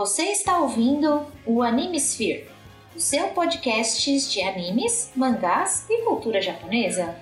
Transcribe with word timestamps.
Você 0.00 0.22
está 0.30 0.58
ouvindo 0.58 1.26
o 1.44 1.60
Animesphere, 1.62 2.48
o 2.96 2.98
seu 2.98 3.28
podcast 3.28 4.30
de 4.30 4.40
animes, 4.40 5.12
mangás 5.14 5.84
e 5.90 6.00
cultura 6.06 6.40
japonesa. 6.40 7.14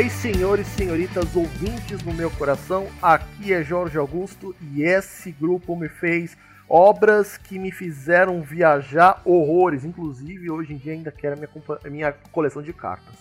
Aí, 0.00 0.08
senhores 0.08 0.66
e 0.66 0.70
senhoritas, 0.70 1.36
ouvintes 1.36 2.00
do 2.00 2.14
meu 2.14 2.30
coração, 2.30 2.88
aqui 3.02 3.52
é 3.52 3.62
Jorge 3.62 3.98
Augusto 3.98 4.56
e 4.72 4.82
esse 4.82 5.30
grupo 5.30 5.76
me 5.76 5.90
fez 5.90 6.38
obras 6.66 7.36
que 7.36 7.58
me 7.58 7.70
fizeram 7.70 8.40
viajar 8.40 9.20
horrores. 9.26 9.84
Inclusive, 9.84 10.50
hoje 10.50 10.72
em 10.72 10.78
dia 10.78 10.94
ainda 10.94 11.12
quero 11.12 11.34
a 11.34 11.36
minha, 11.36 11.50
minha 11.90 12.12
coleção 12.32 12.62
de 12.62 12.72
cartas. 12.72 13.14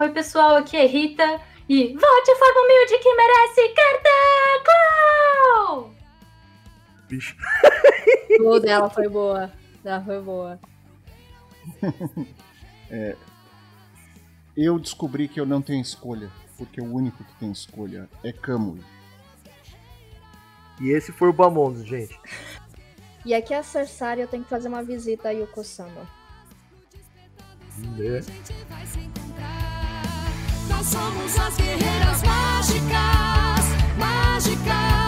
Oi, 0.00 0.10
pessoal, 0.10 0.56
aqui 0.56 0.76
é 0.76 0.86
Rita 0.86 1.40
e 1.68 1.94
vote 1.94 2.30
a 2.32 2.36
forma 2.36 2.62
humilde 2.62 2.98
que 2.98 3.14
merece 3.14 3.68
cartão! 3.76 5.14
Bicho. 7.08 7.36
O 8.40 8.58
dela 8.58 8.90
foi 8.90 9.08
boa. 9.08 9.52
Dela 9.84 10.02
foi 10.04 10.20
boa. 10.20 10.58
Eu 14.56 14.78
descobri 14.78 15.28
que 15.28 15.38
eu 15.38 15.44
não 15.44 15.60
tenho 15.60 15.82
escolha, 15.82 16.30
porque 16.56 16.80
o 16.80 16.90
único 16.90 17.22
que 17.22 17.34
tem 17.34 17.50
escolha 17.52 18.08
é 18.24 18.32
Kamui. 18.32 18.80
E 20.80 20.90
esse 20.90 21.12
foi 21.12 21.28
o 21.28 21.32
Bamondos, 21.32 21.86
gente. 21.86 22.18
E 23.24 23.34
aqui 23.34 23.52
é 23.52 23.58
a 23.58 23.62
Cersari, 23.62 24.20
eu 24.20 24.28
tenho 24.28 24.44
que 24.44 24.48
fazer 24.48 24.68
uma 24.68 24.82
visita 24.82 25.28
a 25.28 25.32
Yoko-sama. 25.32 26.08
A 27.68 28.20
gente 28.20 28.52
vai 28.68 28.86
se 28.86 29.00
encontrar. 29.00 30.02
Nós 30.68 30.86
somos 30.86 31.38
as 31.38 31.56
guerreiras 31.56 32.22
mágicas, 32.22 33.98
mágicas. 33.98 35.05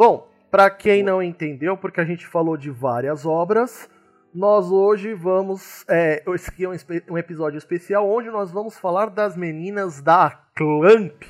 Bom, 0.00 0.30
pra 0.50 0.70
quem 0.70 1.02
não 1.02 1.22
entendeu, 1.22 1.76
porque 1.76 2.00
a 2.00 2.06
gente 2.06 2.26
falou 2.26 2.56
de 2.56 2.70
várias 2.70 3.26
obras, 3.26 3.86
nós 4.34 4.70
hoje 4.70 5.12
vamos. 5.12 5.84
É, 5.86 6.24
esse 6.26 6.48
aqui 6.48 6.64
é 6.64 6.68
um, 6.70 6.72
um 7.10 7.18
episódio 7.18 7.58
especial 7.58 8.08
onde 8.08 8.30
nós 8.30 8.50
vamos 8.50 8.78
falar 8.78 9.10
das 9.10 9.36
meninas 9.36 10.00
da 10.00 10.30
Clamp. 10.54 11.22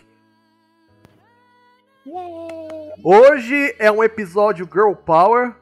Hoje 3.02 3.74
é 3.76 3.90
um 3.90 4.04
episódio 4.04 4.68
Girl 4.72 4.92
Power 4.92 5.52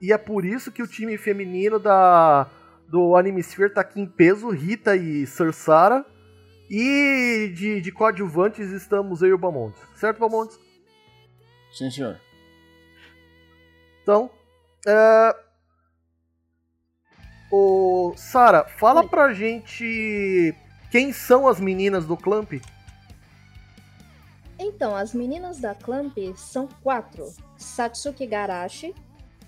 e 0.00 0.10
é 0.10 0.16
por 0.16 0.42
isso 0.42 0.72
que 0.72 0.82
o 0.82 0.88
time 0.88 1.18
feminino 1.18 1.78
da 1.78 2.48
do 2.88 3.14
Animesphere 3.14 3.74
tá 3.74 3.82
aqui 3.82 4.00
em 4.00 4.06
peso, 4.06 4.48
Rita 4.48 4.96
e 4.96 5.26
Cersara. 5.26 6.02
E 6.70 7.52
de, 7.54 7.82
de 7.82 7.92
coadjuvantes 7.92 8.70
estamos 8.70 9.20
eu 9.20 9.28
e 9.28 9.32
o 9.34 9.38
Bamontes. 9.38 9.82
Certo, 9.96 10.18
Bamontes? 10.18 10.58
Sim, 11.70 11.90
senhor. 11.90 12.23
Então, 14.04 14.30
é... 14.86 15.34
o 17.50 18.12
Sara, 18.18 18.64
fala 18.64 19.00
Oi. 19.00 19.08
pra 19.08 19.32
gente 19.32 20.54
quem 20.90 21.10
são 21.10 21.48
as 21.48 21.58
meninas 21.58 22.04
do 22.04 22.14
Clamp. 22.14 22.52
Então, 24.58 24.94
as 24.94 25.14
meninas 25.14 25.58
da 25.58 25.74
Clamp 25.74 26.16
são 26.36 26.68
quatro. 26.82 27.32
Satsuki 27.56 28.26
Garashi, 28.26 28.94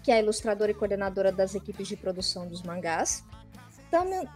que 0.03 0.11
é 0.11 0.15
a 0.15 0.21
ilustradora 0.21 0.71
e 0.71 0.75
coordenadora 0.75 1.31
das 1.31 1.55
equipes 1.55 1.87
de 1.87 1.97
produção 1.97 2.49
dos 2.49 2.63
mangás. 2.63 3.23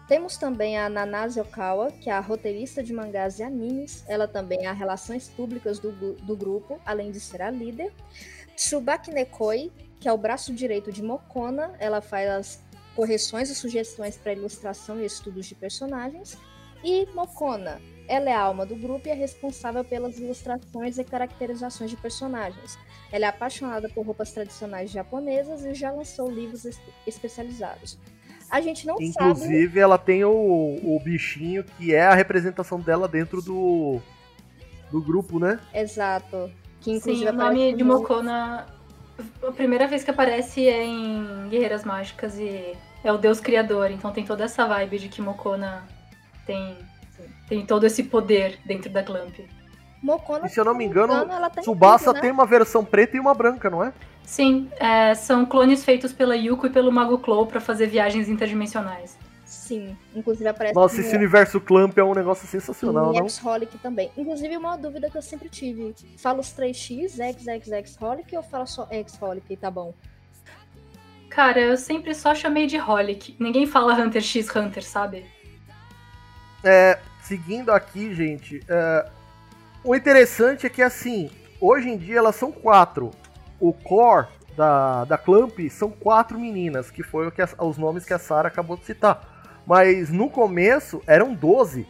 Temos 0.06 0.36
também 0.36 0.78
a 0.78 0.88
Nanase 0.88 1.40
Okawa, 1.40 1.90
que 1.90 2.10
é 2.10 2.12
a 2.12 2.20
roteirista 2.20 2.82
de 2.82 2.92
mangás 2.92 3.38
e 3.38 3.42
animes. 3.42 4.04
Ela 4.06 4.28
também 4.28 4.66
é 4.66 4.68
a 4.68 4.72
relações 4.72 5.28
públicas 5.28 5.78
do, 5.78 5.92
do 5.92 6.36
grupo, 6.36 6.78
além 6.84 7.10
de 7.10 7.18
ser 7.18 7.40
a 7.40 7.50
líder. 7.50 7.92
Tsubaki 8.54 9.10
Nekoi, 9.10 9.72
que 10.00 10.08
é 10.08 10.12
o 10.12 10.18
braço 10.18 10.52
direito 10.52 10.90
de 10.90 11.02
Mokona. 11.02 11.72
Ela 11.78 12.00
faz 12.00 12.28
as 12.28 12.62
correções 12.96 13.50
e 13.50 13.54
sugestões 13.54 14.16
para 14.16 14.32
ilustração 14.32 15.00
e 15.00 15.04
estudos 15.04 15.46
de 15.46 15.54
personagens. 15.54 16.36
E 16.82 17.06
Mokona, 17.14 17.80
ela 18.08 18.30
é 18.30 18.32
a 18.32 18.40
alma 18.40 18.64
do 18.64 18.74
grupo 18.74 19.06
e 19.06 19.10
é 19.10 19.14
responsável 19.14 19.84
pelas 19.84 20.18
ilustrações 20.18 20.98
e 20.98 21.04
caracterizações 21.04 21.90
de 21.90 21.96
personagens. 21.96 22.78
Ela 23.12 23.26
é 23.26 23.28
apaixonada 23.28 23.88
por 23.88 24.04
roupas 24.06 24.32
tradicionais 24.32 24.90
japonesas 24.90 25.64
e 25.64 25.74
já 25.74 25.92
lançou 25.92 26.30
livros 26.30 26.64
es- 26.64 26.80
especializados. 27.06 27.98
A 28.50 28.60
gente 28.60 28.86
não 28.86 28.94
sabe. 28.96 29.06
Inclusive, 29.08 29.78
ela 29.78 29.98
tem 29.98 30.24
o, 30.24 30.32
o 30.32 31.00
bichinho 31.04 31.62
que 31.62 31.94
é 31.94 32.02
a 32.02 32.14
representação 32.14 32.80
dela 32.80 33.06
dentro 33.06 33.40
do, 33.40 34.00
do 34.90 35.00
grupo, 35.00 35.38
né? 35.38 35.60
Exato. 35.72 36.50
Que 36.80 36.92
inclusive 36.92 37.26
Sim, 37.26 37.28
o 37.28 37.32
nome 37.38 37.74
de 37.74 37.84
Mokona, 37.84 38.66
a 39.46 39.52
primeira 39.52 39.86
vez 39.86 40.04
que 40.04 40.10
aparece 40.10 40.66
é 40.68 40.84
em 40.84 41.48
Guerreiras 41.48 41.84
Mágicas 41.84 42.38
e 42.38 42.74
é 43.02 43.12
o 43.12 43.18
Deus 43.18 43.40
Criador, 43.40 43.90
então 43.90 44.12
tem 44.12 44.24
toda 44.24 44.44
essa 44.44 44.66
vibe 44.66 44.98
de 44.98 45.08
que 45.08 45.22
Mokona 45.22 45.84
tem, 46.46 46.76
tem 47.48 47.64
todo 47.64 47.84
esse 47.86 48.04
poder 48.04 48.58
dentro 48.64 48.90
da 48.90 49.02
Clamp. 49.02 49.34
Mokona, 50.02 50.46
E 50.46 50.48
se 50.48 50.58
eu 50.58 50.64
não 50.64 50.74
me 50.74 50.84
engano, 50.84 51.12
ela 51.12 51.50
tem 51.50 51.62
Tsubasa 51.62 52.12
né? 52.12 52.20
tem 52.20 52.30
uma 52.30 52.46
versão 52.46 52.84
preta 52.84 53.16
e 53.16 53.20
uma 53.20 53.34
branca, 53.34 53.68
não 53.68 53.84
é? 53.84 53.92
Sim, 54.24 54.70
é, 54.78 55.14
são 55.14 55.44
clones 55.44 55.84
feitos 55.84 56.12
pela 56.12 56.36
Yuko 56.36 56.66
e 56.66 56.70
pelo 56.70 56.92
Mago 56.92 57.18
Clow 57.18 57.46
pra 57.46 57.60
fazer 57.60 57.86
viagens 57.86 58.28
interdimensionais. 58.28 59.18
Sim, 59.70 59.96
inclusive 60.16 60.48
aparece 60.48 60.74
Nossa, 60.74 60.96
no- 60.96 61.00
esse 61.00 61.14
universo 61.14 61.60
Clamp 61.60 61.96
é 61.96 62.02
um 62.02 62.12
negócio 62.12 62.44
sensacional, 62.48 63.12
não? 63.12 63.28
X-Holic 63.28 63.78
também. 63.78 64.10
Inclusive, 64.16 64.56
uma 64.56 64.76
dúvida 64.76 65.08
que 65.08 65.16
eu 65.16 65.22
sempre 65.22 65.48
tive. 65.48 65.94
Fala 66.18 66.40
os 66.40 66.52
3x, 66.52 67.20
X, 67.20 67.46
X, 67.46 67.68
X, 67.70 67.96
Holic 68.02 68.36
ou 68.36 68.42
fala 68.42 68.66
só 68.66 68.88
X-Holic 68.90 69.46
e 69.48 69.56
tá 69.56 69.70
bom? 69.70 69.94
Cara, 71.28 71.60
eu 71.60 71.76
sempre 71.76 72.12
só 72.16 72.34
chamei 72.34 72.66
de 72.66 72.80
Holic. 72.80 73.36
Ninguém 73.38 73.64
fala 73.64 73.94
Hunter 73.94 74.20
x 74.20 74.48
Hunter, 74.56 74.82
sabe? 74.82 75.24
É, 76.64 76.98
seguindo 77.22 77.70
aqui, 77.70 78.12
gente, 78.12 78.60
é, 78.68 79.08
o 79.84 79.94
interessante 79.94 80.66
é 80.66 80.68
que, 80.68 80.82
assim, 80.82 81.30
hoje 81.60 81.88
em 81.90 81.96
dia 81.96 82.18
elas 82.18 82.34
são 82.34 82.50
quatro. 82.50 83.12
O 83.60 83.72
core 83.72 84.26
da, 84.56 85.04
da 85.04 85.16
Clamp 85.16 85.56
são 85.70 85.92
quatro 85.92 86.40
meninas, 86.40 86.90
que 86.90 87.04
foi 87.04 87.28
o 87.28 87.30
que 87.30 87.40
a- 87.40 87.48
os 87.60 87.78
nomes 87.78 88.04
que 88.04 88.12
a 88.12 88.18
Sarah 88.18 88.48
acabou 88.48 88.76
de 88.76 88.84
citar. 88.84 89.29
Mas 89.66 90.10
no 90.10 90.28
começo 90.28 91.02
eram 91.06 91.34
12. 91.34 91.86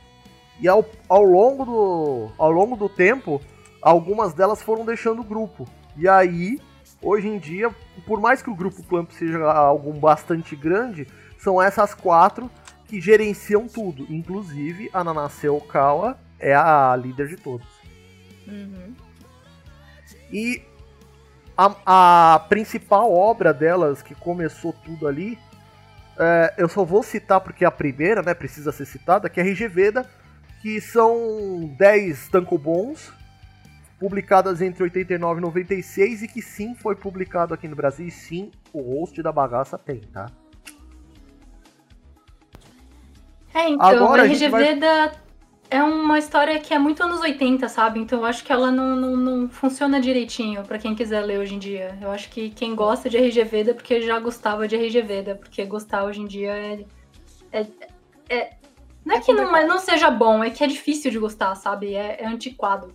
E 0.61 0.69
ao, 0.69 0.85
ao, 1.09 1.25
longo 1.25 1.65
do, 1.65 2.31
ao 2.37 2.50
longo 2.50 2.77
do 2.77 2.89
tempo, 2.89 3.41
algumas 3.81 4.35
delas 4.35 4.62
foram 4.62 4.85
deixando 4.85 5.21
o 5.21 5.25
grupo. 5.25 5.67
E 5.97 6.06
aí, 6.06 6.61
hoje 7.00 7.29
em 7.29 7.39
dia, 7.39 7.75
por 8.06 8.21
mais 8.21 8.43
que 8.43 8.50
o 8.50 8.55
grupo 8.55 8.83
Clamp 8.83 9.11
seja 9.11 9.50
algo 9.50 9.93
bastante 9.93 10.55
grande, 10.55 11.06
são 11.39 11.61
essas 11.61 11.94
quatro 11.94 12.50
que 12.87 13.00
gerenciam 13.00 13.67
tudo. 13.67 14.06
Inclusive, 14.11 14.91
a 14.93 15.03
Nanase 15.03 15.49
Okawa 15.49 16.19
é 16.39 16.55
a 16.55 16.94
líder 16.97 17.29
de 17.29 17.37
todos. 17.37 17.67
Uhum. 18.47 18.94
E 20.33 20.62
a, 21.56 22.35
a 22.35 22.39
principal 22.41 23.12
obra 23.12 23.53
delas, 23.53 24.03
que 24.03 24.15
começou 24.15 24.73
tudo 24.85 25.06
ali, 25.06 25.39
é, 26.20 26.55
eu 26.58 26.69
só 26.69 26.84
vou 26.84 27.02
citar 27.02 27.40
porque 27.40 27.64
a 27.64 27.70
primeira, 27.70 28.22
né? 28.22 28.34
Precisa 28.34 28.70
ser 28.70 28.84
citada, 28.84 29.28
que 29.31 29.40
é 29.40 29.43
a 29.43 29.46
RG 29.46 29.67
Veda, 29.69 30.06
que 30.61 30.81
são 30.81 31.75
10 31.78 32.28
tankobons 32.28 33.12
publicadas 33.99 34.61
entre 34.62 34.82
89 34.82 35.40
e 35.40 35.43
96 35.43 36.22
e 36.22 36.28
que 36.28 36.40
sim 36.43 36.75
foi 36.75 36.94
publicado 36.94 37.52
aqui 37.55 37.67
no 37.69 37.76
Brasil 37.76 38.06
e 38.06 38.11
sim 38.11 38.50
o 38.72 38.81
host 38.81 39.22
da 39.22 39.32
bagaça 39.32 39.76
tem, 39.76 40.00
tá? 40.00 40.26
É, 43.55 43.69
então, 43.69 43.87
Agora 43.87 44.22
gente 44.28 44.44
RG 44.44 44.49
vai- 44.49 44.62
Veda 44.64 45.12
é 45.70 45.82
uma 45.82 46.19
história 46.19 46.58
que 46.58 46.75
é 46.75 46.78
muito 46.78 47.02
anos 47.02 47.20
80, 47.20 47.69
sabe? 47.69 48.00
Então 48.00 48.19
eu 48.20 48.25
acho 48.25 48.44
que 48.44 48.52
ela 48.52 48.70
não, 48.72 48.96
não, 48.96 49.17
não 49.17 49.49
funciona 49.49 50.00
direitinho 50.00 50.64
pra 50.64 50.78
quem 50.78 50.94
quiser 50.94 51.20
ler 51.22 51.38
hoje 51.38 51.55
em 51.55 51.58
dia. 51.58 51.96
Eu 52.00 52.11
acho 52.11 52.28
que 52.28 52.50
quem 52.50 52.75
gosta 52.75 53.08
de 53.08 53.17
RG 53.17 53.44
Veda 53.44 53.70
é 53.70 53.75
porque 53.75 54.00
já 54.02 54.19
gostava 54.19 54.67
de 54.67 54.75
RG 54.76 55.02
Veda, 55.02 55.34
porque 55.37 55.64
gostar 55.64 56.05
hoje 56.05 56.20
em 56.20 56.26
dia 56.26 56.52
é. 56.52 56.84
é, 57.52 57.67
é- 58.28 58.50
não 59.05 59.14
é, 59.14 59.19
É 59.19 59.20
que 59.20 59.32
não, 59.32 59.44
complicado. 59.44 59.69
não 59.69 59.78
seja 59.78 60.11
bom, 60.11 60.43
é 60.44 60.50
que 60.50 60.62
é 60.62 60.67
difícil 60.67 61.11
de 61.11 61.19
gostar, 61.19 61.55
sabe? 61.55 61.94
É, 61.94 62.22
é 62.22 62.26
antiquado. 62.26 62.93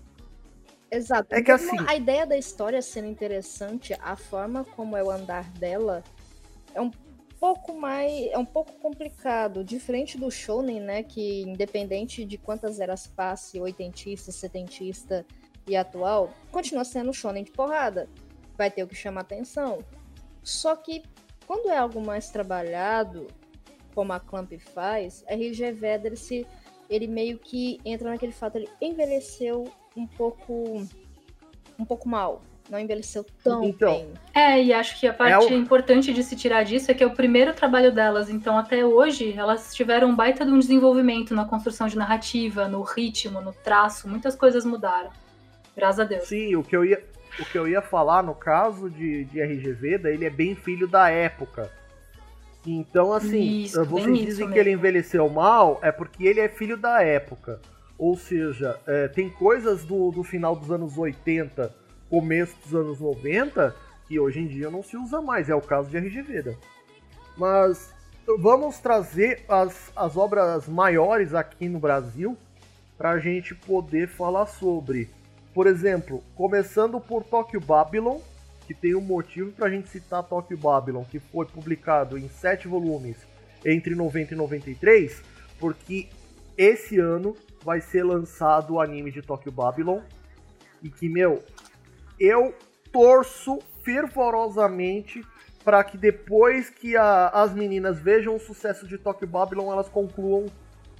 Exato. 0.91 1.27
É 1.31 1.41
que 1.41 1.51
assim- 1.51 1.77
A 1.87 1.95
ideia 1.95 2.25
da 2.27 2.37
história 2.37 2.81
sendo 2.81 3.07
interessante, 3.07 3.95
a 4.01 4.15
forma 4.15 4.63
como 4.75 4.95
é 4.95 5.03
o 5.03 5.09
andar 5.09 5.45
dela 5.51 6.03
é 6.73 6.81
um 6.81 6.91
pouco 7.39 7.77
mais. 7.77 8.27
É 8.31 8.37
um 8.37 8.45
pouco 8.45 8.73
complicado. 8.73 9.63
Diferente 9.63 10.17
do 10.17 10.29
Shonen, 10.31 10.79
né? 10.79 11.03
Que 11.03 11.41
independente 11.41 12.25
de 12.25 12.37
quantas 12.37 12.79
eras 12.79 13.07
passe, 13.07 13.59
oitentista, 13.59 14.31
setentista 14.31 15.25
e 15.67 15.75
atual, 15.75 16.31
continua 16.51 16.83
sendo 16.83 17.13
Shonen 17.13 17.43
de 17.43 17.51
porrada. 17.51 18.07
Vai 18.57 18.69
ter 18.71 18.83
o 18.83 18.87
que 18.87 18.95
chamar 18.95 19.21
atenção. 19.21 19.79
Só 20.43 20.75
que 20.75 21.03
quando 21.47 21.69
é 21.69 21.77
algo 21.77 22.01
mais 22.01 22.29
trabalhado, 22.29 23.27
como 23.93 24.13
a 24.13 24.19
Clamp 24.19 24.51
faz, 24.59 25.23
RG 25.27 26.15
se, 26.15 26.45
ele 26.89 27.07
meio 27.07 27.39
que 27.39 27.79
entra 27.83 28.09
naquele 28.09 28.31
fato, 28.31 28.57
ele 28.57 28.69
envelheceu 28.81 29.65
um 29.95 30.05
pouco 30.05 30.85
um 31.77 31.85
pouco 31.85 32.07
mal. 32.07 32.41
Não 32.69 32.79
envelheceu 32.79 33.23
tão 33.43 33.63
Então, 33.63 33.93
bem. 33.93 34.13
É, 34.33 34.61
e 34.63 34.73
acho 34.73 34.99
que 34.99 35.07
a 35.07 35.13
parte 35.13 35.53
o- 35.53 35.57
importante 35.57 36.11
de 36.11 36.23
se 36.23 36.35
tirar 36.35 36.63
disso 36.63 36.89
é 36.89 36.93
que 36.95 37.03
é 37.03 37.07
o 37.07 37.11
primeiro 37.11 37.53
trabalho 37.53 37.91
delas. 37.91 38.27
Então, 38.29 38.57
até 38.57 38.83
hoje, 38.83 39.33
elas 39.37 39.73
tiveram 39.75 40.09
um 40.09 40.15
baita 40.15 40.43
de 40.43 40.51
um 40.51 40.57
desenvolvimento 40.57 41.35
na 41.35 41.45
construção 41.45 41.87
de 41.87 41.95
narrativa, 41.95 42.67
no 42.67 42.81
ritmo, 42.81 43.39
no 43.39 43.53
traço. 43.53 44.07
Muitas 44.09 44.35
coisas 44.35 44.65
mudaram. 44.65 45.11
Graças 45.77 45.99
a 45.99 46.03
Deus. 46.05 46.27
Sim, 46.27 46.55
o 46.55 46.63
que 46.63 46.75
eu 46.75 46.83
ia, 46.83 47.03
o 47.39 47.45
que 47.45 47.55
eu 47.57 47.67
ia 47.67 47.81
falar 47.83 48.23
no 48.23 48.33
caso 48.33 48.89
de, 48.89 49.25
de 49.25 49.39
RG 49.41 49.71
Veda, 49.73 50.09
ele 50.09 50.25
é 50.25 50.29
bem 50.31 50.55
filho 50.55 50.87
da 50.87 51.09
época. 51.11 51.69
Então, 52.65 53.13
assim, 53.13 53.61
Isso, 53.63 53.85
vocês 53.85 54.17
dizem 54.25 54.49
que 54.49 54.57
ele 54.57 54.71
envelheceu 54.71 55.29
mal, 55.29 55.79
é 55.83 55.91
porque 55.91 56.25
ele 56.25 56.39
é 56.39 56.49
filho 56.49 56.75
da 56.75 57.03
época. 57.03 57.59
Ou 57.97 58.17
seja, 58.17 58.79
é, 58.87 59.07
tem 59.07 59.29
coisas 59.29 59.85
do, 59.85 60.09
do 60.11 60.23
final 60.23 60.55
dos 60.55 60.71
anos 60.71 60.97
80, 60.97 61.71
começo 62.09 62.55
dos 62.63 62.75
anos 62.75 62.99
90, 62.99 63.75
que 64.07 64.19
hoje 64.19 64.39
em 64.39 64.47
dia 64.47 64.69
não 64.69 64.83
se 64.83 64.97
usa 64.97 65.21
mais. 65.21 65.49
É 65.49 65.55
o 65.55 65.61
caso 65.61 65.89
de 65.89 65.97
RG 65.97 66.21
Veda. 66.21 66.57
Mas 67.37 67.93
vamos 68.39 68.79
trazer 68.79 69.43
as, 69.47 69.91
as 69.95 70.17
obras 70.17 70.67
maiores 70.67 71.33
aqui 71.33 71.67
no 71.67 71.79
Brasil 71.79 72.37
para 72.97 73.11
a 73.11 73.19
gente 73.19 73.53
poder 73.53 74.07
falar 74.07 74.45
sobre. 74.45 75.09
Por 75.53 75.67
exemplo, 75.67 76.23
começando 76.35 76.99
por 76.99 77.23
Tokyo 77.23 77.59
Babylon, 77.59 78.19
que 78.67 78.73
tem 78.73 78.95
um 78.95 79.01
motivo 79.01 79.51
para 79.51 79.67
a 79.67 79.69
gente 79.69 79.89
citar 79.89 80.23
Tokyo 80.23 80.57
Babylon, 80.57 81.03
que 81.03 81.19
foi 81.19 81.45
publicado 81.45 82.17
em 82.17 82.27
sete 82.27 82.67
volumes 82.67 83.17
entre 83.63 83.95
90 83.95 84.33
e 84.33 84.37
93, 84.37 85.21
porque 85.59 86.09
esse 86.57 86.99
ano 86.99 87.35
vai 87.63 87.81
ser 87.81 88.03
lançado 88.03 88.73
o 88.73 88.81
anime 88.81 89.11
de 89.11 89.21
Tokyo 89.21 89.51
Babylon. 89.51 90.01
E 90.83 90.89
que, 90.89 91.09
meu, 91.09 91.41
eu 92.19 92.53
torço 92.91 93.59
fervorosamente 93.83 95.25
para 95.63 95.83
que 95.83 95.97
depois 95.97 96.69
que 96.69 96.95
a- 96.95 97.29
as 97.29 97.53
meninas 97.53 97.99
vejam 97.99 98.35
o 98.35 98.39
sucesso 98.39 98.87
de 98.87 98.97
Tokyo 98.97 99.27
Babylon, 99.27 99.71
elas 99.71 99.89
concluam 99.89 100.45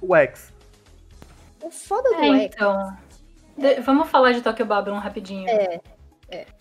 o 0.00 0.14
X. 0.16 0.52
O 1.62 1.70
foda 1.70 2.08
do 2.10 2.14
É, 2.16 2.26
X 2.44 2.54
então. 2.54 2.96
de- 3.56 3.80
vamos 3.80 4.08
falar 4.08 4.32
de 4.32 4.42
Tokyo 4.42 4.66
Babylon 4.66 4.98
rapidinho. 4.98 5.48
é, 5.48 5.80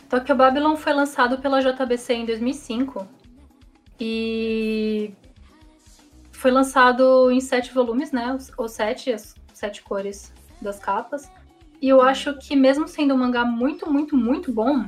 Tokyo 0.09 0.35
Babylon 0.35 0.75
foi 0.75 0.93
lançado 0.93 1.39
pela 1.39 1.59
JBC 1.61 2.13
em 2.13 2.25
2005 2.25 3.07
e 3.99 5.13
foi 6.31 6.51
lançado 6.51 7.31
em 7.31 7.41
sete 7.41 7.73
volumes, 7.73 8.11
né? 8.11 8.37
Os 8.57 8.71
sete, 8.71 9.11
as 9.11 9.33
sete 9.53 9.81
cores 9.81 10.31
das 10.61 10.77
capas. 10.79 11.29
E 11.81 11.89
eu 11.89 12.01
acho 12.01 12.37
que 12.37 12.55
mesmo 12.55 12.87
sendo 12.87 13.13
um 13.13 13.17
mangá 13.17 13.45
muito, 13.45 13.91
muito, 13.91 14.17
muito 14.17 14.51
bom, 14.51 14.85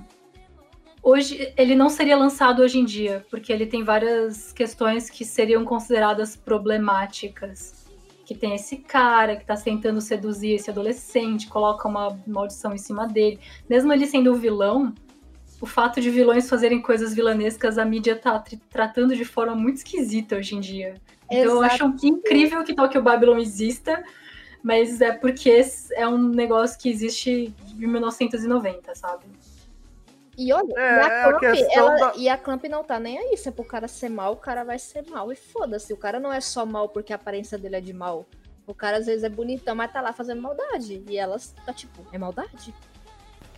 hoje 1.01 1.54
ele 1.57 1.75
não 1.75 1.89
seria 1.89 2.18
lançado 2.18 2.62
hoje 2.62 2.80
em 2.80 2.86
dia, 2.86 3.25
porque 3.30 3.51
ele 3.51 3.66
tem 3.66 3.84
várias 3.84 4.51
questões 4.51 5.10
que 5.10 5.24
seriam 5.24 5.63
consideradas 5.63 6.36
problemáticas. 6.36 7.86
Que 8.25 8.36
tem 8.36 8.56
esse 8.56 8.78
cara 8.78 9.38
que 9.38 9.45
tá 9.45 9.56
tentando 9.56 10.01
seduzir 10.01 10.51
esse 10.51 10.69
adolescente, 10.69 11.48
coloca 11.48 11.88
uma 11.88 12.19
maldição 12.28 12.74
em 12.74 12.78
cima 12.78 13.07
dele. 13.07 13.39
Mesmo 13.69 13.94
ele 13.94 14.06
sendo 14.06 14.34
o 14.34 14.36
vilão, 14.36 14.94
o 15.62 15.66
fato 15.66 16.01
de 16.01 16.10
vilões 16.10 16.50
fazerem 16.50 16.81
coisas 16.81 17.13
vilanescas, 17.13 17.78
a 17.78 17.86
mídia 17.86 18.18
tá 18.18 18.38
tr- 18.39 18.57
tratando 18.69 19.16
de 19.16 19.24
forma 19.24 19.56
muito 19.56 19.78
esquisita 19.78 20.36
hoje 20.36 20.56
em 20.56 20.60
dia. 20.60 20.95
Então 21.31 21.56
eu 21.56 21.62
acho 21.62 21.94
incrível 22.04 22.63
que 22.63 22.74
Tokyo 22.74 23.01
Babylon 23.01 23.38
exista, 23.38 24.04
mas 24.68 25.00
é 25.00 25.14
porque 25.14 25.50
esse 25.50 25.94
é 25.96 26.06
um 26.06 26.18
negócio 26.18 26.78
que 26.78 26.90
existe 26.90 27.48
de 27.68 27.88
1990, 27.88 28.94
sabe? 28.94 29.24
E 30.38 30.52
olha, 30.52 30.74
É, 30.75 30.81
e, 30.81 30.84
é 30.84 31.02
a 31.02 31.30
a 31.30 31.34
Clamp, 31.40 31.58
ela- 31.72 31.96
da- 31.96 32.14
e 32.18 32.28
a 32.30 32.38
Clamp 32.38 32.64
não 32.66 32.84
tá 32.84 33.00
nem 33.00 33.18
aí. 33.18 33.38
Se 33.38 33.48
é 33.48 33.52
pro 33.52 33.64
cara 33.64 33.88
ser 33.88 34.10
mal, 34.10 34.34
o 34.34 34.36
cara 34.36 34.66
vai 34.66 34.78
ser 34.78 35.06
mal. 35.10 35.31
E 35.31 35.36
foda-se, 35.38 35.94
o 35.94 35.98
cara 35.98 36.19
não 36.19 36.31
é 36.34 36.42
só 36.42 36.66
mal 36.66 36.90
porque 36.90 37.14
a 37.14 37.16
aparência 37.16 37.58
dele 37.58 37.78
é 37.78 37.81
de 37.81 37.94
mal. 37.94 38.25
O 38.68 38.74
cara 38.74 38.98
às 38.98 39.06
vezes 39.06 39.24
é 39.24 39.30
bonitão, 39.30 39.74
mas 39.74 39.92
tá 39.92 40.02
lá 40.02 40.12
fazendo 40.12 40.42
maldade. 40.42 41.02
E 41.10 41.18
elas 41.18 41.56
tá 41.66 41.72
tipo, 41.72 42.06
é 42.12 42.18
maldade? 42.18 42.74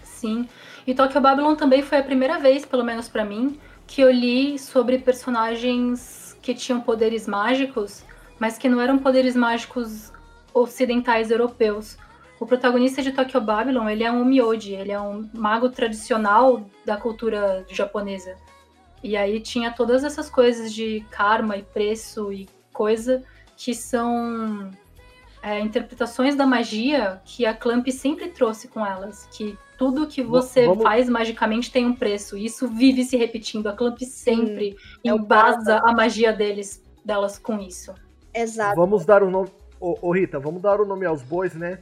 Sim. 0.03 0.47
E 0.85 0.93
Tokyo 0.93 1.19
Babylon 1.19 1.55
também 1.55 1.81
foi 1.81 1.97
a 1.97 2.03
primeira 2.03 2.37
vez, 2.37 2.65
pelo 2.65 2.83
menos 2.83 3.09
pra 3.09 3.25
mim, 3.25 3.59
que 3.87 3.99
eu 4.01 4.11
li 4.11 4.59
sobre 4.59 4.99
personagens 4.99 6.37
que 6.41 6.53
tinham 6.53 6.79
poderes 6.79 7.27
mágicos, 7.27 8.03
mas 8.39 8.57
que 8.59 8.69
não 8.69 8.79
eram 8.79 8.99
poderes 8.99 9.35
mágicos 9.35 10.13
ocidentais 10.53 11.31
europeus. 11.31 11.97
O 12.39 12.45
protagonista 12.45 13.01
de 13.01 13.11
Tokyo 13.11 13.41
Babylon, 13.41 13.89
ele 13.89 14.03
é 14.03 14.11
um 14.11 14.23
Myoji, 14.23 14.73
ele 14.73 14.91
é 14.91 14.99
um 14.99 15.29
mago 15.33 15.69
tradicional 15.69 16.63
da 16.85 16.95
cultura 16.95 17.65
japonesa. 17.69 18.35
E 19.03 19.15
aí 19.17 19.39
tinha 19.39 19.71
todas 19.71 20.03
essas 20.03 20.29
coisas 20.29 20.73
de 20.73 21.05
karma 21.11 21.57
e 21.57 21.63
preço 21.63 22.31
e 22.31 22.47
coisa 22.71 23.23
que 23.57 23.73
são 23.73 24.71
é, 25.41 25.59
interpretações 25.59 26.35
da 26.35 26.45
magia 26.45 27.21
que 27.25 27.45
a 27.45 27.53
Clamp 27.53 27.87
sempre 27.89 28.29
trouxe 28.29 28.67
com 28.69 28.85
elas. 28.85 29.27
Que 29.31 29.57
tudo 29.77 30.07
que 30.07 30.21
você 30.21 30.65
vamos- 30.65 30.83
faz 30.83 31.09
magicamente 31.09 31.71
tem 31.71 31.85
um 31.85 31.93
preço. 31.93 32.37
E 32.37 32.45
isso 32.45 32.67
vive 32.67 33.03
se 33.03 33.15
repetindo. 33.17 33.67
A 33.67 33.73
Clamp 33.73 33.99
sempre 34.01 34.77
é 35.03 35.13
o 35.13 35.17
embasa 35.17 35.81
a 35.85 35.93
magia 35.93 36.31
deles, 36.33 36.83
delas 37.03 37.37
com 37.37 37.59
isso. 37.59 37.93
Exato. 38.33 38.75
Vamos 38.75 39.05
dar 39.05 39.23
o 39.23 39.29
nome. 39.29 39.49
Ô, 39.79 39.97
ô, 40.01 40.11
Rita, 40.11 40.39
vamos 40.39 40.61
dar 40.61 40.81
o 40.81 40.85
nome 40.85 41.05
aos 41.05 41.21
bois, 41.21 41.53
né? 41.55 41.79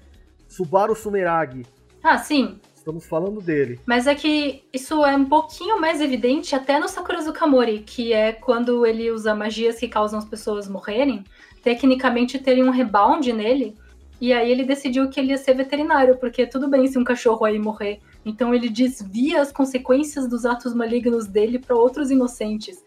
Subaru 0.48 0.96
Sumeragi. 0.96 1.66
Ah, 2.04 2.18
sim. 2.18 2.60
Estamos 2.76 3.06
falando 3.06 3.42
dele. 3.42 3.80
Mas 3.86 4.08
é 4.08 4.16
que 4.16 4.64
isso 4.72 5.04
é 5.04 5.16
um 5.16 5.26
pouquinho 5.26 5.82
mais 5.82 6.00
evidente 6.00 6.56
até 6.56 6.80
no 6.80 6.88
Sakura 6.88 7.22
Zukamori, 7.22 7.80
que 7.80 8.14
é 8.14 8.32
quando 8.32 8.86
ele 8.86 9.12
usa 9.12 9.36
magias 9.36 9.78
que 9.78 9.88
causam 9.88 10.20
as 10.20 10.26
pessoas 10.26 10.70
morrerem, 10.70 11.26
tecnicamente 11.64 12.40
terem 12.40 12.64
um 12.64 12.70
rebound 12.70 13.34
nele. 13.34 13.76
E 14.22 14.32
aí 14.32 14.50
ele 14.50 14.64
decidiu 14.64 15.10
que 15.10 15.20
ele 15.20 15.32
ia 15.32 15.38
ser 15.38 15.54
veterinário, 15.54 16.18
porque 16.18 16.48
tudo 16.48 16.70
bem 16.70 16.88
se 16.88 16.98
um 16.98 17.04
cachorro 17.04 17.46
aí 17.46 17.60
morrer. 17.60 18.00
Então 18.24 18.54
ele 18.54 18.70
desvia 18.70 19.42
as 19.42 19.52
consequências 19.52 20.28
dos 20.28 20.46
atos 20.46 20.74
malignos 20.74 21.28
dele 21.28 21.60
para 21.60 21.76
outros 21.76 22.10
inocentes. 22.10 22.84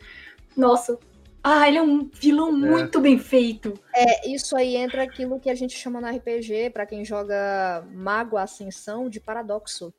Nossa. 0.57 0.99
Ah, 1.42 1.66
ele 1.68 1.78
é 1.78 1.82
um 1.82 2.09
vilão 2.09 2.52
muito 2.52 3.00
bem 3.00 3.18
feito. 3.18 3.73
É, 3.94 4.30
isso 4.30 4.54
aí 4.56 4.76
entra 4.76 5.02
aquilo 5.02 5.40
que 5.40 5.49
a 5.49 5.54
gente 5.54 5.75
chama 5.76 6.00
no 6.00 6.06
RPG, 6.06 6.70
pra 6.70 6.85
quem 6.87 7.04
joga 7.04 7.82
Mago 7.92 8.37
Ascensão, 8.37 9.09
de 9.09 9.18
paradoxo. 9.20 9.92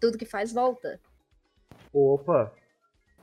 Tudo 0.00 0.18
que 0.18 0.26
faz 0.26 0.52
volta. 0.52 1.00
Opa, 1.92 2.52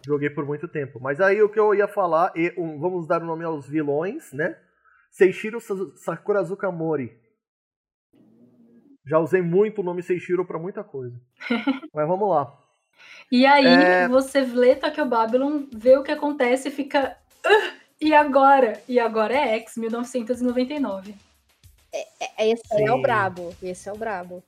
joguei 0.06 0.30
por 0.30 0.46
muito 0.46 0.68
tempo. 0.68 1.00
Mas 1.02 1.20
aí 1.20 1.42
o 1.42 1.50
que 1.50 1.60
eu 1.60 1.76
ia 1.76 1.88
falar, 1.88 2.32
e, 2.36 2.54
um, 2.58 2.80
vamos 2.80 3.06
dar 3.08 3.22
o 3.22 3.26
nome 3.26 3.44
aos 3.44 3.68
vilões, 3.68 4.32
né? 4.32 4.58
Seishiro 5.12 5.60
Sa- 5.60 5.76
Sakurazuka 5.98 6.72
Mori. 6.72 7.20
Já 9.06 9.20
usei 9.20 9.42
muito 9.42 9.82
o 9.82 9.84
nome 9.84 10.02
Seishiro 10.02 10.46
pra 10.46 10.58
muita 10.60 10.84
coisa. 10.84 11.20
Mas 11.94 12.08
vamos 12.08 12.30
lá. 12.30 12.58
E 13.32 13.46
aí 13.46 13.66
É. 13.66 14.08
você 14.08 14.42
lê 14.42 14.76
Tokyo 14.76 15.06
Babylon, 15.06 15.64
vê 15.74 15.98
o 15.98 16.04
que 16.04 16.12
acontece 16.12 16.68
e 16.68 16.72
fica. 16.72 17.16
"Ah, 17.46 17.72
e 18.00 18.14
agora? 18.14 18.82
E 18.88 19.00
agora 19.00 19.34
é 19.34 19.56
X, 19.60 19.78
1999. 19.78 21.16
É, 21.94 22.50
Esse 22.50 22.64
aí 22.74 22.84
é 22.86 22.92
o 22.92 22.96
Sim. 22.98 23.02
brabo. 23.02 23.56
Esse 23.62 23.90
é 23.90 23.94
o 23.94 23.98
brabo. 23.98 24.44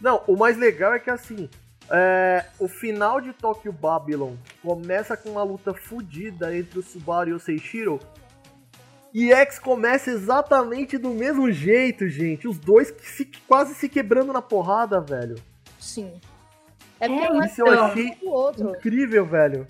Não, 0.00 0.22
o 0.26 0.36
mais 0.36 0.56
legal 0.56 0.92
é 0.94 0.98
que 0.98 1.10
assim, 1.10 1.48
é, 1.90 2.44
o 2.58 2.68
final 2.68 3.20
de 3.20 3.32
Tokyo 3.32 3.72
Babylon 3.72 4.34
começa 4.62 5.16
com 5.16 5.30
uma 5.30 5.42
luta 5.42 5.72
fodida 5.74 6.56
entre 6.56 6.78
o 6.78 6.82
Subaru 6.82 7.30
e 7.30 7.32
o 7.32 7.38
Seishiro. 7.40 7.98
E 9.12 9.32
X 9.32 9.58
começa 9.60 10.10
exatamente 10.10 10.98
do 10.98 11.10
mesmo 11.10 11.50
jeito, 11.52 12.08
gente. 12.08 12.48
Os 12.48 12.58
dois 12.58 12.90
que 12.90 13.06
se- 13.08 13.30
quase 13.46 13.74
se 13.74 13.88
quebrando 13.88 14.32
na 14.32 14.42
porrada, 14.42 15.00
velho. 15.00 15.36
Sim. 15.78 16.12
É 17.00 17.06
É, 17.06 17.08
porque 17.08 17.32
um 17.32 17.42
é 17.42 17.46
Isso 17.46 17.60
eu 17.62 17.84
achei 17.84 18.18
o 18.22 18.30
outro. 18.30 18.70
incrível, 18.70 19.26
velho. 19.26 19.66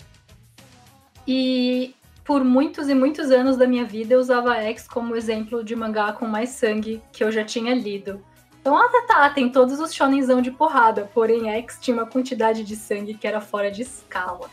E 1.27 1.95
por 2.23 2.43
muitos 2.43 2.89
e 2.89 2.95
muitos 2.95 3.31
anos 3.31 3.57
da 3.57 3.67
minha 3.67 3.85
vida 3.85 4.13
eu 4.13 4.19
usava 4.19 4.55
X 4.57 4.87
como 4.87 5.15
exemplo 5.15 5.63
de 5.63 5.75
mangá 5.75 6.11
com 6.13 6.25
mais 6.27 6.49
sangue 6.49 7.01
que 7.11 7.23
eu 7.23 7.31
já 7.31 7.43
tinha 7.43 7.73
lido. 7.73 8.23
Então, 8.61 8.75
ah, 8.75 8.89
tá, 8.89 9.03
tá, 9.07 9.29
tem 9.29 9.49
todos 9.51 9.79
os 9.79 9.93
shonenzão 9.93 10.41
de 10.41 10.49
porrada, 10.49 11.09
porém 11.13 11.49
X 11.51 11.77
tinha 11.79 11.95
uma 11.95 12.07
quantidade 12.07 12.63
de 12.63 12.75
sangue 12.75 13.13
que 13.13 13.27
era 13.27 13.39
fora 13.39 13.69
de 13.69 13.83
escala 13.83 14.49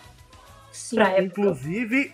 Sim. 0.70 0.96
pra 0.96 1.08
época. 1.12 1.22
Inclusive, 1.40 2.12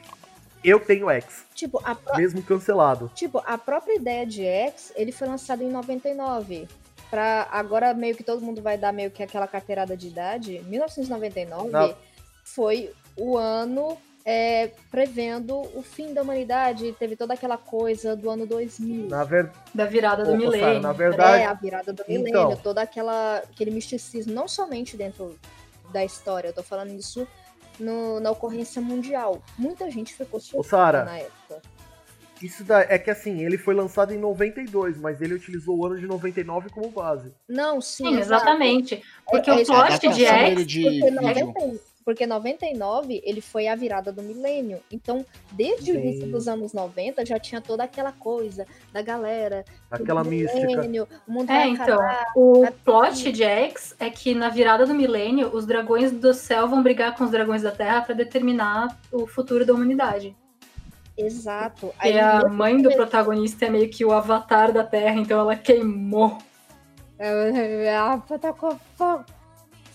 eu 0.63 0.79
tenho 0.79 1.11
X, 1.11 1.45
Tipo, 1.57 1.81
a 1.85 1.97
pró- 1.97 2.17
mesmo 2.17 2.41
cancelado. 2.43 3.11
Tipo, 3.17 3.43
a 3.45 3.59
própria 3.59 3.97
ideia 3.97 4.25
de 4.25 4.45
X, 4.45 4.93
ele 4.95 5.11
foi 5.11 5.27
lançado 5.27 5.63
em 5.63 5.71
99. 5.71 6.69
Pra 7.11 7.49
agora 7.51 7.95
meio 7.95 8.15
que 8.15 8.23
todo 8.23 8.43
mundo 8.43 8.61
vai 8.61 8.77
dar 8.77 8.93
meio 8.93 9.11
que 9.11 9.23
aquela 9.23 9.47
carteirada 9.49 9.97
de 9.97 10.09
idade. 10.09 10.61
1999 10.67 11.71
Na- 11.71 11.95
foi 12.45 12.91
o 13.17 13.37
ano 13.37 13.97
é, 14.25 14.71
prevendo 14.91 15.59
o 15.75 15.83
fim 15.83 16.13
da 16.13 16.21
humanidade. 16.21 16.93
Teve 16.99 17.17
toda 17.17 17.33
aquela 17.33 17.57
coisa 17.57 18.15
do 18.15 18.29
ano 18.29 18.47
2000. 18.47 19.09
Na 19.09 19.25
verdade, 19.25 19.57
Da 19.75 19.87
virada 19.87 20.23
do 20.25 20.37
milênio. 20.37 20.81
na 20.81 20.93
verdade, 20.93 21.43
É, 21.43 21.47
a 21.47 21.55
virada 21.55 21.93
do 21.95 22.03
Então. 22.07 22.23
milênio, 22.25 22.59
toda 22.63 22.83
aquela 22.83 23.39
aquele 23.39 23.71
misticismo, 23.71 24.35
não 24.35 24.47
somente 24.47 24.97
dentro 24.99 25.35
da 25.91 26.05
história, 26.05 26.49
eu 26.49 26.53
tô 26.53 26.63
falando 26.63 26.91
isso 26.93 27.27
no- 27.81 28.21
na 28.21 28.31
ocorrência 28.31 28.83
mundial. 28.83 29.41
Muita 29.57 29.91
gente 29.91 30.13
ficou 30.13 30.39
surpresa 30.41 30.69
Sara, 30.77 31.05
na 31.05 31.19
época. 31.19 31.63
Isso 32.43 32.65
da, 32.65 32.81
é 32.83 32.99
que 32.99 33.11
assim, 33.11 33.45
ele 33.45 33.59
foi 33.59 33.75
lançado 33.75 34.13
em 34.13 34.19
92, 34.19 34.97
mas 34.99 35.21
ele 35.21 35.35
utilizou 35.35 35.77
o 35.79 35.87
ano 35.87 35.99
de 35.99 36.07
99 36.07 36.71
como 36.71 36.91
base. 36.91 37.33
Não, 37.49 37.81
sim, 37.81 38.07
Sim, 38.09 38.19
exatamente. 38.19 39.03
Porque 39.31 39.51
É- 39.51 39.55
o 39.55 39.59
é 39.61 39.65
plot 39.65 39.99
de 40.09 40.25
X 40.25 40.67
de 40.67 40.83
Porque, 40.83 41.01
vídeo. 41.01 41.23
90 41.23 41.89
porque 42.05 42.27
99 42.27 43.21
ele 43.23 43.43
foi 43.43 43.69
a 43.69 43.75
virada 43.75 44.11
do 44.11 44.23
milênio. 44.23 44.81
Então, 44.91 45.27
desde 45.53 45.93
o 45.93 45.95
início 45.95 46.27
dos 46.31 46.49
anos 46.49 46.73
90 46.73 47.23
já 47.27 47.39
tinha 47.39 47.61
toda 47.61 47.85
aquela 47.85 48.13
coisa 48.13 48.67
da 48.91 49.03
galera. 49.03 49.63
Aquela 49.91 50.25
mística. 50.25 50.67
milênio, 50.67 51.07
o 51.27 51.31
mundo 51.33 51.51
É, 51.53 51.67
então, 51.69 52.01
acabar. 52.01 52.25
o 52.35 52.65
Sabe? 52.65 52.77
plot 52.83 53.31
de 53.33 53.43
X 53.45 53.95
é 54.01 54.09
que 54.09 54.35
na 54.35 54.49
virada 54.49 54.87
do 54.87 54.95
milênio, 54.95 55.51
os 55.55 55.67
dragões 55.67 56.11
do 56.11 56.33
céu 56.33 56.67
vão 56.67 56.83
brigar 56.83 57.15
com 57.15 57.25
os 57.25 57.31
dragões 57.31 57.61
da 57.61 57.73
terra 57.73 58.01
pra 58.01 58.15
determinar 58.15 58.99
o 59.13 59.27
futuro 59.27 59.67
da 59.67 59.75
humanidade. 59.75 60.35
Exato. 61.19 61.87
E 62.03 62.09
Aí, 62.09 62.19
a 62.21 62.39
nesse 62.39 62.51
mãe 62.51 62.81
do 62.81 62.91
protagonista 62.93 63.67
é 63.67 63.71
meio 63.71 63.91
que 63.91 64.05
o 64.05 64.13
avatar 64.13 64.73
da 64.73 64.85
terra, 64.85 65.21
então 65.21 65.41
ela 65.41 65.57
queimou. 65.57 66.39
Tacou 68.41 68.79
fogo. 68.97 69.25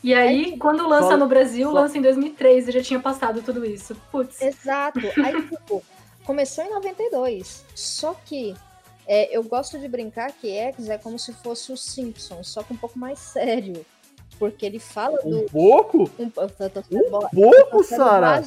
E 0.04 0.14
aí, 0.14 0.58
quando 0.58 0.86
lança 0.86 1.16
no 1.16 1.28
Brasil, 1.28 1.72
lança 1.72 1.98
em 1.98 2.02
2003 2.02 2.68
e 2.68 2.72
já 2.74 2.84
tinha 2.84 3.00
passado 3.00 3.42
tudo 3.42 3.64
isso. 3.64 3.96
Putz. 4.12 4.42
Exato. 4.42 5.00
Aí, 5.24 5.42
tipo, 5.48 5.82
começou 6.26 6.64
em 6.66 6.70
92. 6.72 7.64
Só 7.74 8.14
que 8.26 8.54
é, 9.08 9.36
eu 9.36 9.42
gosto 9.44 9.80
de 9.80 9.88
brincar 9.88 10.34
que 10.34 10.52
X 10.52 10.90
é 10.90 10.98
como 10.98 11.18
se 11.18 11.32
fosse 11.32 11.72
o 11.72 11.78
Simpsons, 11.78 12.50
só 12.50 12.64
que 12.64 12.74
um 12.74 12.78
pouco 12.78 13.00
mais 13.00 13.18
sério. 13.18 13.86
Porque 14.38 14.66
ele 14.66 14.80
fala 14.80 15.18
do. 15.22 15.44
Um 15.44 15.46
pouco? 15.46 16.12
Um, 16.20 16.30
tô 16.30 16.48
sendo 16.50 17.10
boa- 17.10 17.30
Pouco, 17.30 17.78
tô 17.78 17.84
sendo 17.84 17.98
Sara? 18.04 18.44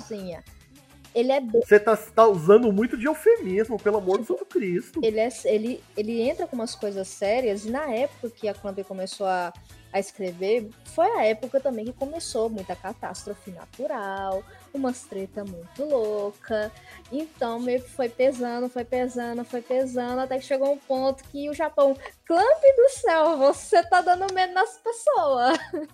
Ele 1.17 1.33
é 1.33 1.41
bem 1.41 1.63
Você 1.63 1.81
tá, 1.81 1.97
tá 1.97 2.27
usando 2.27 2.71
muito 2.71 2.95
de 2.95 3.07
eufemismo, 3.07 3.79
pelo 3.79 3.97
amor 3.97 4.19
do 4.19 4.27
Santo 4.27 4.45
Cristo. 4.45 5.01
ele, 5.03 5.19
é, 5.19 5.31
ele, 5.47 5.83
ele 5.97 6.21
entra 6.21 6.47
com 6.47 6.55
umas 6.55 6.75
coisas 6.75 7.09
sérias, 7.09 7.65
e 7.65 7.71
na 7.71 7.91
época 7.91 8.29
que 8.29 8.47
a 8.47 8.53
Clamp 8.53 8.79
começou 8.81 9.27
a, 9.27 9.51
a 9.91 9.99
escrever, 9.99 10.69
foi 10.85 11.07
a 11.13 11.25
época 11.25 11.59
também 11.59 11.87
que 11.87 11.95
começou 11.95 12.51
muita 12.51 12.77
catástrofe 12.77 13.51
natural, 13.51 14.45
umas 14.75 15.05
treta 15.05 15.43
muito 15.43 15.85
louca. 15.85 16.71
Então, 17.11 17.59
meio 17.61 17.81
que 17.81 17.89
foi 17.89 18.11
pesando, 18.11 18.69
foi 18.69 18.85
pesando, 18.85 19.43
foi 19.43 19.63
pesando, 19.63 20.21
até 20.21 20.39
que 20.39 20.45
chegou 20.45 20.71
um 20.71 20.79
ponto 20.79 21.25
que 21.31 21.49
o 21.49 21.55
Japão, 21.55 21.97
Clamp 22.27 22.63
do 22.77 22.89
céu, 22.91 23.39
você 23.39 23.83
tá 23.85 24.03
dando 24.03 24.35
medo 24.35 24.53
nas 24.53 24.77
pessoas. 24.77 25.59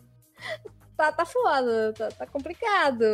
tá, 0.96 1.12
tá 1.12 1.24
foda, 1.24 1.92
tá, 1.96 2.08
tá 2.08 2.26
complicado. 2.26 3.06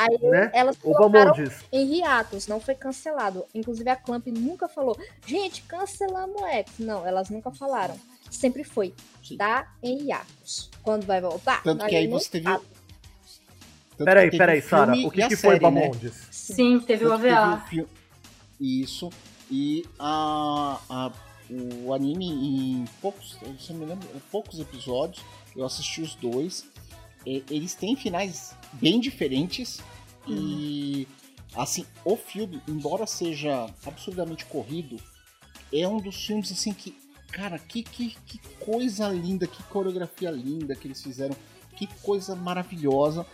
Aí 0.00 0.16
Né? 0.22 0.50
elas 0.54 0.76
colocaram 0.76 1.10
Bamondes, 1.10 1.64
em 1.72 1.96
hiatos, 1.96 2.46
não 2.46 2.60
foi 2.60 2.76
cancelado. 2.76 3.44
Inclusive 3.52 3.90
a 3.90 3.96
Clamp 3.96 4.28
nunca 4.28 4.68
falou, 4.68 4.96
gente, 5.26 5.62
cancelamos 5.62 6.40
o 6.40 6.46
X. 6.46 6.72
Não, 6.78 7.04
elas 7.04 7.28
nunca 7.30 7.50
falaram. 7.50 7.98
Sempre 8.30 8.62
foi, 8.62 8.94
tá 9.36 9.72
em 9.82 10.04
hiatos. 10.06 10.70
Quando 10.84 11.04
vai 11.04 11.20
voltar? 11.20 11.62
Tanto 11.64 11.84
que 11.86 11.96
aí 11.96 12.06
você 12.06 12.30
teve. 12.30 12.44
peraí, 13.96 14.26
teve 14.26 14.38
peraí, 14.38 14.58
o 14.60 14.62
Sara, 14.62 14.92
o 14.92 15.10
que, 15.10 15.28
que 15.28 15.36
foi, 15.36 15.54
série, 15.58 15.64
né? 15.64 15.80
Bamondes? 15.80 16.28
Sim, 16.30 16.78
teve 16.80 17.04
o 17.04 17.08
Tanto 17.08 17.22
teve 17.22 17.34
AVA. 17.34 17.56
o 17.56 17.68
fi- 17.68 17.86
Isso. 18.60 19.10
E 19.50 19.84
a, 19.98 20.78
a- 20.88 21.12
o 21.50 21.92
anime 21.94 22.26
em 22.26 22.84
poucos, 23.00 23.38
se 23.58 23.70
eu 23.70 23.74
não 23.76 23.80
me 23.80 23.86
lembro, 23.86 24.06
em 24.14 24.20
poucos 24.30 24.60
episódios, 24.60 25.24
eu 25.56 25.64
assisti 25.64 26.02
os 26.02 26.14
dois. 26.14 26.66
Eles 27.26 27.74
têm 27.74 27.96
finais 27.96 28.54
bem 28.72 29.00
diferentes. 29.00 29.80
E 30.26 31.06
assim, 31.54 31.84
o 32.04 32.16
filme, 32.16 32.60
embora 32.68 33.06
seja 33.06 33.66
absurdamente 33.84 34.44
corrido, 34.46 34.96
é 35.72 35.86
um 35.86 35.98
dos 35.98 36.26
filmes 36.26 36.52
assim 36.52 36.72
que, 36.72 36.94
cara, 37.32 37.58
que, 37.58 37.82
que, 37.82 38.16
que 38.26 38.38
coisa 38.60 39.08
linda, 39.08 39.46
que 39.46 39.62
coreografia 39.64 40.30
linda 40.30 40.74
que 40.74 40.86
eles 40.86 41.02
fizeram, 41.02 41.36
que 41.76 41.86
coisa 42.02 42.34
maravilhosa 42.34 43.26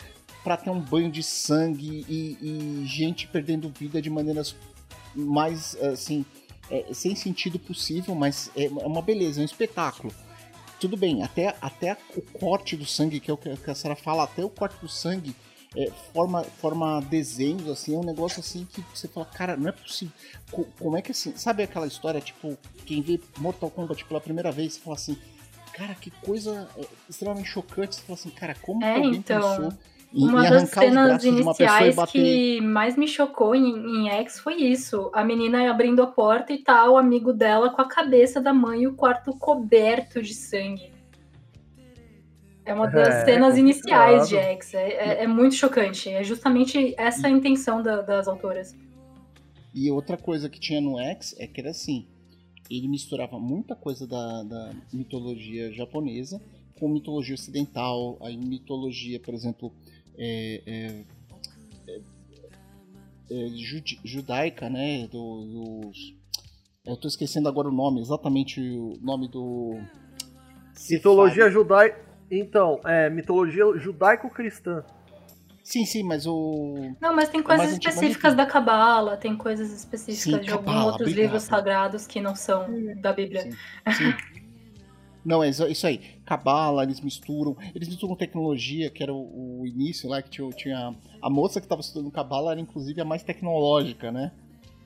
pra 0.43 0.57
ter 0.57 0.71
um 0.71 0.81
banho 0.81 1.11
de 1.11 1.23
sangue 1.23 2.05
e, 2.09 2.39
e 2.41 2.87
gente 2.87 3.27
perdendo 3.27 3.71
vida 3.71 4.01
de 4.01 4.11
maneiras 4.11 4.55
mais 5.15 5.75
assim 5.77 6.25
é, 6.71 6.93
sem 6.93 7.15
sentido 7.15 7.59
possível, 7.59 8.15
mas 8.15 8.51
é 8.57 8.69
uma 8.69 9.03
beleza, 9.03 9.41
é 9.41 9.43
um 9.43 9.45
espetáculo. 9.45 10.13
Tudo 10.79 10.97
bem, 10.97 11.23
até, 11.23 11.57
até 11.61 11.97
o 12.17 12.21
corte 12.21 12.77
do 12.77 12.85
sangue, 12.87 13.21
que 13.21 13.31
é 13.31 13.35
o 13.35 13.37
que 13.39 13.71
a 13.71 13.75
Sarah 13.75 13.97
fala, 13.97 14.25
até 14.25 14.45
o 14.45 14.51
corte 14.51 14.77
do 14.81 14.89
sangue 14.89 15.35
é, 15.77 15.91
forma, 16.13 16.45
forma 16.45 17.01
desenhos, 17.03 17.69
assim, 17.69 17.95
é 17.95 17.99
um 17.99 18.05
negócio 18.05 18.41
assim 18.41 18.65
que 18.67 18.85
você 18.95 19.09
fala, 19.09 19.27
cara, 19.27 19.57
não 19.57 19.69
é 19.69 19.73
possível. 19.73 20.15
Co- 20.51 20.67
como 20.79 20.97
é 20.97 21.03
que 21.03 21.13
assim, 21.13 21.37
sabe 21.37 21.63
aquela 21.63 21.87
história, 21.87 22.21
tipo, 22.21 22.57
quem 22.87 23.03
vê 23.03 23.21
Mortal 23.39 23.71
Kombat 23.71 24.05
pela 24.05 24.21
primeira 24.21 24.53
vez, 24.53 24.75
você 24.75 24.81
fala 24.81 24.97
assim, 24.97 25.17
cara, 25.73 25.95
que 25.95 26.11
coisa 26.11 26.69
é, 26.77 26.87
extremamente 27.09 27.49
chocante, 27.49 27.97
você 27.97 28.03
fala 28.03 28.19
assim, 28.19 28.31
cara, 28.31 28.55
como 28.55 28.85
É, 28.85 28.87
que 28.87 28.99
alguém 28.99 29.21
então, 29.21 29.31
pensou 29.37 29.73
em, 30.15 30.29
Uma 30.29 30.47
em 30.47 30.51
das 30.51 30.69
cenas 30.71 31.25
e 31.25 31.29
iniciais 31.29 31.97
que 32.11 32.61
mais 32.61 32.97
me 32.97 33.09
chocou 33.09 33.55
em, 33.55 33.67
em 34.07 34.09
X 34.11 34.39
foi 34.39 34.55
isso. 34.63 35.11
A 35.13 35.25
menina 35.25 35.69
abrindo 35.71 36.03
a 36.03 36.07
porta 36.07 36.53
e 36.53 36.59
tá 36.59 36.89
o 36.89 36.97
amigo 36.97 37.33
dela 37.33 37.71
com 37.71 37.83
a 37.83 37.89
cabeça 37.89 38.41
da 38.41 38.53
mãe 38.55 38.83
e 38.83 38.87
o 38.87 38.95
quarto 38.95 39.33
coberto 39.37 40.23
de 40.23 40.33
sangue. 40.35 40.93
É 42.65 42.73
uma 42.73 42.87
das 42.87 43.09
É, 43.09 43.25
cenas 43.27 43.59
iniciais 43.59 44.29
de. 44.29 44.37
X. 44.37 44.73
É, 44.73 44.89
é- 44.89 45.25
é 45.25 45.27
muito 45.27 45.55
chocante. 45.55 46.09
É 46.09 46.23
justamente 46.25 46.95
essa 46.97 47.27
a 47.27 47.31
intenção 47.31 47.83
da- 47.83 48.01
das 48.01 48.27
autoras. 48.27 48.75
E 49.75 49.91
outra 49.91 50.17
coisa 50.17 50.49
que 50.49 50.59
tinha 50.61 50.81
no 50.81 50.99
X 50.99 51.35
é 51.39 51.47
que 51.47 51.61
era 51.61 51.71
assim, 51.71 52.07
ele 52.71 52.89
misturava 52.89 53.39
muita 53.39 53.75
coisa 53.75 54.07
da, 54.07 54.43
da 54.45 54.73
mitologia 54.93 55.73
japonesa 55.73 56.41
com 56.79 56.89
mitologia 56.89 57.35
ocidental, 57.35 58.17
a 58.21 58.31
mitologia, 58.31 59.21
por 59.21 59.35
exemplo, 59.35 59.73
é, 60.19 60.63
é, 60.67 61.05
é, 61.89 62.01
é, 63.31 63.49
judaica, 64.05 64.69
né, 64.69 65.07
do- 65.09 65.45
dos... 65.45 66.15
Eu 66.87 66.97
tô 66.97 67.09
esquecendo 67.09 67.49
agora 67.49 67.69
o 67.69 67.73
nome, 67.73 68.01
exatamente 68.01 68.61
o 68.61 68.99
nome 69.01 69.29
do... 69.29 69.79
Mitologia 70.91 71.51
judaica. 71.51 71.99
Então, 72.31 72.81
é, 72.85 73.09
mitologia 73.09 73.65
judaico-cristã. 73.79 74.85
Sim, 75.63 75.87
sim, 75.87 76.03
mas 76.03 76.27
o... 76.27 76.95
Não, 77.01 77.15
mas 77.17 77.31
tem 77.31 77.41
É 77.41 77.43
coisas 77.43 77.67
mas 77.67 77.79
específicas 77.79 78.35
da 78.35 78.45
Cabala, 78.45 79.17
tem 79.17 79.35
coisas 79.35 79.73
específicas 79.73 80.23
Sim, 80.41 80.45
de 80.45 80.51
alguns 80.51 80.67
Cabala, 80.67 80.93
outros 80.93 81.09
obrigado. 81.09 81.23
livros 81.23 81.43
sagrados 81.45 82.07
que 82.07 82.21
não 82.21 82.35
são 82.35 82.67
da 82.97 83.15
Bíblia. 83.15 83.43
Sim, 83.43 83.53
sim. 83.93 84.15
Não, 85.25 85.43
é 85.43 85.49
isso 85.49 85.67
isso 85.67 85.87
aí. 85.87 86.14
Cabala, 86.25 86.83
eles 86.83 87.01
misturam. 87.01 87.57
Eles 87.75 87.89
misturam 87.89 88.17
tecnologia, 88.17 88.91
que 88.91 89.03
era 89.03 89.13
o, 89.13 89.61
o 89.61 89.67
início 89.67 90.09
lá, 90.09 90.23
que 90.23 90.31
tinha, 90.31 90.49
tinha. 90.51 90.95
A 91.21 91.29
moça 91.31 91.61
que 91.61 91.67
estava 91.67 91.81
estudando 91.81 92.11
Cabala 92.11 92.53
era 92.53 92.61
inclusive 92.61 93.01
a 93.01 93.05
mais 93.05 93.23
tecnológica, 93.23 94.11
né? 94.11 94.33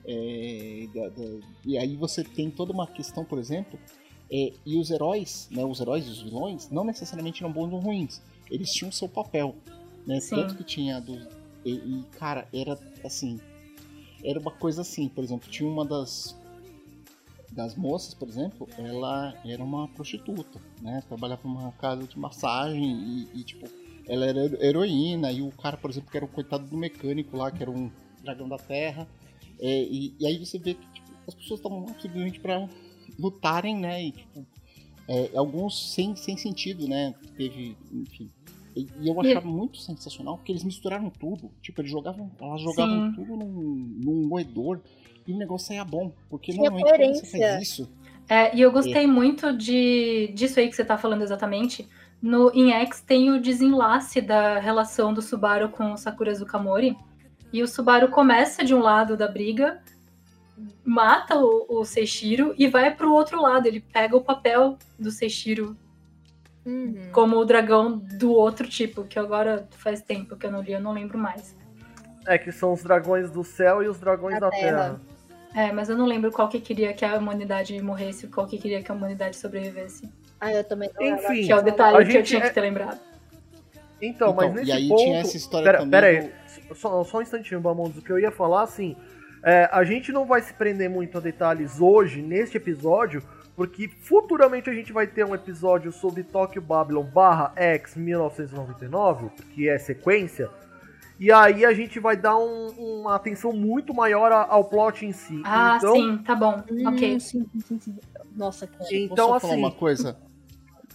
É, 0.05 0.87
da- 0.93 1.09
da- 1.09 1.39
e 1.65 1.77
aí 1.77 1.95
você 1.95 2.23
tem 2.23 2.49
toda 2.49 2.71
uma 2.73 2.87
questão, 2.87 3.23
por 3.23 3.37
exemplo, 3.37 3.77
é, 4.31 4.53
e 4.65 4.77
os 4.77 4.89
heróis, 4.89 5.47
né? 5.51 5.63
Os 5.63 5.79
heróis 5.79 6.05
e 6.07 6.09
os 6.09 6.21
vilões 6.21 6.69
não 6.69 6.83
necessariamente 6.83 7.43
eram 7.43 7.51
bons 7.53 7.71
ou 7.71 7.79
ruins. 7.79 8.21
Eles 8.49 8.71
tinham 8.73 8.91
seu 8.91 9.07
papel. 9.07 9.55
Né? 10.07 10.19
Sim. 10.19 10.35
Tanto 10.35 10.55
que 10.55 10.63
tinha 10.63 10.99
do. 10.99 11.13
E, 11.65 11.71
e, 11.73 12.03
cara, 12.17 12.47
era 12.53 12.77
assim. 13.03 13.39
era 14.23 14.39
uma 14.39 14.51
coisa 14.51 14.81
assim, 14.81 15.07
por 15.09 15.23
exemplo, 15.23 15.49
tinha 15.49 15.69
uma 15.69 15.85
das 15.85 16.38
das 17.51 17.75
moças, 17.75 18.13
por 18.13 18.27
exemplo, 18.27 18.67
ela 18.77 19.33
era 19.45 19.63
uma 19.63 19.87
prostituta, 19.87 20.61
né? 20.81 21.01
Trabalhava 21.07 21.41
numa 21.47 21.71
casa 21.73 22.03
de 22.03 22.17
massagem 22.17 22.83
e, 22.83 23.39
e, 23.39 23.43
tipo, 23.43 23.67
ela 24.07 24.25
era 24.25 24.65
heroína 24.65 25.31
e 25.31 25.41
o 25.41 25.51
cara, 25.51 25.77
por 25.77 25.89
exemplo, 25.89 26.09
que 26.11 26.17
era 26.17 26.25
o 26.25 26.29
coitado 26.29 26.67
do 26.67 26.77
mecânico 26.77 27.35
lá, 27.35 27.51
que 27.51 27.61
era 27.61 27.71
um 27.71 27.91
dragão 28.23 28.47
da 28.47 28.57
terra. 28.57 29.07
É, 29.59 29.83
e, 29.83 30.15
e 30.19 30.25
aí 30.25 30.37
você 30.37 30.57
vê 30.57 30.73
que 30.73 30.85
tipo, 30.93 31.11
as 31.27 31.33
pessoas 31.33 31.59
estavam 31.59 31.85
lá 31.85 31.93
simplesmente 31.99 32.39
pra 32.39 32.67
lutarem, 33.17 33.77
né? 33.77 34.03
E 34.03 34.11
tipo, 34.11 34.45
é, 35.07 35.31
alguns 35.35 35.93
sem, 35.93 36.15
sem 36.15 36.37
sentido, 36.37 36.87
né? 36.87 37.13
Teve, 37.35 37.75
enfim. 37.91 38.29
E, 38.75 38.87
e 39.01 39.07
eu 39.07 39.19
achava 39.19 39.47
muito 39.47 39.77
sensacional 39.77 40.37
porque 40.37 40.51
eles 40.51 40.63
misturaram 40.63 41.09
tudo. 41.09 41.51
Tipo, 41.61 41.81
eles 41.81 41.91
jogavam, 41.91 42.31
elas 42.39 42.61
jogavam 42.61 43.07
Sim. 43.07 43.13
tudo 43.13 43.35
num, 43.35 43.97
num 44.03 44.27
moedor 44.27 44.81
e 45.29 45.33
o 45.33 45.37
negócio 45.37 45.67
saía 45.67 45.85
bom. 45.85 46.11
Porque 46.29 46.51
Tinha 46.51 46.69
normalmente 46.69 46.89
quando 46.97 47.15
você 47.15 47.21
coerência. 47.31 47.49
faz 47.53 47.61
isso. 47.63 47.89
É, 48.27 48.55
e 48.55 48.61
eu 48.61 48.71
gostei 48.71 49.07
muito 49.07 49.55
de 49.55 50.31
disso 50.35 50.59
aí 50.59 50.67
que 50.69 50.75
você 50.75 50.85
tá 50.85 50.97
falando 50.97 51.21
exatamente. 51.21 51.87
No 52.21 52.51
em 52.53 52.71
X 52.73 53.01
tem 53.01 53.31
o 53.31 53.41
desenlace 53.41 54.21
da 54.21 54.59
relação 54.59 55.13
do 55.13 55.21
Subaru 55.21 55.69
com 55.69 55.93
o 55.93 55.97
Sakura 55.97 56.33
Zukamori. 56.33 56.95
E 57.53 57.63
o 57.63 57.67
Subaru 57.67 58.09
começa 58.09 58.63
de 58.63 58.75
um 58.75 58.79
lado 58.79 59.17
da 59.17 59.27
briga, 59.27 59.81
mata 60.83 61.35
o, 61.39 61.65
o 61.69 61.85
Seishiro 61.85 62.53
e 62.57 62.67
vai 62.67 62.93
pro 62.95 63.11
outro 63.13 63.41
lado. 63.41 63.65
Ele 63.67 63.79
pega 63.79 64.15
o 64.15 64.21
papel 64.21 64.77
do 64.99 65.11
Seishiro 65.11 65.75
Uhum. 66.65 67.09
como 67.13 67.37
o 67.37 67.45
dragão 67.45 67.97
do 67.97 68.31
outro 68.31 68.67
tipo, 68.67 69.03
que 69.05 69.17
agora 69.17 69.67
faz 69.71 70.01
tempo 70.01 70.35
que 70.35 70.45
eu 70.45 70.51
não 70.51 70.61
li, 70.61 70.73
eu 70.73 70.81
não 70.81 70.91
lembro 70.91 71.17
mais. 71.17 71.55
É 72.27 72.37
que 72.37 72.51
são 72.51 72.73
os 72.73 72.83
dragões 72.83 73.31
do 73.31 73.43
céu 73.43 73.81
e 73.81 73.87
os 73.87 73.97
dragões 73.97 74.35
Da 74.39 74.41
da, 74.41 74.49
terra. 74.51 74.77
terra. 74.83 75.01
É, 75.55 75.71
mas 75.71 75.89
eu 75.89 75.97
não 75.97 76.05
lembro 76.05 76.31
qual 76.31 76.47
que 76.47 76.59
queria 76.59 76.93
que 76.93 77.03
a 77.03 77.17
humanidade 77.17 77.79
morresse, 77.81 78.27
qual 78.27 78.45
que 78.47 78.57
queria 78.57 78.83
que 78.83 78.91
a 78.91 78.95
humanidade 78.95 79.35
sobrevivesse. 79.35 80.09
Ah, 80.39 80.53
eu 80.53 80.63
também 80.63 80.89
não 80.95 81.05
Enfim, 81.05 81.45
Que 81.45 81.51
é 81.51 81.55
o 81.55 81.61
detalhe 81.61 82.05
que 82.05 82.17
eu 82.17 82.23
tinha 82.23 82.43
é- 82.43 82.47
que 82.47 82.53
ter 82.53 82.61
lembrado. 82.61 82.99
Então, 84.01 84.33
mas 84.33 84.45
Então, 84.45 84.55
nesse 84.55 84.69
e 84.69 84.71
aí 84.71 84.87
ponto... 84.87 85.03
tinha 85.03 85.19
essa 85.19 85.35
história 85.35 85.65
pera, 85.65 85.77
também 85.79 85.91
pera 85.91 86.07
aí, 86.07 86.31
só, 86.73 87.03
só 87.03 87.17
um 87.17 87.21
instantinho, 87.21 87.59
Bamondos. 87.59 87.97
O 87.97 88.01
que 88.01 88.11
eu 88.11 88.19
ia 88.19 88.31
falar, 88.31 88.63
assim, 88.63 88.95
é, 89.43 89.67
a 89.71 89.83
gente 89.83 90.11
não 90.11 90.25
vai 90.25 90.41
se 90.41 90.53
prender 90.53 90.89
muito 90.89 91.17
a 91.17 91.21
detalhes 91.21 91.81
hoje, 91.81 92.21
neste 92.21 92.55
episódio, 92.55 93.21
porque 93.57 93.89
futuramente 93.89 94.69
a 94.69 94.73
gente 94.73 94.93
vai 94.93 95.05
ter 95.05 95.25
um 95.25 95.35
episódio 95.35 95.91
sobre 95.91 96.23
Tokyo 96.23 96.61
Babylon 96.61 97.03
barra 97.03 97.51
X 97.57 97.97
1999, 97.97 99.29
que 99.53 99.67
é 99.67 99.77
sequência, 99.77 100.49
e 101.19 101.31
aí 101.31 101.65
a 101.65 101.73
gente 101.73 101.99
vai 101.99 102.15
dar 102.15 102.37
um- 102.37 102.69
uma 103.01 103.15
atenção 103.15 103.51
muito 103.51 103.93
maior 103.93 104.31
ao 104.31 104.63
plot 104.65 105.05
em 105.05 105.11
si. 105.11 105.41
Ah, 105.43 105.75
então, 105.77 105.95
sim, 105.95 106.17
tá 106.19 106.35
bom. 106.35 106.63
Hum, 106.71 106.87
ok. 106.87 107.19
sim, 107.19 107.45
sim, 107.51 107.59
sim, 107.61 107.79
sim. 107.79 107.95
Nossa, 108.35 108.65
cara. 108.65 108.85
Então, 108.91 109.27
Posso 109.29 109.41
falar 109.41 109.53
assim- 109.53 109.61
uma 109.61 109.71
coisa? 109.71 110.17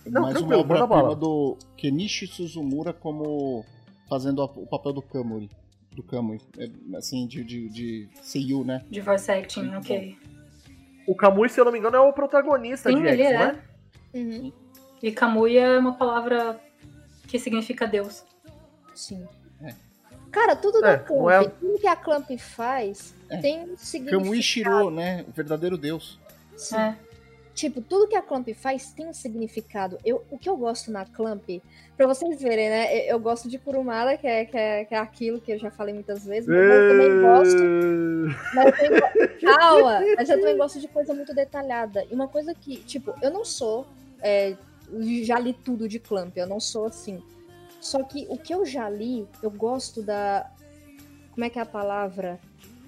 Não, 0.06 0.22
Mais 0.22 0.34
tranquilo, 0.34 0.62
uma 0.62 0.74
obra-prima 0.84 1.14
do 1.16 1.56
Kenichi 1.76 2.26
Suzumura 2.26 2.92
como 2.92 3.64
fazendo 4.08 4.42
a- 4.42 4.46
o 4.46 4.66
papel 4.66 4.92
do 4.92 5.02
Kamui. 5.02 5.48
Do 5.92 6.02
Kamui. 6.02 6.40
É, 6.58 6.68
assim, 6.96 7.26
de, 7.26 7.42
de, 7.44 7.68
de 7.68 8.08
Seiyu, 8.22 8.64
né? 8.64 8.84
De 8.90 9.00
voice 9.00 9.30
acting, 9.30 9.74
ok. 9.76 10.16
O 11.06 11.14
Kamui, 11.14 11.48
se 11.48 11.60
eu 11.60 11.64
não 11.64 11.72
me 11.72 11.78
engano, 11.78 11.96
é 11.96 12.00
o 12.00 12.12
protagonista 12.12 12.90
Sim, 12.90 12.96
de 13.02 13.08
ele 13.08 13.22
X, 13.22 13.30
é. 13.32 13.38
né? 13.38 13.62
Uhum. 14.14 14.52
E 15.02 15.12
Kamuya 15.12 15.60
é 15.60 15.78
uma 15.78 15.94
palavra 15.94 16.58
que 17.28 17.38
significa 17.38 17.86
Deus. 17.86 18.24
Sim. 18.94 19.26
É. 20.34 20.40
Cara, 20.40 20.56
tudo 20.56 20.78
É, 20.78 20.80
da 20.82 20.98
Clamp, 20.98 21.46
é- 21.46 21.50
tudo 21.60 21.78
que 21.78 21.86
a 21.86 21.96
Clamp 21.96 22.30
faz 22.38 23.14
É. 23.30 23.36
tem 23.38 23.60
um 23.60 23.76
significado. 23.76 24.22
Kamui 24.24 24.42
Shiro, 24.42 24.90
né? 24.90 25.24
O 25.28 25.32
verdadeiro 25.32 25.76
deus. 25.78 26.18
Sim. 26.56 26.76
É. 26.76 26.96
Tipo, 27.54 27.80
tudo 27.80 28.08
que 28.08 28.16
a 28.16 28.22
Clamp 28.22 28.48
faz 28.56 28.90
tem 28.92 29.06
um 29.06 29.12
significado. 29.14 29.96
Eu, 30.04 30.24
o 30.28 30.36
que 30.36 30.48
eu 30.48 30.56
gosto 30.56 30.90
na 30.90 31.04
Clamp, 31.04 31.48
pra 31.96 32.04
vocês 32.04 32.42
verem, 32.42 32.68
né? 32.68 32.96
Eu, 33.02 33.12
eu 33.12 33.18
gosto 33.20 33.48
de 33.48 33.58
Kurumada, 33.60 34.16
que 34.16 34.26
é, 34.26 34.44
que, 34.44 34.56
é, 34.56 34.84
que 34.84 34.92
é 34.92 34.98
aquilo 34.98 35.40
que 35.40 35.52
eu 35.52 35.58
já 35.60 35.70
falei 35.70 35.94
muitas 35.94 36.24
vezes, 36.26 36.48
mas 36.48 36.58
eu 36.58 36.88
também 36.90 37.20
gosto. 37.20 37.62
Mas 38.54 38.66
eu 38.66 38.72
também 38.72 39.28
Calma! 39.40 40.00
Mas 40.16 40.28
eu 40.28 40.40
também 40.40 40.56
gosto 40.56 40.80
de 40.80 40.88
coisa 40.88 41.14
muito 41.14 41.32
detalhada. 41.32 42.04
E 42.10 42.12
uma 42.14 42.26
coisa 42.26 42.52
que, 42.54 42.76
tipo, 42.78 43.14
eu 43.22 43.30
não 43.30 43.44
sou. 43.44 43.86
é, 44.20 44.56
já 45.22 45.38
li 45.38 45.52
tudo 45.52 45.88
de 45.88 45.98
Clamp, 46.00 46.36
eu 46.36 46.46
não 46.48 46.58
sou 46.58 46.86
assim. 46.86 47.22
Só 47.84 48.02
que 48.02 48.26
o 48.30 48.38
que 48.38 48.54
eu 48.54 48.64
já 48.64 48.88
li, 48.88 49.28
eu 49.42 49.50
gosto 49.50 50.02
da. 50.02 50.50
Como 51.32 51.44
é 51.44 51.50
que 51.50 51.58
é 51.58 51.62
a 51.62 51.66
palavra? 51.66 52.40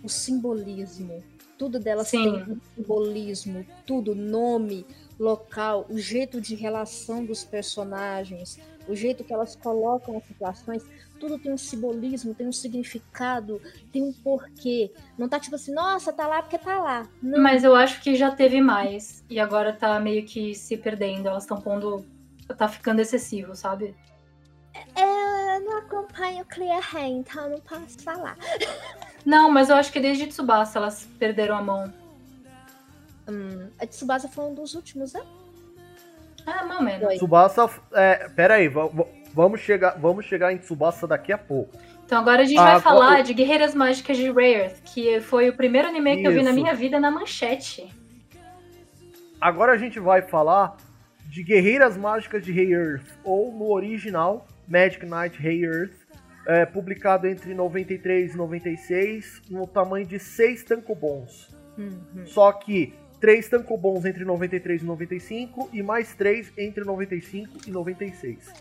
O 0.03 0.09
simbolismo. 0.09 1.23
Tudo 1.59 1.79
delas 1.79 2.09
Sim. 2.09 2.23
tem 2.23 2.55
um 2.55 2.61
simbolismo, 2.75 3.67
tudo, 3.87 4.15
nome, 4.15 4.87
local, 5.19 5.87
o 5.91 5.99
jeito 5.99 6.41
de 6.41 6.55
relação 6.55 7.25
dos 7.25 7.45
personagens, 7.45 8.59
o 8.89 8.95
jeito 8.95 9.25
que 9.25 9.33
elas 9.33 9.57
colocam 9.57 10.17
as 10.17 10.25
situações, 10.25 10.83
tudo 11.19 11.39
tem 11.39 11.53
um 11.53 11.59
simbolismo, 11.59 12.35
tem 12.35 12.47
um 12.47 12.53
significado, 12.53 13.61
tem 13.93 14.03
um 14.03 14.13
porquê. 14.13 14.93
Não 15.19 15.29
tá 15.29 15.39
tipo 15.39 15.57
assim, 15.57 15.73
nossa, 15.73 16.13
tá 16.13 16.27
lá 16.27 16.43
porque 16.43 16.59
tá 16.59 16.79
lá. 16.79 17.09
Não, 17.23 17.43
Mas 17.43 17.65
eu 17.65 17.75
acho 17.75 18.03
que 18.03 18.15
já 18.15 18.31
teve 18.31 18.61
mais. 18.61 19.25
E 19.29 19.39
agora 19.39 19.73
tá 19.73 19.99
meio 20.01 20.25
que 20.25 20.55
se 20.55 20.77
perdendo. 20.77 21.29
Elas 21.29 21.43
estão 21.43 21.61
pondo. 21.61 22.05
Tá 22.57 22.69
ficando 22.69 23.01
excessivo, 23.01 23.57
sabe? 23.57 23.95
Eu 26.07 26.21
não 26.21 26.29
acompanho 26.31 26.43
o 26.43 26.45
Clear 26.47 26.97
Hair, 26.97 27.13
então 27.13 27.45
eu 27.45 27.51
não 27.51 27.61
posso 27.61 28.03
falar. 28.03 28.37
Não, 29.25 29.51
mas 29.51 29.69
eu 29.71 29.75
acho 29.75 29.91
que 29.93 29.99
desde 29.99 30.29
Tsubasa 30.29 30.79
elas 30.79 31.05
perderam 31.19 31.57
a 31.57 31.61
mão. 31.63 31.93
Hum, 33.29 33.69
a 33.77 33.85
Tsubasa 33.85 34.29
foi 34.29 34.45
um 34.45 34.55
dos 34.55 34.75
últimos, 34.77 35.15
né? 35.15 35.21
Ah, 36.47 36.65
mais 36.65 36.79
ou 36.79 36.85
menos. 36.87 37.15
Tsubasa, 37.17 37.69
é, 37.93 38.29
pera 38.29 38.55
aí, 38.55 38.69
va- 38.69 38.87
va- 38.87 39.07
vamos 39.35 39.61
chegar, 39.61 39.99
vamos 39.99 40.25
chegar 40.27 40.53
em 40.53 40.59
Tsubasa 40.59 41.09
daqui 41.09 41.33
a 41.33 41.39
pouco. 41.39 41.77
Então 42.05 42.21
agora 42.21 42.43
a 42.43 42.45
gente 42.45 42.61
Ah, 42.61 42.75
vai 42.75 42.81
falar 42.81 43.23
de 43.25 43.35
Guerreiras 43.35 43.75
Mágicas 43.75 44.17
de 44.17 44.31
Rare, 44.31 44.77
que 44.85 45.21
foi 45.23 45.49
o 45.49 45.57
primeiro 45.57 45.89
anime 45.89 46.19
que 46.21 46.29
eu 46.29 46.31
vi 46.31 46.45
na 46.45 46.51
Isso. 46.51 46.61
minha 46.61 46.73
vida 46.73 47.01
na 47.01 47.11
manchete. 47.11 47.93
Agora 49.41 49.73
a 49.73 49.77
gente 49.77 49.99
vai 49.99 50.23
falar 50.23 50.77
de 51.25 51.43
Guerreiras 51.43 51.97
Mágicas 51.97 52.45
de 52.45 52.53
Rei 52.53 52.73
Earth, 52.73 53.09
ou 53.25 53.51
no 53.53 53.73
original, 53.73 54.47
Magic 54.69 55.05
Knight 55.05 55.41
Rei 55.41 55.65
Earth, 55.65 55.95
é, 56.47 56.65
publicado 56.65 57.27
entre 57.27 57.55
93 57.55 58.35
e 58.35 58.37
96, 58.37 59.43
no 59.51 59.67
tamanho 59.67 60.07
de 60.07 60.19
6 60.19 60.65
tankobons. 60.65 61.49
Uhum. 61.77 62.27
Só 62.27 62.53
que 62.53 62.95
3 63.21 63.49
tankobons 63.49 64.05
entre 64.05 64.25
93 64.25 64.83
e 64.83 64.85
95 64.85 65.71
e 65.73 65.83
mais 65.83 66.15
3 66.15 66.53
entre 66.57 66.85
95 66.85 67.59
e 67.67 67.71
96. 67.71 68.53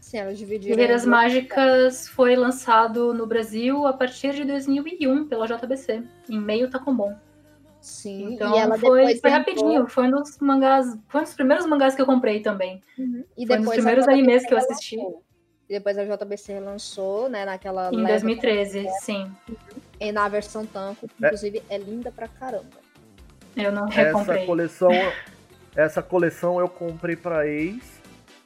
Sim, 0.00 0.18
elas 0.18 0.38
dividiram. 0.38 0.76
Guerreiras 0.76 1.06
Mágicas 1.06 2.08
foi 2.08 2.36
lançado 2.36 3.14
no 3.14 3.26
Brasil 3.26 3.86
a 3.86 3.92
partir 3.92 4.34
de 4.34 4.44
2001 4.44 5.26
pela 5.26 5.46
JBC, 5.46 6.02
em 6.28 6.40
meio 6.40 6.68
Tacombon. 6.68 7.14
Sim, 7.80 8.34
Então 8.34 8.54
e 8.54 8.58
ela 8.58 8.78
foi, 8.78 9.00
depois 9.00 9.20
foi 9.20 9.30
rapidinho, 9.30 9.88
foi 9.88 10.06
um 10.06 10.10
dos 10.10 10.38
mangás, 10.38 10.96
foi 11.08 11.20
um 11.20 11.24
dos 11.24 11.34
primeiros 11.34 11.66
mangás 11.66 11.96
que 11.96 12.02
eu 12.02 12.06
comprei 12.06 12.40
também. 12.40 12.80
Uhum. 12.96 13.24
E 13.36 13.46
Foi 13.46 13.58
um 13.58 13.62
dos 13.62 13.72
primeiros 13.72 14.06
animes 14.06 14.46
que 14.46 14.54
eu 14.54 14.58
lançou. 14.58 15.24
E 15.68 15.74
depois 15.74 15.96
a 15.96 16.04
JBC 16.04 16.60
lançou, 16.60 17.28
né, 17.28 17.44
naquela 17.44 17.90
Em 17.92 17.96
leva- 17.96 18.08
2013, 18.08 18.86
sim. 19.00 19.30
E 20.00 20.12
na 20.12 20.28
versão 20.28 20.66
tanco, 20.66 21.06
que 21.08 21.14
inclusive 21.24 21.62
é 21.70 21.78
linda 21.78 22.10
pra 22.10 22.28
caramba. 22.28 22.82
Eu 23.56 23.70
não 23.72 23.86
Essa 23.88 24.02
recomprei. 24.02 24.46
coleção, 24.46 24.90
essa 25.76 26.02
coleção 26.02 26.58
eu 26.58 26.68
comprei 26.68 27.16
pra 27.16 27.46
ex, 27.46 28.00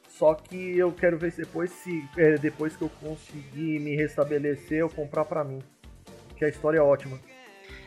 só 0.08 0.34
que 0.34 0.76
eu 0.78 0.92
quero 0.92 1.16
ver 1.18 1.32
se 1.32 1.38
depois 1.42 1.70
se 1.70 2.04
é, 2.16 2.36
depois 2.36 2.76
que 2.76 2.82
eu 2.82 2.90
conseguir 3.00 3.80
me 3.80 3.96
restabelecer, 3.96 4.78
eu 4.78 4.88
comprar 4.90 5.24
pra 5.24 5.42
mim. 5.42 5.60
Que 6.36 6.44
a 6.44 6.48
história 6.48 6.78
é 6.78 6.82
ótima. 6.82 7.18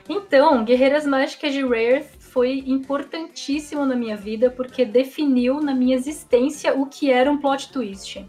Então, 0.08 0.66
Guerreiras 0.66 1.06
Mágicas 1.06 1.54
de 1.54 1.62
Rare 1.62 2.04
foi 2.20 2.64
importantíssimo 2.66 3.86
na 3.86 3.96
minha 3.96 4.18
vida 4.18 4.50
porque 4.50 4.84
definiu 4.84 5.62
na 5.62 5.76
minha 5.76 5.96
existência 5.96 6.74
o 6.74 6.88
que 6.88 7.12
era 7.12 7.32
um 7.32 7.38
plot 7.38 7.72
twist. 7.72 8.26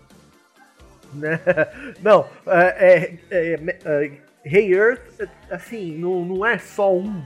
Né? 1.12 1.40
Não, 2.02 2.26
é, 2.46 3.18
é, 3.30 3.54
é, 3.54 3.78
é, 3.84 4.12
Hey 4.44 4.72
Earth, 4.74 5.20
é, 5.20 5.28
assim, 5.54 5.98
não, 5.98 6.24
não 6.24 6.46
é 6.46 6.56
só 6.58 6.94
um. 6.94 7.22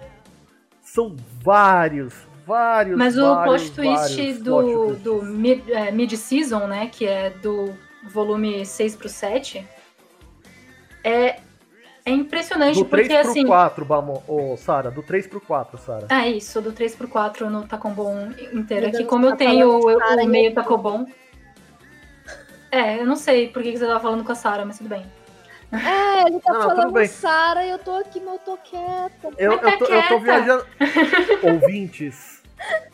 São 0.82 1.14
vários, 1.42 2.12
vários. 2.46 2.96
Mas 2.98 3.16
o 3.16 3.34
vários, 3.34 3.70
plot 3.70 3.74
twist 3.74 4.16
vários 4.32 4.38
do, 4.40 4.96
do 4.96 5.22
mid- 5.22 5.68
é, 5.70 5.90
mid-season, 5.90 6.66
né, 6.66 6.88
que 6.92 7.06
é 7.06 7.30
do 7.30 7.72
volume 8.12 8.66
6 8.66 8.96
pro 8.96 9.08
7, 9.08 9.64
é, 11.02 11.36
é 12.04 12.10
impressionante 12.10 12.78
Do 12.82 12.84
3 12.84 13.06
porque 13.08 13.20
pro 13.22 13.30
assim. 13.30 13.46
4, 13.46 13.84
Bamo, 13.84 14.22
ô, 14.28 14.56
Sara, 14.56 14.90
do 14.90 15.02
3 15.02 15.26
pro 15.26 15.40
4, 15.40 15.78
Sara. 15.78 16.06
Ah, 16.10 16.28
isso, 16.28 16.60
do 16.60 16.72
3 16.72 16.94
pro 16.96 17.08
4 17.08 17.48
no 17.48 17.66
Tacombon 17.66 18.30
inteiro. 18.52 18.88
Aqui, 18.88 19.04
como 19.04 19.26
eu 19.26 19.30
tá 19.30 19.36
tenho 19.36 19.68
o, 19.68 19.96
o 19.96 20.26
meio 20.28 20.50
eu- 20.50 20.54
Tacobon. 20.54 21.06
É, 22.74 23.00
eu 23.00 23.06
não 23.06 23.14
sei 23.14 23.48
por 23.48 23.62
que 23.62 23.76
você 23.76 23.86
tava 23.86 24.00
falando 24.00 24.24
com 24.24 24.32
a 24.32 24.34
Sarah, 24.34 24.64
mas 24.64 24.78
tudo 24.78 24.88
bem. 24.88 25.06
É, 25.72 26.26
ele 26.28 26.40
tá 26.40 26.52
Não, 26.52 26.62
falando 26.62 26.92
bem. 26.92 27.06
Sara 27.06 27.64
e 27.64 27.70
eu 27.70 27.78
tô 27.78 27.92
aqui, 27.96 28.20
mas 28.20 28.34
eu 28.34 28.38
tô 28.40 28.56
quieta. 28.56 29.30
Eu, 29.38 29.58
tá 29.58 29.70
eu, 29.70 29.78
tô, 29.78 29.84
eu 29.84 30.02
tô 30.02 30.18
quieta. 30.18 30.18
viajando. 30.18 30.66
Ouvintes, 31.42 32.42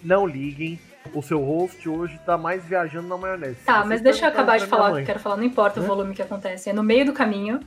não 0.02 0.26
liguem. 0.26 0.78
O 1.14 1.22
seu 1.22 1.40
host 1.42 1.88
hoje 1.88 2.18
tá 2.26 2.36
mais 2.36 2.64
viajando 2.64 3.08
na 3.08 3.16
maionese. 3.16 3.56
Se 3.56 3.64
Tá, 3.64 3.76
vocês 3.78 3.88
mas 3.88 4.00
deixa 4.02 4.26
eu 4.26 4.28
acabar 4.28 4.58
de 4.58 4.66
falar 4.66 4.90
o 4.92 4.94
que 4.96 5.00
eu 5.00 5.06
quero 5.06 5.18
falar, 5.18 5.36
não 5.38 5.44
importa 5.44 5.80
o 5.80 5.82
Hã? 5.82 5.86
volume 5.86 6.14
que 6.14 6.22
acontece. 6.22 6.68
É 6.70 6.72
no 6.74 6.82
meio 6.82 7.04
do 7.06 7.12
caminho. 7.12 7.60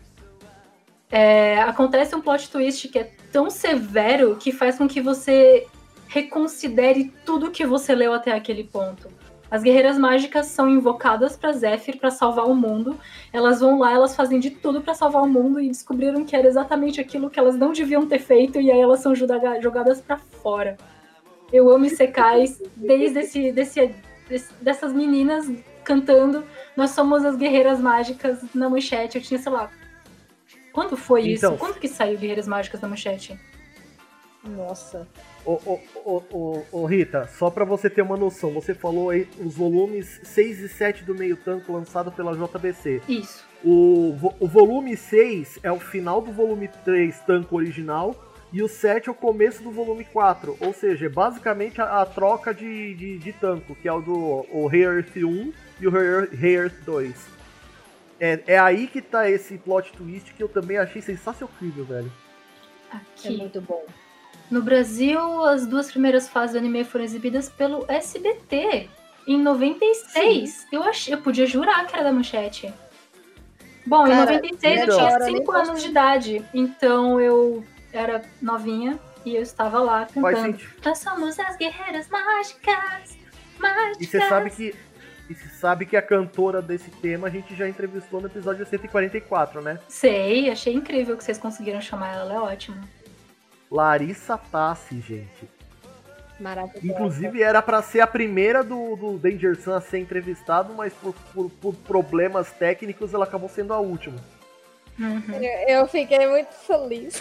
é, 1.12 1.62
acontece 1.62 2.16
um 2.16 2.22
plot 2.22 2.50
twist 2.50 2.88
que 2.90 3.00
é 3.00 3.12
tão 3.32 3.50
severo 3.50 4.36
que 4.40 4.52
faz 4.52 4.78
com 4.78 4.88
que 4.88 5.02
você 5.02 5.66
reconsidere 6.08 7.12
tudo 7.26 7.52
que 7.52 7.66
você 7.66 7.94
leu 7.96 8.14
até 8.14 8.32
aquele 8.32 8.64
ponto. 8.64 9.10
As 9.54 9.62
guerreiras 9.62 10.00
mágicas 10.00 10.48
são 10.48 10.68
invocadas 10.68 11.38
pra 11.38 11.52
Zephyr 11.52 12.00
pra 12.00 12.10
salvar 12.10 12.48
o 12.50 12.56
mundo. 12.56 13.00
Elas 13.32 13.60
vão 13.60 13.78
lá, 13.78 13.94
elas 13.94 14.16
fazem 14.16 14.40
de 14.40 14.50
tudo 14.50 14.82
pra 14.82 14.96
salvar 14.96 15.22
o 15.22 15.30
mundo 15.30 15.62
e 15.62 15.68
descobriram 15.68 16.26
que 16.26 16.36
era 16.36 16.48
exatamente 16.48 17.00
aquilo 17.00 17.30
que 17.30 17.38
elas 17.40 17.56
não 17.56 17.72
deviam 17.72 18.08
ter 18.08 18.18
feito 18.18 18.60
e 18.60 18.72
aí 18.72 18.80
elas 18.82 19.02
são 19.02 19.14
joga- 19.14 19.62
jogadas 19.62 20.02
pra 20.02 20.18
fora. 20.18 20.76
Eu 21.52 21.70
amo 21.70 21.86
Isekais 21.86 22.64
desde 22.76 23.20
esse, 23.20 23.52
desse, 23.52 23.94
desse- 24.28 24.54
dessas 24.60 24.92
meninas 24.92 25.46
cantando 25.84 26.44
Nós 26.76 26.90
somos 26.90 27.24
as 27.24 27.36
guerreiras 27.36 27.80
mágicas 27.80 28.40
na 28.56 28.68
manchete. 28.68 29.20
Eu 29.20 29.24
tinha, 29.24 29.40
sei 29.40 29.52
lá. 29.52 29.70
Quando 30.72 30.98
foi 30.98 31.32
Então. 31.32 31.52
isso? 31.52 31.60
Quando 31.60 31.76
que 31.80 31.88
saiu 31.88 32.18
Guerreiras 32.18 32.48
Mágicas 32.48 32.82
na 32.82 32.88
manchete? 32.88 33.40
Nossa. 34.44 35.08
Ô, 35.46 35.60
ô, 35.66 35.80
ô, 36.06 36.24
ô, 36.32 36.64
ô, 36.72 36.86
Rita, 36.86 37.28
só 37.38 37.50
pra 37.50 37.66
você 37.66 37.90
ter 37.90 38.02
uma 38.02 38.16
noção, 38.16 38.52
você 38.52 38.74
falou 38.74 39.10
aí 39.10 39.28
os 39.40 39.56
volumes 39.56 40.22
6 40.24 40.60
e 40.62 40.70
7 40.70 41.04
do 41.04 41.14
meio 41.14 41.36
tanco 41.36 41.74
lançado 41.74 42.12
pela 42.12 42.34
JBC. 42.34 43.02
Isso. 43.10 43.46
O, 43.64 44.16
o 44.40 44.48
volume 44.48 44.96
6 44.96 45.60
é 45.62 45.72
o 45.72 45.80
final 45.80 46.22
do 46.22 46.32
volume 46.32 46.70
3 46.86 47.20
tanco 47.22 47.58
original 47.58 48.16
e 48.54 48.62
o 48.62 48.70
7 48.70 49.10
é 49.10 49.12
o 49.12 49.16
começo 49.16 49.62
do 49.64 49.72
volume 49.72 50.06
4. 50.06 50.58
Ou 50.62 50.74
seja, 50.74 51.08
é 51.08 51.10
basicamente 51.10 51.82
a, 51.82 52.02
a 52.02 52.06
troca 52.06 52.54
de, 52.54 52.94
de, 52.94 53.18
de 53.18 53.34
tanco, 53.34 53.76
que 53.76 53.88
é 53.88 53.92
o 53.92 54.00
do 54.00 54.46
o 54.50 54.68
Rei 54.68 54.84
Earth 54.84 55.18
1 55.18 55.54
e 55.82 55.88
o 55.88 55.92
Rei 55.92 56.56
Earth 56.56 56.84
2. 56.86 57.14
É, 58.20 58.44
é 58.48 58.60
aí 58.60 58.88
que 58.88 59.02
tá 59.02 59.30
esse 59.30 59.58
plot 59.58 59.92
twist 59.92 60.34
que 60.34 60.42
eu 60.42 60.48
também 60.48 60.78
achei 60.78 61.02
sensacional, 61.02 61.54
velho. 61.60 62.12
É 62.94 62.96
Aqui. 62.96 63.38
muito 63.38 63.60
bom. 63.60 63.84
No 64.54 64.62
Brasil, 64.62 65.44
as 65.46 65.66
duas 65.66 65.90
primeiras 65.90 66.30
fases 66.30 66.54
do 66.54 66.60
anime 66.60 66.84
foram 66.84 67.04
exibidas 67.04 67.50
pelo 67.50 67.86
SBT 67.88 68.88
em 69.26 69.42
96. 69.42 70.68
Eu, 70.72 70.84
ach... 70.84 71.08
eu 71.08 71.18
podia 71.18 71.48
jurar 71.48 71.88
que 71.88 71.96
era 71.96 72.04
da 72.04 72.12
manchete. 72.12 72.72
Bom, 73.84 74.06
Cara, 74.06 74.36
em 74.36 74.36
96 74.36 74.78
eu 74.78 74.84
então- 74.84 74.98
tinha 74.98 75.08
Agora, 75.08 75.26
5 75.26 75.52
nem 75.52 75.62
anos 75.64 75.82
de 75.82 75.90
idade. 75.90 76.46
Então 76.54 77.20
eu 77.20 77.66
era 77.92 78.22
novinha 78.40 79.00
e 79.26 79.36
eu 79.36 79.42
estava 79.42 79.80
lá 79.80 80.06
cantando. 80.06 80.60
Nós 80.86 81.00
somos 81.00 81.40
as 81.40 81.58
guerreiras 81.58 82.08
mágicas. 82.10 83.18
Mágicas. 83.58 84.02
E 84.02 84.06
você 84.06 84.20
sabe 84.30 84.52
que. 84.52 84.76
E 85.32 85.34
você 85.34 85.50
sabe 85.50 85.86
que 85.88 85.98
a 85.98 86.02
cantora 86.02 86.62
desse 86.62 86.92
tema 86.92 87.26
a 87.26 87.32
gente 87.32 87.56
já 87.56 87.68
entrevistou 87.68 88.22
no 88.22 88.28
episódio 88.28 88.64
144, 88.68 89.64
né? 89.64 89.80
Sei, 89.88 90.52
achei 90.52 90.76
incrível 90.76 91.18
que 91.18 91.24
vocês 91.24 91.40
conseguiram 91.40 91.82
chamar 91.82 92.14
ela, 92.14 92.22
ela 92.22 92.34
é 92.36 92.40
ótima. 92.40 93.03
Larissa 93.74 94.38
Tassi, 94.38 95.02
gente. 95.02 95.50
Maravilhoso. 96.40 96.86
Inclusive 96.86 97.42
era 97.42 97.62
pra 97.62 97.82
ser 97.82 98.02
a 98.02 98.08
primeira 98.08 98.64
do, 98.64 98.96
do 98.96 99.18
Danger 99.18 99.60
Sun 99.60 99.74
a 99.74 99.82
ser 99.82 100.00
entrevistado, 100.00 100.74
mas 100.74 100.94
por, 100.94 101.14
por- 101.34 101.50
por 101.50 101.76
problemas 101.76 102.52
técnicos 102.52 103.14
ela 103.14 103.24
acabou 103.26 103.50
sendo 103.50 103.74
a 103.74 103.80
última. 103.80 104.18
Uhum. 105.00 105.24
Eu 105.42 105.80
eu 105.80 105.88
fiquei 105.88 106.28
muito 106.28 106.54
feliz. 106.54 107.20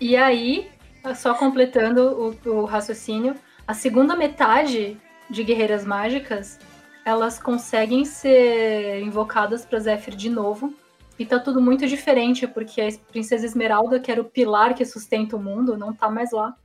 E 0.00 0.16
aí, 0.16 0.70
só 1.14 1.34
completando 1.34 2.36
o, 2.46 2.50
o 2.50 2.64
raciocínio, 2.64 3.34
a 3.66 3.74
segunda 3.74 4.16
metade 4.16 4.96
de 5.28 5.44
Guerreiras 5.44 5.84
Mágicas, 5.84 6.58
elas 7.04 7.38
conseguem 7.38 8.04
ser 8.04 9.00
invocadas 9.02 9.64
para 9.64 9.78
Zephyr 9.80 10.14
de 10.16 10.28
novo. 10.30 10.74
E 11.18 11.24
tá 11.24 11.38
tudo 11.38 11.60
muito 11.60 11.86
diferente, 11.86 12.46
porque 12.46 12.80
a 12.80 12.88
Princesa 13.10 13.46
Esmeralda, 13.46 14.00
que 14.00 14.10
era 14.10 14.20
o 14.20 14.24
pilar 14.24 14.74
que 14.74 14.84
sustenta 14.84 15.36
o 15.36 15.42
mundo, 15.42 15.76
não 15.76 15.92
tá 15.92 16.10
mais 16.10 16.32
lá. 16.32 16.56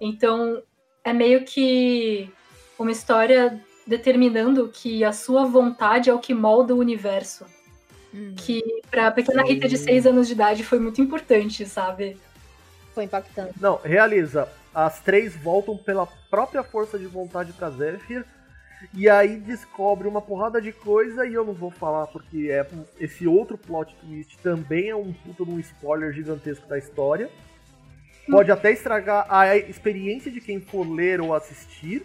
Então, 0.00 0.62
é 1.02 1.12
meio 1.12 1.44
que 1.44 2.30
uma 2.78 2.90
história 2.90 3.58
determinando 3.86 4.68
que 4.68 5.02
a 5.04 5.12
sua 5.12 5.44
vontade 5.44 6.10
é 6.10 6.14
o 6.14 6.18
que 6.18 6.34
molda 6.34 6.74
o 6.74 6.78
universo. 6.78 7.46
Que 8.36 8.62
pra 8.90 9.10
pequena 9.10 9.42
Rita 9.42 9.68
de 9.68 9.76
6 9.76 10.06
anos 10.06 10.26
de 10.26 10.32
idade 10.32 10.64
foi 10.64 10.78
muito 10.78 11.02
importante, 11.02 11.66
sabe? 11.66 12.16
Foi 12.94 13.04
impactante. 13.04 13.52
Não, 13.60 13.78
realiza. 13.84 14.48
As 14.74 15.00
três 15.00 15.36
voltam 15.36 15.76
pela 15.76 16.06
própria 16.30 16.62
força 16.62 16.98
de 16.98 17.06
vontade 17.06 17.52
pra 17.52 17.70
Zephyr. 17.70 18.24
E 18.94 19.08
aí 19.08 19.36
descobre 19.36 20.08
uma 20.08 20.20
porrada 20.20 20.60
de 20.60 20.72
coisa 20.72 21.26
e 21.26 21.34
eu 21.34 21.44
não 21.44 21.52
vou 21.52 21.70
falar 21.70 22.06
porque 22.06 22.48
é 22.50 22.66
esse 22.98 23.26
outro 23.26 23.58
plot 23.58 23.94
twist 23.96 24.38
também 24.38 24.88
é 24.88 24.96
um 24.96 25.12
puta 25.12 25.42
um 25.42 25.58
spoiler 25.58 26.12
gigantesco 26.12 26.66
da 26.68 26.78
história. 26.78 27.30
Pode 28.30 28.50
até 28.50 28.72
estragar 28.72 29.26
a 29.28 29.56
experiência 29.56 30.30
de 30.30 30.40
quem 30.40 30.60
for 30.60 30.88
ler 30.88 31.20
ou 31.20 31.34
assistir. 31.34 32.04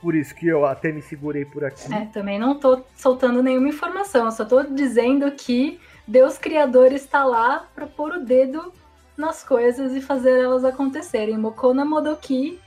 Por 0.00 0.14
isso 0.14 0.34
que 0.34 0.46
eu 0.46 0.66
até 0.66 0.90
me 0.90 1.00
segurei 1.00 1.44
por 1.44 1.64
aqui. 1.64 1.92
É, 1.92 2.06
também 2.06 2.38
não 2.38 2.58
tô 2.58 2.82
soltando 2.96 3.42
nenhuma 3.42 3.68
informação, 3.68 4.26
eu 4.26 4.32
só 4.32 4.44
tô 4.44 4.62
dizendo 4.62 5.30
que 5.32 5.80
Deus 6.06 6.38
Criador 6.38 6.92
está 6.92 7.24
lá 7.24 7.68
pra 7.74 7.86
pôr 7.86 8.12
o 8.14 8.24
dedo 8.24 8.72
nas 9.16 9.44
coisas 9.44 9.94
e 9.94 10.00
fazer 10.00 10.40
elas 10.40 10.64
acontecerem. 10.64 11.38
Mokona 11.38 11.84
Modoki, 11.84 12.58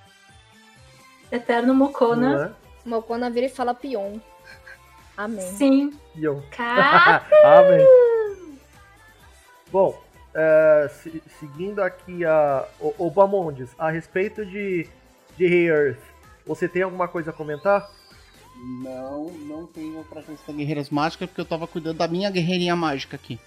Eterno 1.29 1.73
Mokona, 1.73 2.55
Não? 2.85 2.97
Mokona 2.97 3.29
vira 3.29 3.45
e 3.47 3.49
fala 3.49 3.73
pion. 3.73 4.19
Amém. 5.17 5.41
sim, 5.55 5.93
cara. 6.51 7.25
Amém. 7.43 7.85
Bom, 9.71 9.99
é, 10.33 10.89
se- 11.01 11.23
seguindo 11.39 11.81
aqui 11.81 12.25
a. 12.25 12.65
O, 12.79 13.07
o 13.07 13.09
Bamondes, 13.11 13.69
a 13.77 13.89
respeito 13.89 14.45
de, 14.45 14.87
de 15.37 15.47
Rei 15.47 15.69
Earth, 15.69 15.99
você 16.45 16.67
tem 16.67 16.81
alguma 16.81 17.07
coisa 17.07 17.31
a 17.31 17.33
comentar? 17.33 17.89
Não, 18.83 19.25
não 19.31 19.65
tenho 19.67 20.03
coisa 20.05 20.39
da 20.47 20.53
Guerreiras 20.53 20.89
Mágicas, 20.89 21.27
porque 21.27 21.41
eu 21.41 21.45
tava 21.45 21.67
cuidando 21.67 21.97
da 21.97 22.07
minha 22.07 22.29
guerreirinha 22.29 22.75
mágica 22.75 23.15
aqui. 23.15 23.39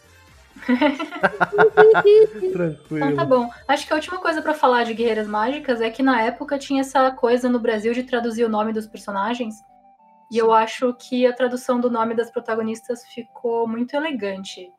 Tranquilo. 2.52 3.04
Então 3.04 3.16
tá 3.16 3.24
bom. 3.24 3.50
Acho 3.66 3.86
que 3.86 3.92
a 3.92 3.96
última 3.96 4.18
coisa 4.18 4.42
pra 4.42 4.54
falar 4.54 4.84
de 4.84 4.94
Guerreiras 4.94 5.26
Mágicas 5.26 5.80
é 5.80 5.90
que 5.90 6.02
na 6.02 6.22
época 6.22 6.58
tinha 6.58 6.80
essa 6.80 7.10
coisa 7.10 7.48
no 7.48 7.58
Brasil 7.58 7.92
de 7.92 8.02
traduzir 8.02 8.44
o 8.44 8.48
nome 8.48 8.72
dos 8.72 8.86
personagens. 8.86 9.56
E 10.30 10.36
eu 10.36 10.52
acho 10.52 10.92
que 10.94 11.26
a 11.26 11.32
tradução 11.32 11.80
do 11.80 11.90
nome 11.90 12.14
das 12.14 12.30
protagonistas 12.30 13.04
ficou 13.06 13.66
muito 13.66 13.94
elegante. 13.96 14.70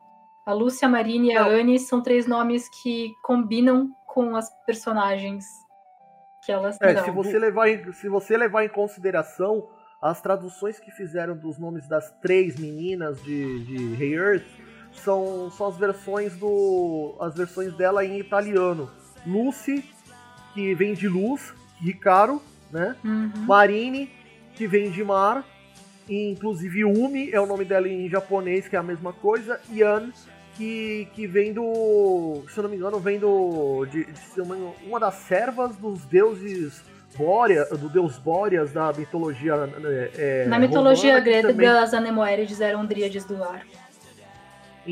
A 0.46 0.52
Lúcia, 0.52 0.86
a 0.86 0.90
Marine 0.90 1.32
e 1.32 1.36
a. 1.36 1.44
Anne 1.46 1.78
são 1.78 2.02
três 2.02 2.26
nomes 2.26 2.68
que 2.82 3.12
combinam 3.22 3.90
com 4.06 4.36
as 4.36 4.50
personagens 4.64 5.44
que 6.44 6.50
elas 6.50 6.78
É, 6.80 6.94
são. 6.94 7.04
se 7.04 7.10
você, 7.10 7.38
levar 7.38 7.68
em, 7.68 7.92
se 7.92 8.08
você 8.08 8.36
levar 8.36 8.64
em 8.64 8.68
consideração 8.68 9.68
as 10.00 10.20
traduções 10.20 10.80
que 10.80 10.90
fizeram 10.90 11.36
dos 11.36 11.58
nomes 11.58 11.86
das 11.86 12.10
três 12.22 12.58
meninas 12.58 13.22
de, 13.22 13.64
de 13.64 13.94
Rei 13.94 14.14
Earth, 14.14 14.46
são, 14.92 15.50
são 15.50 15.68
as 15.68 15.76
versões 15.76 16.36
do. 16.36 17.14
as 17.20 17.34
versões 17.34 17.72
dela 17.74 18.04
em 18.04 18.18
italiano. 18.18 18.90
Lucy, 19.26 19.84
que 20.54 20.74
vem 20.74 20.94
de 20.94 21.08
luz, 21.08 21.52
Ricaro, 21.80 22.40
né? 22.72 22.96
Uhum. 23.04 23.30
Marine, 23.46 24.10
que 24.54 24.66
vem 24.66 24.90
de 24.90 25.04
mar. 25.04 25.44
E, 26.08 26.30
inclusive 26.30 26.84
Umi 26.84 27.30
é 27.30 27.40
o 27.40 27.46
nome 27.46 27.64
dela 27.64 27.88
em 27.88 28.08
japonês, 28.08 28.66
que 28.66 28.74
é 28.74 28.78
a 28.78 28.82
mesma 28.82 29.12
coisa. 29.12 29.60
Yan, 29.72 30.10
que, 30.56 31.06
que 31.14 31.26
vem 31.26 31.52
do. 31.52 32.42
Se 32.50 32.58
eu 32.58 32.62
não 32.64 32.70
me 32.70 32.76
engano, 32.76 32.98
vem 32.98 33.18
do. 33.18 33.86
De, 33.86 34.04
de 34.04 34.40
uma, 34.40 34.56
uma 34.86 34.98
das 35.00 35.14
servas 35.14 35.76
dos 35.76 36.04
deuses 36.06 36.82
Bórea, 37.16 37.64
do 37.66 37.88
deus 37.88 38.18
Bóreas 38.18 38.72
da 38.72 38.92
mitologia. 38.92 39.54
é, 40.16 40.46
Na 40.46 40.58
mitologia 40.58 41.10
romana, 41.14 41.24
grega, 41.24 41.48
também- 41.48 41.68
as 41.68 41.92
Anemoérides 41.94 42.60
eram 42.60 42.84
dríades 42.86 43.24
do 43.24 43.42
ar. 43.42 43.64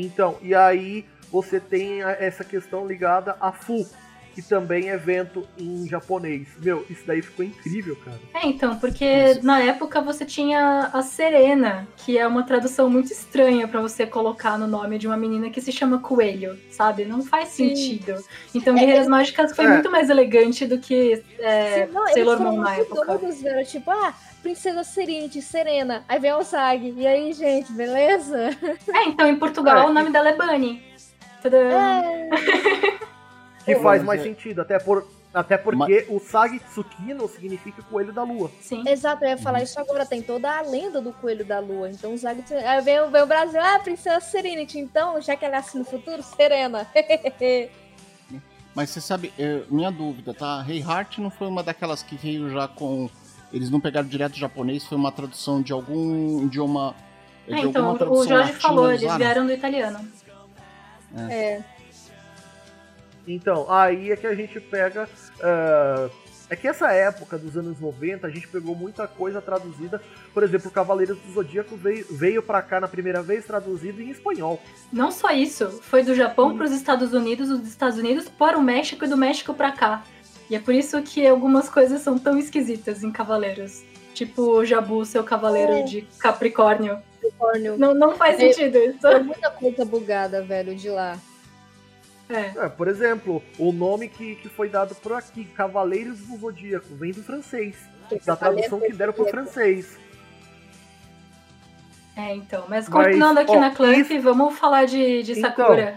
Então, 0.05 0.37
e 0.41 0.53
aí 0.55 1.05
você 1.31 1.59
tem 1.59 2.01
essa 2.01 2.43
questão 2.43 2.85
ligada 2.87 3.35
a 3.39 3.51
Fu, 3.51 3.85
que 4.33 4.41
também 4.41 4.89
é 4.89 4.95
vento 4.97 5.45
em 5.57 5.87
japonês. 5.87 6.47
Meu, 6.59 6.85
isso 6.89 7.03
daí 7.05 7.21
ficou 7.21 7.43
incrível, 7.43 7.95
cara. 7.97 8.17
É, 8.33 8.47
então, 8.47 8.77
porque 8.79 9.33
na 9.43 9.59
época 9.59 9.99
você 10.01 10.23
tinha 10.23 10.89
a 10.93 11.01
Serena, 11.01 11.87
que 11.97 12.17
é 12.17 12.25
uma 12.25 12.43
tradução 12.43 12.89
muito 12.89 13.11
estranha 13.11 13.67
pra 13.67 13.81
você 13.81 14.05
colocar 14.05 14.57
no 14.57 14.65
nome 14.67 14.97
de 14.97 15.07
uma 15.07 15.17
menina 15.17 15.49
que 15.49 15.59
se 15.59 15.71
chama 15.71 15.99
Coelho, 15.99 16.57
sabe? 16.71 17.05
Não 17.05 17.21
faz 17.21 17.49
Sim. 17.49 17.75
sentido. 17.75 18.23
Então, 18.55 18.75
É, 18.75 18.79
Guerreiras 18.79 19.07
Mágicas 19.07 19.53
foi 19.55 19.65
é. 19.65 19.69
muito 19.69 19.91
mais 19.91 20.09
elegante 20.09 20.65
do 20.65 20.79
que 20.79 21.21
é, 21.39 21.87
Sim, 21.87 21.93
não, 21.93 22.07
Sailor 22.07 22.39
Moon 22.39 22.61
na 22.61 22.75
época. 22.77 23.05
doidos, 23.17 23.41
velho. 23.41 23.65
Tipo, 23.65 23.91
ah, 23.91 24.13
Princesa 24.41 24.83
Serenity, 24.83 25.41
Serena. 25.41 26.03
Aí 26.07 26.19
vem 26.19 26.33
o 26.33 26.43
Sag. 26.43 26.93
E 26.97 27.05
aí, 27.07 27.33
gente, 27.33 27.71
beleza? 27.71 28.49
É, 28.93 29.03
então 29.09 29.27
em 29.27 29.37
Portugal 29.37 29.77
É, 29.77 29.85
o 29.89 29.93
nome 29.93 30.09
dela 30.11 30.29
é 30.29 30.35
Bunny. 30.35 30.83
Tadã! 31.41 31.57
É. 31.57 32.29
Que 33.65 33.75
Pô, 33.75 33.81
faz 33.83 34.01
mais 34.03 34.21
é- 34.21 34.23
sentido, 34.23 34.61
até, 34.61 34.79
por, 34.79 35.05
até 35.31 35.55
porque 35.55 36.07
o 36.09 36.19
Sagi 36.19 36.59
Tsukino 36.59 37.27
significa 37.27 37.83
coelho 37.83 38.11
da 38.11 38.23
lua. 38.23 38.49
Sim. 38.61 38.83
Exato, 38.87 39.23
eu 39.23 39.29
ia 39.29 39.37
falar 39.37 39.61
isso 39.61 39.79
agora. 39.79 40.05
Tem 40.07 40.23
toda 40.23 40.49
a 40.49 40.61
lenda 40.61 40.99
do 40.99 41.13
Coelho 41.13 41.45
da 41.45 41.59
Lua. 41.59 41.87
Então, 41.91 42.13
o 42.13 42.17
Zag. 42.17 42.43
Aí 42.51 42.81
vem, 42.81 42.99
o- 43.01 43.09
vem 43.11 43.21
o 43.21 43.27
Brasil. 43.27 43.59
Ah, 43.61 43.77
Princesa 43.77 44.19
Serenity. 44.21 44.79
Então, 44.79 45.21
já 45.21 45.35
que 45.35 45.45
ela 45.45 45.57
é 45.57 45.59
assim 45.59 45.77
no 45.79 45.85
futuro, 45.85 46.23
Serena. 46.23 46.87
Mas 48.73 48.89
você 48.89 49.01
sabe, 49.01 49.31
é, 49.37 49.61
minha 49.69 49.91
dúvida, 49.91 50.33
tá? 50.33 50.61
Rei 50.61 50.79
Heart 50.79 51.17
não 51.19 51.29
foi 51.29 51.47
uma 51.47 51.61
daquelas 51.61 52.01
que 52.01 52.15
veio 52.15 52.49
já 52.49 52.67
com. 52.67 53.07
Eles 53.51 53.69
não 53.69 53.79
pegaram 53.79 54.07
direto 54.07 54.37
japonês, 54.37 54.85
foi 54.85 54.97
uma 54.97 55.11
tradução 55.11 55.61
de 55.61 55.73
algum 55.73 56.43
idioma. 56.45 56.95
É, 57.47 57.55
de 57.55 57.67
então, 57.67 57.93
o 57.93 58.27
Jorge 58.27 58.53
falou, 58.53 58.89
eles 58.89 59.01
usaram? 59.01 59.17
vieram 59.17 59.45
do 59.45 59.51
italiano. 59.51 60.07
é. 61.29 61.63
Então, 63.27 63.71
aí 63.71 64.11
é 64.11 64.15
que 64.15 64.27
a 64.27 64.35
gente 64.35 64.59
pega. 64.59 65.07
ah, 65.41 66.09
é 66.49 66.55
que 66.55 66.67
essa 66.67 66.91
época 66.91 67.37
dos 67.37 67.55
anos 67.55 67.79
90, 67.79 68.25
a 68.25 68.29
gente 68.29 68.47
pegou 68.47 68.75
muita 68.75 69.07
coisa 69.07 69.39
traduzida. 69.39 70.01
Por 70.33 70.41
exemplo, 70.41 70.71
Cavaleiros 70.71 71.19
do 71.19 71.31
Zodíaco 71.31 71.75
veio, 71.75 72.05
veio 72.09 72.41
pra 72.41 72.59
cá 72.61 72.79
na 72.79 72.87
primeira 72.87 73.21
vez 73.21 73.45
traduzido 73.45 74.01
em 74.01 74.09
espanhol. 74.09 74.59
Não 74.91 75.11
só 75.11 75.29
isso, 75.29 75.69
foi 75.83 76.01
do 76.01 76.15
Japão 76.15 76.57
para 76.57 76.65
os 76.65 76.71
Estados 76.71 77.13
Unidos, 77.13 77.49
dos 77.49 77.67
Estados 77.67 77.99
Unidos 77.99 78.27
para 78.27 78.57
o 78.57 78.63
México 78.63 79.05
e 79.05 79.07
do 79.07 79.15
México 79.15 79.53
para 79.53 79.71
cá. 79.71 80.03
E 80.49 80.55
é 80.55 80.59
por 80.59 80.73
isso 80.73 81.01
que 81.03 81.25
algumas 81.27 81.69
coisas 81.69 82.01
são 82.01 82.17
tão 82.17 82.37
esquisitas 82.37 83.03
em 83.03 83.11
Cavaleiros. 83.11 83.83
Tipo 84.13 84.41
o 84.57 84.65
Jabu, 84.65 85.05
seu 85.05 85.23
cavaleiro 85.23 85.71
É. 85.73 85.81
de 85.83 86.01
Capricórnio. 86.19 86.97
Capricórnio. 87.21 87.77
Não, 87.77 87.93
não 87.93 88.15
faz 88.15 88.35
É. 88.39 88.51
sentido 88.51 88.77
isso. 88.79 88.99
Tem 88.99 89.23
muita 89.23 89.51
coisa 89.51 89.85
bugada, 89.85 90.41
velho, 90.41 90.75
de 90.75 90.89
lá. 90.89 91.17
É. 92.29 92.65
É, 92.65 92.69
por 92.69 92.87
exemplo, 92.87 93.41
o 93.57 93.71
nome 93.71 94.07
que, 94.07 94.35
que 94.35 94.49
foi 94.49 94.69
dado 94.69 94.93
por 94.95 95.13
aqui, 95.13 95.45
Cavaleiros 95.45 96.19
do 96.19 96.37
Zodíaco, 96.37 96.93
vem 96.95 97.11
do 97.11 97.23
francês. 97.23 97.75
Da 98.25 98.35
tradução 98.35 98.79
que 98.79 98.91
deram 98.93 99.13
pro 99.13 99.25
francês. 99.27 99.97
É, 102.15 102.35
então. 102.35 102.65
Mas 102.67 102.89
Mas, 102.89 103.05
continuando 103.05 103.39
aqui 103.39 103.51
ó, 103.55 103.59
na 103.59 103.71
Clamp, 103.71 104.09
isso- 104.11 104.21
vamos 104.21 104.57
falar 104.59 104.85
de, 104.85 105.23
de 105.23 105.33
Então, 105.39 105.49
Sakura. 105.51 105.95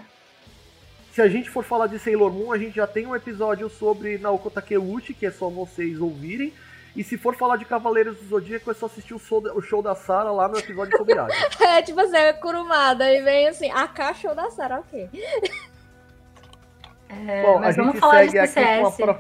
Se 1.12 1.20
a 1.20 1.29
gente 1.29 1.51
for 1.51 1.62
falar 1.62 1.88
de 1.88 1.98
Sailor 1.98 2.33
Moon, 2.33 2.53
a 2.53 2.59
gente 2.59 2.77
já 2.77 2.87
tem 2.87 3.07
um 3.07 3.14
episódio 3.14 3.68
sobre 3.68 4.16
Naoko 4.16 4.51
Takeuchi, 4.51 5.12
que 5.12 5.27
é 5.27 5.31
só 5.31 5.51
vocês 5.51 6.01
ouvirem. 6.01 6.55
E 6.96 7.05
se 7.05 7.18
for 7.18 7.37
falar 7.37 7.57
de 7.57 7.66
Cavaleiros 7.66 8.16
do 8.16 8.29
Zodíaco, 8.29 8.70
é 8.70 8.75
só 8.75 8.87
assistir 8.87 9.12
o 9.12 9.18
show 9.18 9.38
da, 9.38 9.53
o 9.53 9.61
show 9.61 9.83
da 9.83 9.94
Sarah 9.94 10.33
lá 10.33 10.48
no 10.48 10.59
episódio 10.59 10.96
sobre 10.96 11.18
Hades. 11.18 11.37
É 11.61 11.83
tipo 11.83 12.01
assim, 12.01 12.16
é 12.16 12.33
curumada. 12.33 13.05
Aí 13.05 13.20
vem 13.20 13.46
assim, 13.46 13.70
a 13.70 13.87
caixa 13.87 14.35
da 14.35 14.51
Sarah, 14.51 14.81
ok. 14.81 15.11
É, 17.11 17.42
Bom, 17.42 17.59
mas 17.59 17.79
a 17.79 17.83
vamos 17.83 18.01
gente 18.01 18.11
segue 18.11 18.38
aqui 18.38 18.81
com 18.81 18.87
a 18.87 18.92
pro... 18.92 19.18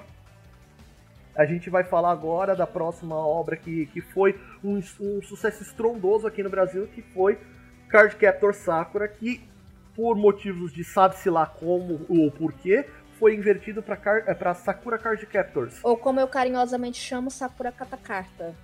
A 1.36 1.44
gente 1.44 1.68
vai 1.68 1.84
falar 1.84 2.10
agora 2.10 2.56
da 2.56 2.66
próxima 2.66 3.16
obra 3.16 3.54
que, 3.54 3.84
que 3.86 4.00
foi 4.00 4.40
um, 4.64 4.80
um 4.98 5.22
sucesso 5.22 5.62
estrondoso 5.62 6.26
aqui 6.26 6.42
no 6.42 6.48
Brasil, 6.48 6.86
que 6.86 7.02
foi 7.02 7.38
Card 7.90 8.16
Captor 8.16 8.54
Sakura, 8.54 9.06
que 9.06 9.51
por 9.94 10.16
motivos 10.16 10.72
de 10.72 10.84
sabe-se 10.84 11.28
lá 11.28 11.46
como 11.46 12.00
ou 12.08 12.30
porquê, 12.30 12.86
foi 13.18 13.34
invertido 13.34 13.82
para 13.82 14.54
Sakura 14.54 14.98
Card 14.98 15.24
Captors. 15.26 15.78
Ou 15.82 15.96
como 15.96 16.18
eu 16.18 16.26
carinhosamente 16.26 16.98
chamo, 16.98 17.30
Sakura 17.30 17.70
Katakarta. 17.70 18.54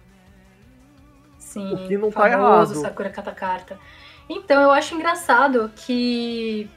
Sim, 1.38 1.74
O 1.74 1.88
que 1.88 1.96
não 1.96 2.10
tá 2.10 2.28
famoso 2.28 2.72
errado. 2.74 2.82
Sakura 2.82 3.10
Katakarta. 3.10 3.78
Então, 4.28 4.60
eu 4.60 4.70
acho 4.70 4.94
engraçado 4.94 5.70
que 5.74 6.68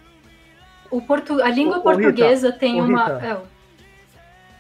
o 0.90 1.02
portu... 1.02 1.42
a 1.42 1.50
língua 1.50 1.78
Ô, 1.78 1.82
ô, 1.82 1.90
Rita, 1.90 2.02
portuguesa 2.04 2.52
tem 2.52 2.82
ô, 2.82 2.86
uma. 2.86 3.20
Rita. 3.20 3.26
É, 3.26 3.52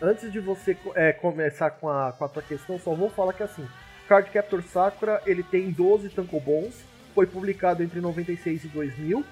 Antes 0.03 0.31
de 0.31 0.39
você 0.39 0.75
é, 0.95 1.13
começar 1.13 1.69
com 1.69 1.87
a, 1.87 2.11
com 2.11 2.25
a 2.25 2.27
tua 2.27 2.41
questão, 2.41 2.79
só 2.79 2.95
vou 2.95 3.07
falar 3.07 3.33
que 3.33 3.43
assim, 3.43 3.67
Card 4.09 4.31
Captor 4.31 4.63
Sakura, 4.63 5.21
ele 5.27 5.43
tem 5.43 5.69
12 5.69 6.09
tankobons, 6.09 6.73
foi 7.13 7.27
publicado 7.27 7.83
entre 7.83 8.01
96 8.01 8.65
e 8.65 8.67
2000, 8.69 9.23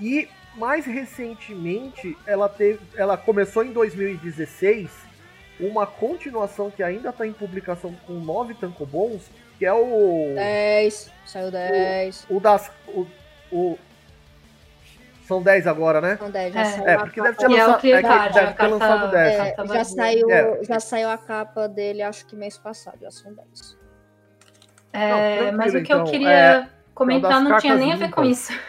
e 0.00 0.28
mais 0.56 0.86
recentemente 0.86 2.16
ela 2.26 2.48
teve, 2.48 2.80
ela 2.96 3.16
começou 3.16 3.64
em 3.64 3.72
2016, 3.72 4.90
uma 5.58 5.86
continuação 5.86 6.70
que 6.70 6.82
ainda 6.82 7.10
está 7.10 7.26
em 7.26 7.32
publicação 7.32 7.94
com 8.06 8.14
9 8.14 8.54
tankobons, 8.54 9.22
que 9.58 9.64
é 9.66 9.72
o 9.72 10.32
10, 10.34 11.10
saiu 11.26 11.50
10. 11.50 12.26
o 12.28 12.40
das 12.40 12.70
o, 12.88 13.06
o- 13.52 13.78
são 15.26 15.42
10 15.42 15.66
agora, 15.66 16.00
né? 16.02 16.18
Não, 16.20 16.30
10, 16.30 16.52
já 16.52 16.60
É. 16.60 16.64
saiu 16.64 16.88
É, 16.88 16.94
a 16.94 16.98
porque 16.98 17.22
deve 17.22 17.36
ter 17.38 17.44
é 17.44 17.48
o 17.48 17.50
lançado, 17.52 17.80
Clear 17.80 17.98
é 17.98 18.02
que 18.02 18.08
Card, 18.08 18.34
deve 18.34 18.46
a 18.46 18.52
ter 18.52 18.66
lançado 18.66 19.10
10. 19.10 19.34
É, 19.40 19.54
já, 19.66 19.84
saiu, 19.84 20.30
É. 20.30 20.64
já 20.64 20.80
saiu 20.80 21.08
a 21.08 21.16
capa 21.18 21.66
dele, 21.68 22.02
acho 22.02 22.26
que 22.26 22.36
mês 22.36 22.58
passado, 22.58 22.98
já 23.00 23.10
são 23.10 23.32
10. 23.32 23.78
é, 24.92 25.50
Não, 25.50 25.58
mas 25.58 25.74
o 25.74 25.82
que 25.82 25.92
eu 25.92 25.98
então, 26.00 26.04
queria 26.04 26.28
é, 26.30 26.68
comentar 26.94 27.30
das 27.32 27.42
não 27.42 27.56
tinha 27.58 27.74
nem 27.76 27.92
a 27.92 27.96
ver 27.96 28.10
com 28.10 28.22
limpas. 28.22 28.50
isso. 28.50 28.60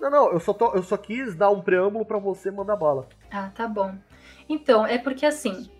Não, 0.00 0.10
não, 0.10 0.32
eu 0.32 0.40
só, 0.40 0.52
tô- 0.52 0.72
eu 0.74 0.82
só 0.82 0.96
quis 0.96 1.34
dar 1.34 1.50
um 1.50 1.60
preâmbulo 1.60 2.04
pra 2.04 2.18
você 2.18 2.50
mandar 2.50 2.76
bala. 2.76 3.06
Ah, 3.30 3.50
tá 3.54 3.68
bom. 3.68 3.94
Então, 4.48 4.86
é 4.86 4.96
porque 4.98 5.26
assim, 5.26 5.70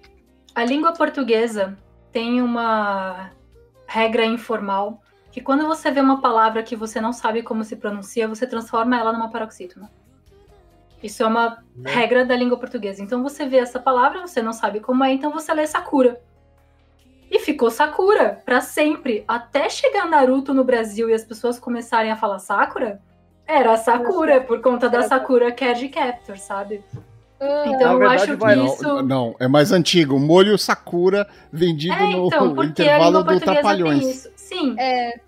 a 0.54 0.64
língua 0.64 0.92
portuguesa 0.92 1.76
tem 2.12 2.42
uma 2.42 3.30
regra 3.86 4.24
informal 4.24 5.00
que 5.32 5.40
quando 5.40 5.66
você 5.66 5.90
vê 5.90 6.00
uma 6.00 6.20
palavra 6.20 6.62
que 6.62 6.76
você 6.76 7.00
não 7.00 7.12
sabe 7.12 7.42
como 7.42 7.64
se 7.64 7.76
pronuncia, 7.76 8.28
você 8.28 8.46
transforma 8.46 8.98
ela 8.98 9.12
numa 9.12 9.30
paroxítona. 9.30 9.90
Isso 11.02 11.22
é 11.22 11.26
uma 11.26 11.62
Né? 11.74 11.90
regra 11.94 12.24
da 12.26 12.36
língua 12.36 12.58
portuguesa. 12.58 13.02
Então 13.02 13.22
você 13.22 13.46
vê 13.46 13.56
essa 13.56 13.78
palavra, 13.78 14.20
você 14.26 14.42
não 14.42 14.52
sabe 14.52 14.80
como 14.80 15.02
é, 15.02 15.12
então 15.12 15.30
você 15.32 15.52
lê 15.54 15.66
Sakura. 15.66 16.20
E 17.30 17.38
ficou 17.38 17.70
Sakura 17.70 18.42
pra 18.44 18.60
sempre. 18.60 19.24
Até 19.26 19.68
chegar 19.70 20.04
Naruto 20.06 20.52
no 20.52 20.64
Brasil 20.64 21.08
e 21.08 21.14
as 21.14 21.24
pessoas 21.24 21.58
começarem 21.60 22.10
a 22.10 22.16
falar 22.16 22.38
Sakura, 22.40 23.00
era 23.50 23.76
Sakura, 23.76 24.40
por 24.40 24.60
conta 24.60 24.88
da 24.88 25.02
Sakura 25.02 25.50
Card 25.52 25.88
Captor, 25.88 26.38
sabe? 26.38 26.82
Então 27.40 27.78
Na 27.78 27.92
eu 27.92 27.98
verdade, 27.98 28.22
acho 28.22 28.36
que 28.36 28.54
Não, 28.54 28.66
isso. 28.66 29.02
não, 29.02 29.36
é 29.40 29.48
mais 29.48 29.72
antigo. 29.72 30.18
Molho 30.20 30.58
Sakura 30.58 31.26
vendido 31.50 31.94
É, 31.94 32.10
no 32.10 32.26
então, 32.26 32.52
porque 32.54 32.82
a 32.82 32.84
intervalo 32.84 33.22
do 33.22 33.40
Trapalhões. 33.40 34.00
tem 34.00 34.10
isso. 34.10 34.30
Sim, 34.36 34.76
é, 34.78 35.18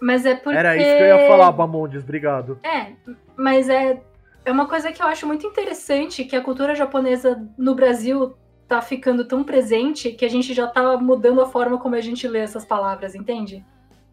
mas 0.00 0.26
é 0.26 0.34
porque. 0.34 0.58
Era 0.58 0.76
isso 0.76 0.84
que 0.96 1.02
eu 1.02 1.06
ia 1.06 1.28
falar, 1.28 1.52
Bamondes, 1.52 2.02
obrigado. 2.02 2.58
É, 2.64 2.92
mas 3.36 3.68
é, 3.68 4.00
é 4.44 4.50
uma 4.50 4.66
coisa 4.66 4.90
que 4.90 5.00
eu 5.00 5.06
acho 5.06 5.26
muito 5.26 5.46
interessante 5.46 6.24
que 6.24 6.34
a 6.34 6.40
cultura 6.42 6.74
japonesa 6.74 7.40
no 7.56 7.74
Brasil 7.74 8.34
tá 8.66 8.82
ficando 8.82 9.24
tão 9.24 9.44
presente 9.44 10.10
que 10.12 10.24
a 10.24 10.28
gente 10.28 10.52
já 10.52 10.66
tá 10.66 10.96
mudando 10.96 11.40
a 11.40 11.46
forma 11.46 11.78
como 11.78 11.94
a 11.94 12.00
gente 12.00 12.26
lê 12.26 12.40
essas 12.40 12.64
palavras, 12.64 13.14
entende? 13.14 13.64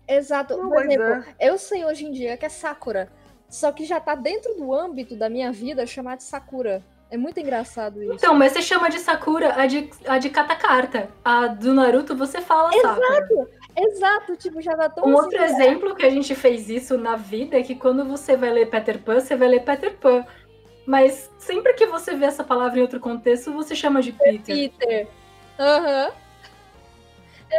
exato. 0.07 0.55
Por 0.55 0.85
exemplo, 0.85 1.05
é. 1.37 1.49
eu 1.49 1.57
sei 1.57 1.83
hoje 1.85 2.05
em 2.05 2.11
dia 2.11 2.37
que 2.37 2.45
é 2.45 2.49
Sakura. 2.49 3.09
Só 3.49 3.71
que 3.71 3.85
já 3.85 3.99
tá 3.99 4.15
dentro 4.15 4.53
do 4.55 4.73
âmbito 4.73 5.15
da 5.15 5.29
minha 5.29 5.51
vida 5.51 5.85
chamar 5.85 6.17
de 6.17 6.23
Sakura. 6.23 6.83
É 7.09 7.15
muito 7.15 7.39
engraçado 7.39 8.03
isso. 8.03 8.13
Então, 8.13 8.33
mas 8.33 8.51
você 8.51 8.61
chama 8.61 8.89
de 8.89 8.99
Sakura 8.99 9.53
a 9.55 9.65
de, 9.65 9.89
a 10.05 10.17
de 10.17 10.29
Katakarta. 10.29 11.09
A 11.23 11.47
do 11.47 11.73
Naruto 11.73 12.15
você 12.15 12.41
fala 12.41 12.71
Sakura. 12.73 13.47
Exato, 13.77 14.35
tipo, 14.35 14.59
já 14.59 14.75
tá 14.75 14.89
tão 14.89 15.05
Um 15.05 15.17
assim, 15.17 15.25
outro 15.25 15.43
exemplo 15.43 15.95
que 15.95 16.05
a 16.05 16.09
gente 16.09 16.33
fez 16.35 16.67
isso 16.67 16.97
na 16.97 17.15
vida 17.15 17.57
é 17.57 17.63
que 17.63 17.75
quando 17.75 18.03
você 18.03 18.35
vai 18.35 18.49
ler 18.49 18.65
Peter 18.69 18.99
Pan, 18.99 19.19
você 19.19 19.35
vai 19.35 19.47
ler 19.47 19.63
Peter 19.63 19.95
Pan. 19.95 20.25
Mas 20.85 21.29
sempre 21.37 21.73
que 21.73 21.85
você 21.85 22.15
vê 22.15 22.25
essa 22.25 22.43
palavra 22.43 22.79
em 22.79 22.81
outro 22.81 22.99
contexto, 22.99 23.53
você 23.53 23.75
chama 23.75 24.01
de 24.01 24.11
Peter. 24.11 24.55
Peter. 24.55 25.07
Aham. 25.59 26.11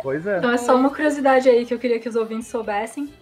Pois 0.02 0.26
é. 0.26 0.38
Então 0.38 0.50
é 0.50 0.58
só 0.58 0.74
uma 0.74 0.90
curiosidade 0.90 1.48
aí 1.48 1.64
que 1.64 1.72
eu 1.72 1.78
queria 1.78 1.98
que 1.98 2.08
os 2.08 2.16
ouvintes 2.16 2.48
soubessem. 2.48 3.12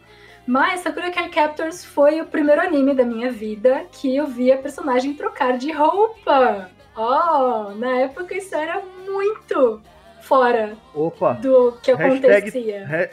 Mas 0.46 0.80
Sakura 0.80 1.10
Card 1.10 1.30
Captors 1.30 1.84
foi 1.84 2.20
o 2.20 2.26
primeiro 2.26 2.60
anime 2.60 2.94
da 2.94 3.04
minha 3.04 3.30
vida 3.30 3.84
que 3.90 4.14
eu 4.14 4.26
vi 4.26 4.52
a 4.52 4.56
personagem 4.58 5.14
trocar 5.14 5.58
de 5.58 5.72
roupa. 5.72 6.70
Oh, 6.96 7.74
na 7.74 7.96
época 8.02 8.34
isso 8.36 8.54
era 8.54 8.80
muito 9.04 9.80
fora 10.22 10.76
Opa. 10.94 11.32
do 11.34 11.72
que 11.82 11.92
Hashtag- 11.92 12.36
acontecia. 12.36 12.86
Re- 12.86 13.10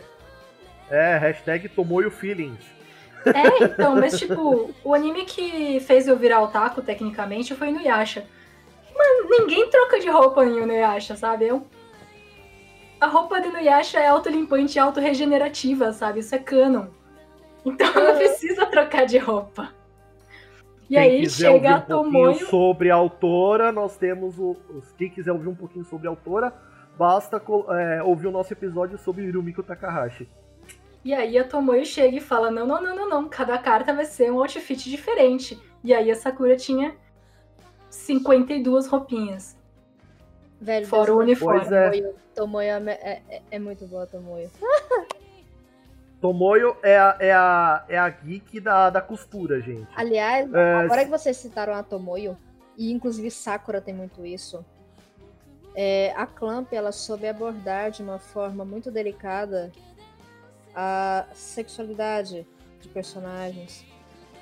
É, 0.89 1.17
hashtag 1.17 1.69
tomou 1.69 2.01
o 2.05 2.11
feelings. 2.11 2.59
É, 3.25 3.63
então, 3.63 3.95
mas 3.95 4.19
tipo, 4.19 4.71
o 4.83 4.93
anime 4.93 5.25
que 5.25 5.79
fez 5.79 6.07
eu 6.07 6.15
virar 6.17 6.41
otaku, 6.41 6.81
tecnicamente, 6.81 7.55
foi 7.55 7.69
Inuyasha. 7.69 8.25
Mas 8.95 9.39
ninguém 9.39 9.69
troca 9.69 9.99
de 9.99 10.07
roupa 10.09 10.45
em 10.45 10.61
Inuyasha, 10.61 11.15
sabe? 11.15 11.47
É 11.47 11.53
um- 11.53 11.63
A 13.01 13.07
roupa 13.07 13.41
de 13.41 13.47
Inuyasha 13.47 13.99
é 13.99 14.07
autolimpante 14.07 14.77
e 14.77 14.79
autorregenerativa, 14.79 15.91
sabe? 15.93 16.19
Isso 16.19 16.35
é 16.35 16.37
canon. 16.37 16.85
Então 17.65 17.93
não 17.93 18.15
precisa 18.15 18.65
trocar 18.65 19.05
de 19.05 19.17
roupa. 19.17 19.69
E 20.89 20.95
Quem 20.95 20.97
aí 20.97 21.29
chega 21.29 21.69
um 21.69 21.73
a 21.75 21.81
pouquinho 21.81 22.03
Tomoyo... 22.03 22.45
sobre 22.47 22.91
a 22.91 22.95
autora, 22.95 23.71
nós 23.71 23.95
temos 23.97 24.37
o. 24.37 24.55
os- 24.69 24.91
Quem 24.97 25.09
quiser 25.09 25.31
ouvir 25.31 25.47
um 25.47 25.55
pouquinho 25.55 25.85
sobre 25.85 26.07
a 26.07 26.09
autora, 26.11 26.53
basta 26.97 27.41
é, 27.69 28.03
ouvir 28.03 28.27
o 28.27 28.31
nosso 28.31 28.51
episódio 28.53 28.97
sobre 28.97 29.29
Rumiko 29.31 29.63
Takahashi. 29.63 30.27
E 31.05 31.13
aí 31.13 31.37
a 31.37 31.43
Tomoe 31.43 31.85
chega 31.85 32.17
e 32.17 32.21
fala: 32.21 32.51
não, 32.51 32.65
não, 32.67 32.81
não, 32.81 32.95
não, 32.95 33.09
não. 33.09 33.29
Cada 33.29 33.57
carta 33.57 33.93
vai 33.93 34.05
ser 34.05 34.31
um 34.31 34.39
outfit 34.39 34.89
diferente. 34.89 35.57
E 35.83 35.93
aí 35.93 36.11
a 36.11 36.15
Sakura 36.15 36.55
tinha 36.55 36.95
52 37.89 38.87
roupinhas. 38.87 39.57
Velho, 40.61 40.87
Fora 40.87 41.13
o 41.13 41.19
uniforme. 41.19 41.59
Pois 41.59 41.71
é. 41.71 41.89
Tomoyo, 41.91 42.15
Tomoyo 42.35 42.89
é, 42.89 43.21
é- 43.29 43.41
é 43.51 43.59
muito 43.59 43.85
boa, 43.85 44.05
Tomoyo. 44.07 44.49
Tomoyo 46.23 46.77
é 46.81 46.97
a, 46.97 47.17
é 47.19 47.31
a, 47.33 47.85
é 47.89 47.97
a 47.97 48.09
geek 48.09 48.61
da, 48.61 48.89
da 48.89 49.01
costura, 49.01 49.59
gente. 49.59 49.89
Aliás, 49.93 50.49
É, 50.53 50.75
agora 50.75 51.03
que 51.03 51.11
vocês 51.11 51.35
citaram 51.35 51.73
a 51.73 51.83
Tomoyo, 51.83 52.37
e 52.77 52.93
inclusive 52.93 53.29
Sakura 53.29 53.81
tem 53.81 53.93
muito 53.93 54.25
isso, 54.25 54.63
é, 55.75 56.13
a 56.15 56.25
Clamp 56.25 56.71
ela 56.71 56.93
soube 56.93 57.27
abordar 57.27 57.91
de 57.91 58.01
uma 58.01 58.19
forma 58.19 58.63
muito 58.63 58.89
delicada 58.89 59.69
a 60.73 61.25
sexualidade 61.33 62.47
de 62.79 62.87
personagens. 62.87 63.85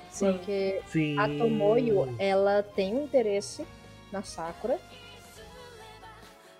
Sim. 0.08 0.34
Porque 0.34 0.82
Sim. 0.86 1.18
a 1.18 1.26
Tomoyo, 1.26 2.14
ela 2.16 2.62
tem 2.62 2.94
um 2.94 3.02
interesse 3.02 3.66
na 4.12 4.22
Sakura. 4.22 4.78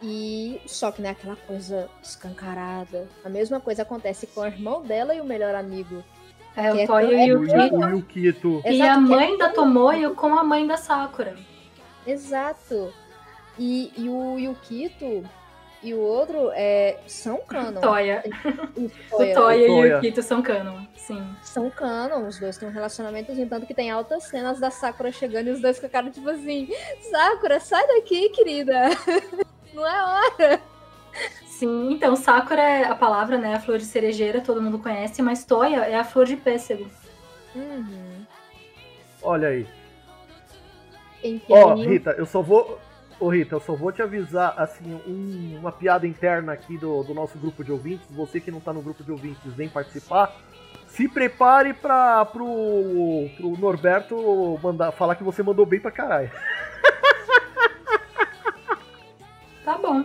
E 0.02 0.60
só 0.66 0.90
que 0.90 1.00
não 1.00 1.08
é 1.08 1.12
aquela 1.12 1.36
coisa 1.36 1.88
escancarada. 2.02 3.06
A 3.24 3.28
mesma 3.28 3.60
coisa 3.60 3.82
acontece 3.82 4.26
com 4.26 4.40
o 4.40 4.46
irmão 4.46 4.82
dela 4.82 5.14
e 5.14 5.20
o 5.20 5.24
melhor 5.24 5.54
amigo. 5.54 6.02
É, 6.56 6.66
é 6.66 6.72
o 6.84 6.86
Toyo 6.86 7.08
tão- 7.08 7.18
e 7.18 7.30
é 7.30 7.34
o 7.34 7.40
Kito. 7.40 7.56
Yu- 7.56 7.78
o 7.78 7.88
Yukito. 7.88 8.62
E 8.66 8.68
Exato, 8.74 8.90
a 8.90 8.94
que 9.06 9.12
é 9.12 9.16
mãe 9.16 9.38
da 9.38 9.48
Tomoyo 9.50 10.14
com 10.14 10.36
a 10.38 10.42
mãe 10.44 10.66
da 10.66 10.76
Sakura. 10.76 11.36
Exato. 12.06 12.92
E, 13.58 13.92
e 13.96 14.08
o 14.08 14.38
Yukito 14.38 15.22
e 15.82 15.94
o 15.94 15.98
outro 16.00 16.50
é, 16.54 16.98
são 17.06 17.38
canon. 17.38 17.80
Toya. 17.80 18.22
O 18.76 18.84
O 18.86 18.90
Toya. 19.18 19.34
Toya 19.34 19.64
e 19.64 19.66
Toya. 19.66 19.98
o 19.98 20.00
Kito 20.00 20.22
são 20.22 20.42
canon. 20.42 20.82
Sim. 20.96 21.24
São 21.42 21.70
canon, 21.70 22.26
os 22.28 22.38
dois 22.38 22.56
têm 22.56 22.68
um 22.68 22.72
relacionamento, 22.72 23.32
tanto 23.48 23.66
que 23.66 23.74
tem 23.74 23.90
altas 23.90 24.24
cenas 24.24 24.58
da 24.60 24.70
Sakura 24.70 25.10
chegando 25.12 25.48
e 25.48 25.50
os 25.50 25.60
dois 25.60 25.78
com 25.80 25.86
a 25.86 25.88
cara 25.88 26.10
tipo 26.10 26.28
assim: 26.28 26.68
Sakura, 27.10 27.58
sai 27.60 27.86
daqui, 27.86 28.28
querida. 28.30 28.90
Não 29.72 29.87
é 29.87 30.04
hora. 30.04 30.61
Sim, 31.46 31.92
então 31.92 32.16
Sakura 32.16 32.62
é 32.62 32.85
a 32.85 32.94
palavra, 32.94 33.38
né? 33.38 33.54
A 33.54 33.61
flor 33.61 33.78
de 33.78 33.85
cerejeira, 33.85 34.40
todo 34.40 34.61
mundo 34.62 34.78
conhece, 34.78 35.22
mas 35.22 35.44
Toya 35.44 35.85
é 35.85 35.94
a 35.94 36.04
flor 36.04 36.26
de 36.26 36.37
pêssego. 36.37 36.88
Uhum. 37.54 38.24
Olha 39.22 39.48
aí. 39.48 39.66
Ó, 41.48 41.66
pianinho. 41.66 41.90
Rita, 41.90 42.11
eu 42.18 42.26
só 42.26 42.42
vou. 42.42 42.80
Ô 43.20 43.28
Rita, 43.28 43.54
eu 43.54 43.61
só 43.61 43.74
vou 43.74 43.92
te 43.92 44.02
avisar, 44.02 44.54
assim, 44.56 45.00
um- 45.06 45.58
uma 45.61 45.70
piada 45.70 46.06
interna 46.06 46.52
aqui 46.52 46.76
do, 46.76 47.04
do 47.04 47.14
nosso 47.14 47.38
grupo 47.38 47.62
de 47.62 47.70
ouvintes. 47.70 48.06
Você 48.11 48.40
que 48.40 48.50
não 48.50 48.58
tá 48.58 48.72
no 48.72 48.82
grupo 48.82 49.04
de 49.04 49.12
ouvintes 49.12 49.52
vem 49.52 49.68
participar. 49.68 50.35
Se 50.88 51.08
prepare 51.08 51.72
pra, 51.72 52.24
pro, 52.24 52.44
pro 53.37 53.56
Norberto 53.58 54.58
mandar, 54.62 54.90
falar 54.92 55.14
que 55.14 55.22
você 55.22 55.42
mandou 55.42 55.64
bem 55.64 55.78
pra 55.78 55.90
caralho. 55.92 56.30
Tá 59.64 59.79
bom. 59.79 60.05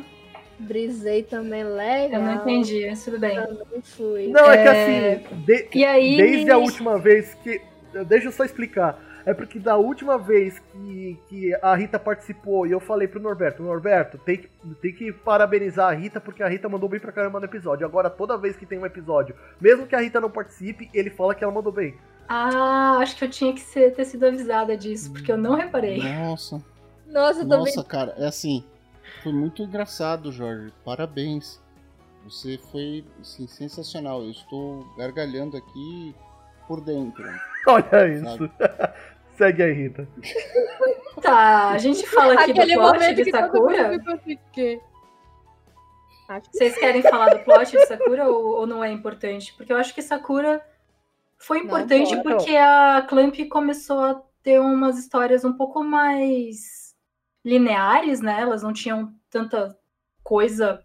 Brisei 0.60 1.24
também 1.24 1.64
legal. 1.64 2.20
Eu 2.20 2.26
não 2.26 2.36
entendi, 2.36 2.88
mas 2.90 3.04
tudo 3.06 3.20
bem. 3.20 3.36
Não 3.38 3.82
fui. 3.82 4.28
Não, 4.28 4.50
é, 4.50 4.58
que 4.64 4.68
É, 4.70 5.14
assim, 5.16 5.36
de- 5.46 5.68
E 5.76 5.86
aí. 5.86 6.18
desde 6.18 6.52
a 6.52 6.58
última 6.58 6.98
vez 6.98 7.34
que. 7.44 7.62
Deixa 8.08 8.28
eu 8.28 8.32
só 8.32 8.44
explicar. 8.44 9.00
É 9.26 9.34
porque 9.34 9.60
da 9.60 9.76
última 9.76 10.18
vez 10.18 10.58
que, 10.72 11.20
que 11.28 11.54
a 11.62 11.76
Rita 11.76 12.00
participou 12.00 12.66
e 12.66 12.72
eu 12.72 12.80
falei 12.80 13.10
pro 13.10 13.20
Norberto, 13.20 13.62
Norberto, 13.62 14.18
tem 14.18 14.38
que, 14.38 14.50
tem 14.82 14.94
que 14.94 15.12
parabenizar 15.12 15.90
a 15.90 15.94
Rita 15.94 16.22
porque 16.22 16.42
a 16.42 16.48
Rita 16.48 16.70
mandou 16.70 16.88
bem 16.88 16.98
pra 17.00 17.12
caramba 17.12 17.38
no 17.40 17.46
episódio. 17.46 17.86
Agora, 17.86 18.10
toda 18.10 18.38
vez 18.38 18.56
que 18.56 18.66
tem 18.66 18.80
um 18.80 18.86
episódio, 18.86 19.36
mesmo 19.60 19.86
que 19.86 19.94
a 19.96 20.00
Rita 20.00 20.22
não 20.22 20.30
participe, 20.30 20.90
ele 20.94 21.10
fala 21.10 21.36
que 21.36 21.44
ela 21.44 21.52
mandou 21.54 21.74
bem. 21.74 21.96
Ah, 22.30 23.00
acho 23.02 23.18
que 23.18 23.26
eu 23.26 23.30
tinha 23.30 23.54
que 23.54 23.60
ser- 23.60 23.94
ter 23.94 24.06
sido 24.06 24.26
avisada 24.26 24.78
disso, 24.78 25.12
porque 25.12 25.30
eu 25.32 25.38
não 25.38 25.56
reparei. 25.56 26.02
Nossa, 26.02 26.64
Nossa, 27.06 27.40
eu 27.42 27.50
também. 27.50 27.60
nossa, 27.76 27.84
cara, 27.84 28.14
é 28.18 28.28
assim, 28.28 28.64
foi 29.22 29.34
muito 29.34 29.62
engraçado, 29.62 30.32
Jorge. 30.32 30.74
Parabéns. 30.84 31.62
Você 32.24 32.58
foi 32.72 33.06
assim, 33.22 33.48
sensacional. 33.48 34.22
Eu 34.22 34.32
estou 34.32 34.86
gargalhando 34.98 35.56
aqui 35.56 36.16
por 36.68 36.82
dentro. 36.82 37.24
Olha 37.68 38.08
isso. 38.08 38.50
Segue 39.38 39.64
aí, 39.64 39.74
Rita. 39.74 40.08
Tá, 41.22 41.70
a 41.70 41.78
gente 41.78 42.06
fala 42.08 42.34
aqui 42.34 42.54
do 42.54 42.62
Aquele 42.62 42.76
plot 42.76 42.94
momento 42.94 43.24
de 43.24 43.32
Sakura. 43.32 43.96
assim, 44.14 44.40
que 44.52 44.82
Vocês 46.52 46.78
querem 46.78 47.02
falar 47.04 47.36
do 47.36 47.44
plot 47.44 47.72
de 47.72 47.86
Sakura 47.86 48.28
ou, 48.28 48.60
ou 48.60 48.68
não 48.68 48.84
é 48.84 48.92
importante? 48.92 49.54
Porque 49.54 49.72
eu 49.72 49.78
acho 49.78 49.94
que 49.94 50.02
Sakura 50.02 50.62
foi 51.38 51.60
importante 51.60 52.16
pode. 52.18 52.24
porque 52.24 52.56
a 52.56 53.06
Clamp 53.08 53.36
começou 53.50 54.00
a 54.00 54.22
ter 54.42 54.60
umas 54.60 54.98
histórias 54.98 55.46
um 55.46 55.54
pouco 55.54 55.84
mais 55.84 56.87
lineares, 57.48 58.20
né? 58.20 58.42
Elas 58.42 58.62
não 58.62 58.74
tinham 58.74 59.14
tanta 59.30 59.78
coisa. 60.22 60.84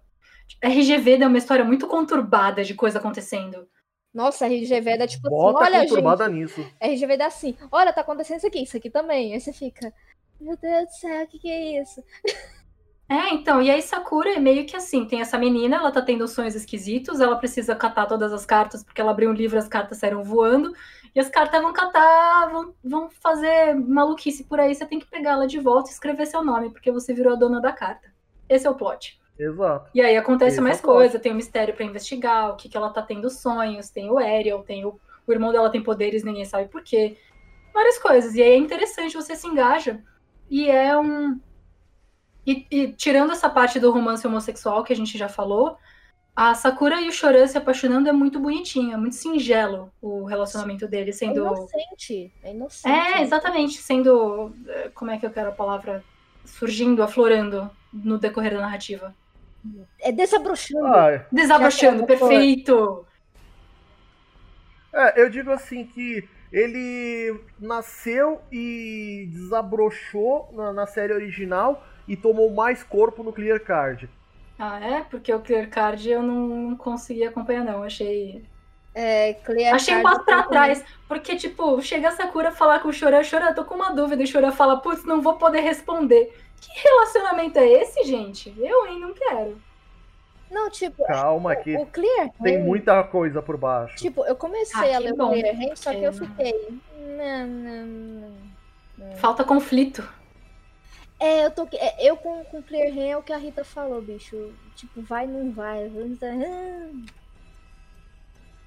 RGV 0.62 1.18
deu 1.18 1.28
uma 1.28 1.38
história 1.38 1.64
muito 1.64 1.88
conturbada 1.88 2.62
de 2.62 2.74
coisa 2.74 3.00
acontecendo. 3.00 3.68
Nossa, 4.14 4.46
RGV 4.46 4.98
dá 4.98 5.06
tipo 5.06 5.28
Bota 5.28 5.64
assim, 5.64 5.72
olha, 5.74 5.88
conturbada 5.88 6.24
gente, 6.26 6.34
nisso. 6.34 6.72
RGV 6.80 7.16
dá 7.16 7.26
assim, 7.26 7.56
olha, 7.70 7.92
tá 7.92 8.02
acontecendo 8.02 8.36
isso 8.36 8.46
aqui, 8.46 8.62
isso 8.62 8.76
aqui 8.76 8.90
também. 8.90 9.32
Aí 9.32 9.40
você 9.40 9.52
fica, 9.52 9.92
meu 10.40 10.56
Deus 10.56 10.84
do 10.84 10.92
céu, 10.92 11.24
o 11.24 11.26
que, 11.26 11.38
que 11.38 11.50
é 11.50 11.82
isso? 11.82 12.04
É, 13.12 13.34
então, 13.34 13.60
e 13.60 13.70
aí 13.70 13.82
Sakura 13.82 14.30
é 14.30 14.40
meio 14.40 14.64
que 14.64 14.74
assim, 14.74 15.04
tem 15.04 15.20
essa 15.20 15.36
menina, 15.36 15.76
ela 15.76 15.92
tá 15.92 16.00
tendo 16.00 16.26
sonhos 16.26 16.54
esquisitos, 16.54 17.20
ela 17.20 17.36
precisa 17.36 17.76
catar 17.76 18.06
todas 18.06 18.32
as 18.32 18.46
cartas, 18.46 18.82
porque 18.82 19.02
ela 19.02 19.10
abriu 19.10 19.28
um 19.28 19.34
livro, 19.34 19.58
as 19.58 19.68
cartas 19.68 19.98
saíram 19.98 20.24
voando, 20.24 20.72
e 21.14 21.20
as 21.20 21.28
cartas 21.28 21.60
vão 21.60 21.74
catar, 21.74 22.48
vão, 22.50 22.74
vão 22.82 23.10
fazer 23.10 23.74
maluquice 23.74 24.44
por 24.44 24.58
aí, 24.58 24.74
você 24.74 24.86
tem 24.86 24.98
que 24.98 25.04
pegar 25.04 25.32
ela 25.32 25.46
de 25.46 25.58
volta 25.58 25.90
e 25.90 25.92
escrever 25.92 26.24
seu 26.24 26.42
nome, 26.42 26.70
porque 26.70 26.90
você 26.90 27.12
virou 27.12 27.34
a 27.34 27.36
dona 27.36 27.60
da 27.60 27.70
carta. 27.70 28.10
Esse 28.48 28.66
é 28.66 28.70
o 28.70 28.74
plot. 28.74 29.20
Exato. 29.38 29.90
E 29.94 30.00
aí 30.00 30.16
acontece 30.16 30.56
é 30.56 30.62
mais 30.62 30.80
o 30.80 30.82
coisa, 30.82 31.18
tem 31.18 31.32
um 31.32 31.36
mistério 31.36 31.74
pra 31.74 31.84
investigar, 31.84 32.48
o 32.48 32.56
que, 32.56 32.66
que 32.66 32.78
ela 32.78 32.88
tá 32.88 33.02
tendo 33.02 33.28
sonhos, 33.28 33.90
tem 33.90 34.10
o 34.10 34.16
Ariel, 34.16 34.62
tem 34.62 34.86
o, 34.86 34.98
o 35.26 35.32
irmão 35.32 35.52
dela 35.52 35.68
tem 35.68 35.82
poderes, 35.82 36.24
ninguém 36.24 36.46
sabe 36.46 36.70
por 36.70 36.82
quê. 36.82 37.18
Várias 37.74 37.98
coisas. 37.98 38.34
E 38.34 38.42
aí 38.42 38.52
é 38.52 38.56
interessante, 38.56 39.14
você 39.14 39.36
se 39.36 39.46
engaja. 39.46 40.02
E 40.48 40.70
é 40.70 40.96
um. 40.96 41.38
E, 42.46 42.66
e 42.70 42.92
tirando 42.92 43.32
essa 43.32 43.48
parte 43.48 43.78
do 43.78 43.90
romance 43.92 44.26
homossexual 44.26 44.82
que 44.84 44.92
a 44.92 44.96
gente 44.96 45.16
já 45.16 45.28
falou, 45.28 45.76
a 46.34 46.54
Sakura 46.54 47.00
e 47.00 47.08
o 47.08 47.12
Choran 47.12 47.46
se 47.46 47.58
apaixonando 47.58 48.08
é 48.08 48.12
muito 48.12 48.40
bonitinho, 48.40 48.92
é 48.94 48.96
muito 48.96 49.14
singelo 49.14 49.92
o 50.00 50.24
relacionamento 50.24 50.88
deles, 50.88 51.16
É 51.16 51.18
sendo. 51.26 51.40
inocente, 51.40 52.32
é 52.42 52.50
inocente. 52.52 52.88
É, 52.94 53.22
exatamente, 53.22 53.74
sendo. 53.78 54.52
eh, 54.66 54.90
Como 54.94 55.10
é 55.10 55.18
que 55.18 55.26
eu 55.26 55.30
quero 55.30 55.50
a 55.50 55.52
palavra? 55.52 56.02
Surgindo, 56.44 57.02
aflorando 57.02 57.70
no 57.92 58.18
decorrer 58.18 58.52
da 58.54 58.60
narrativa. 58.60 59.14
É 60.00 60.10
desabrochando. 60.10 60.86
Ah, 60.86 61.24
Desabrochando, 61.30 61.98
ela 62.04 62.18
for- 62.18 62.28
perfeito! 62.28 63.06
é, 64.92 65.20
eu 65.22 65.30
digo 65.30 65.50
assim 65.50 65.84
que 65.86 66.28
ele 66.52 67.40
nasceu 67.58 68.40
e 68.50 69.28
desabrochou 69.32 70.50
na, 70.52 70.72
na 70.72 70.86
série 70.86 71.12
original 71.14 71.82
e 72.06 72.16
tomou 72.16 72.50
mais 72.50 72.82
corpo 72.82 73.22
no 73.22 73.32
Clear 73.32 73.60
Card. 73.60 74.08
Ah, 74.58 74.78
é? 74.80 75.00
Porque 75.02 75.32
o 75.32 75.40
Clear 75.40 75.68
Card 75.68 76.08
eu 76.08 76.22
não 76.22 76.76
consegui 76.76 77.24
acompanhar, 77.24 77.64
não. 77.64 77.82
Achei. 77.82 78.44
É, 78.94 79.34
Clear 79.34 79.74
Achei 79.74 79.96
um 79.96 80.02
passo 80.02 80.24
pra 80.24 80.42
trás. 80.44 80.84
Porque, 81.08 81.36
tipo, 81.36 81.80
chega 81.80 82.08
a 82.08 82.12
Sakura 82.12 82.50
falar 82.52 82.80
com 82.80 82.88
o 82.88 82.92
Choran, 82.92 83.22
Choran, 83.22 83.54
tô 83.54 83.64
com 83.64 83.74
uma 83.74 83.90
dúvida. 83.94 84.22
E 84.22 84.24
o 84.24 84.28
Choran 84.28 84.52
fala, 84.52 84.76
putz, 84.78 85.04
não 85.04 85.20
vou 85.22 85.34
poder 85.34 85.60
responder. 85.60 86.32
Que 86.60 86.88
relacionamento 86.88 87.58
é 87.58 87.66
esse, 87.66 88.04
gente? 88.04 88.54
Eu, 88.58 88.86
hein, 88.86 89.00
não 89.00 89.12
quero. 89.12 89.60
Não, 90.50 90.68
tipo, 90.70 91.02
Calma 91.06 91.56
que 91.56 91.74
o 91.74 91.86
Clear 91.86 92.28
tem 92.42 92.58
Hand, 92.58 92.64
muita 92.64 93.02
coisa 93.04 93.40
por 93.40 93.56
baixo. 93.56 93.96
Tipo, 93.96 94.24
eu 94.26 94.36
comecei 94.36 94.92
Ah, 94.92 94.96
a 94.96 95.00
ler 95.00 95.14
o 95.14 95.16
Clear 95.16 95.56
Hand, 95.56 95.76
só 95.76 95.90
que 95.90 96.02
eu 96.02 96.12
fiquei. 96.12 96.78
Não, 96.98 97.46
não, 97.46 97.86
não. 98.98 99.16
Falta 99.16 99.42
conflito. 99.42 100.06
É, 101.22 101.44
eu 101.46 101.50
tô. 101.50 101.68
é, 101.74 102.08
Eu 102.08 102.16
com, 102.16 102.44
com 102.44 102.62
Clear 102.62 102.90
Hand 102.92 102.98
é 103.10 103.16
o 103.16 103.22
que 103.22 103.32
a 103.32 103.36
Rita 103.38 103.64
falou, 103.64 104.02
bicho. 104.02 104.52
Tipo, 104.74 105.02
vai, 105.02 105.26
não 105.26 105.52
vai. 105.52 105.90
Ah, 106.22 106.90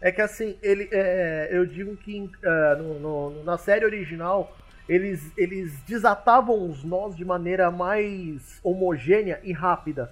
É 0.01 0.11
que 0.11 0.21
assim, 0.21 0.57
ele, 0.61 0.87
é, 0.91 1.49
eu 1.51 1.65
digo 1.65 1.95
que 1.97 2.29
é, 2.43 2.75
no- 2.75 2.99
no- 2.99 3.43
na 3.43 3.57
série 3.57 3.85
original 3.85 4.55
eles, 4.87 5.31
eles 5.37 5.81
desatavam 5.87 6.69
os 6.69 6.83
nós 6.83 7.15
de 7.15 7.25
maneira 7.25 7.71
mais 7.71 8.59
homogênea 8.63 9.39
e 9.43 9.51
rápida. 9.51 10.11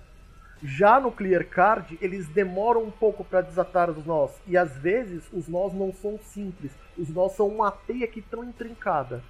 Já 0.64 1.00
no 1.00 1.12
Clear 1.12 1.46
Card, 1.46 1.98
eles 2.02 2.28
demoram 2.28 2.84
um 2.84 2.91
pouco 2.91 3.24
para 3.24 3.41
desatar 3.41 3.89
os 3.89 4.06
nós. 4.06 4.32
E 4.48 4.58
às 4.58 4.72
vezes 4.78 5.24
os 5.34 5.48
nós 5.48 5.74
não 5.74 5.94
são 5.94 6.18
simples. 6.18 6.72
Os 6.98 7.10
nós 7.10 7.34
são 7.34 7.48
uma 7.48 7.70
teia 7.72 8.08
que 8.08 8.22
tão 8.22 8.44
intrincada. 8.44 9.22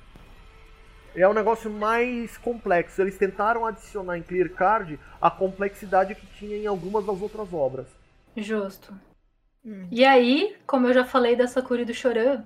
É 1.15 1.27
um 1.27 1.33
negócio 1.33 1.69
mais 1.69 2.37
complexo. 2.37 3.01
Eles 3.01 3.17
tentaram 3.17 3.65
adicionar 3.65 4.17
em 4.17 4.23
Clear 4.23 4.49
Card 4.49 4.99
a 5.21 5.29
complexidade 5.29 6.15
que 6.15 6.25
tinha 6.37 6.57
em 6.57 6.67
algumas 6.67 7.05
das 7.05 7.21
outras 7.21 7.53
obras. 7.53 7.87
Justo. 8.35 8.93
Hum. 9.65 9.87
E 9.91 10.03
aí, 10.03 10.55
como 10.65 10.87
eu 10.87 10.93
já 10.93 11.05
falei 11.05 11.35
da 11.35 11.47
Sakura 11.47 11.83
e 11.83 11.85
do 11.85 11.93
Choran, 11.93 12.43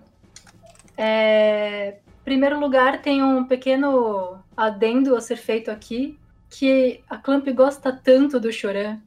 é... 0.97 1.89
em 1.89 2.23
primeiro 2.23 2.59
lugar 2.59 3.01
tem 3.01 3.23
um 3.23 3.45
pequeno 3.45 4.37
adendo 4.55 5.15
a 5.15 5.21
ser 5.21 5.37
feito 5.37 5.71
aqui, 5.71 6.19
que 6.49 7.01
a 7.09 7.17
Clamp 7.17 7.47
gosta 7.49 7.91
tanto 7.91 8.39
do 8.39 8.51
Choran, 8.51 8.99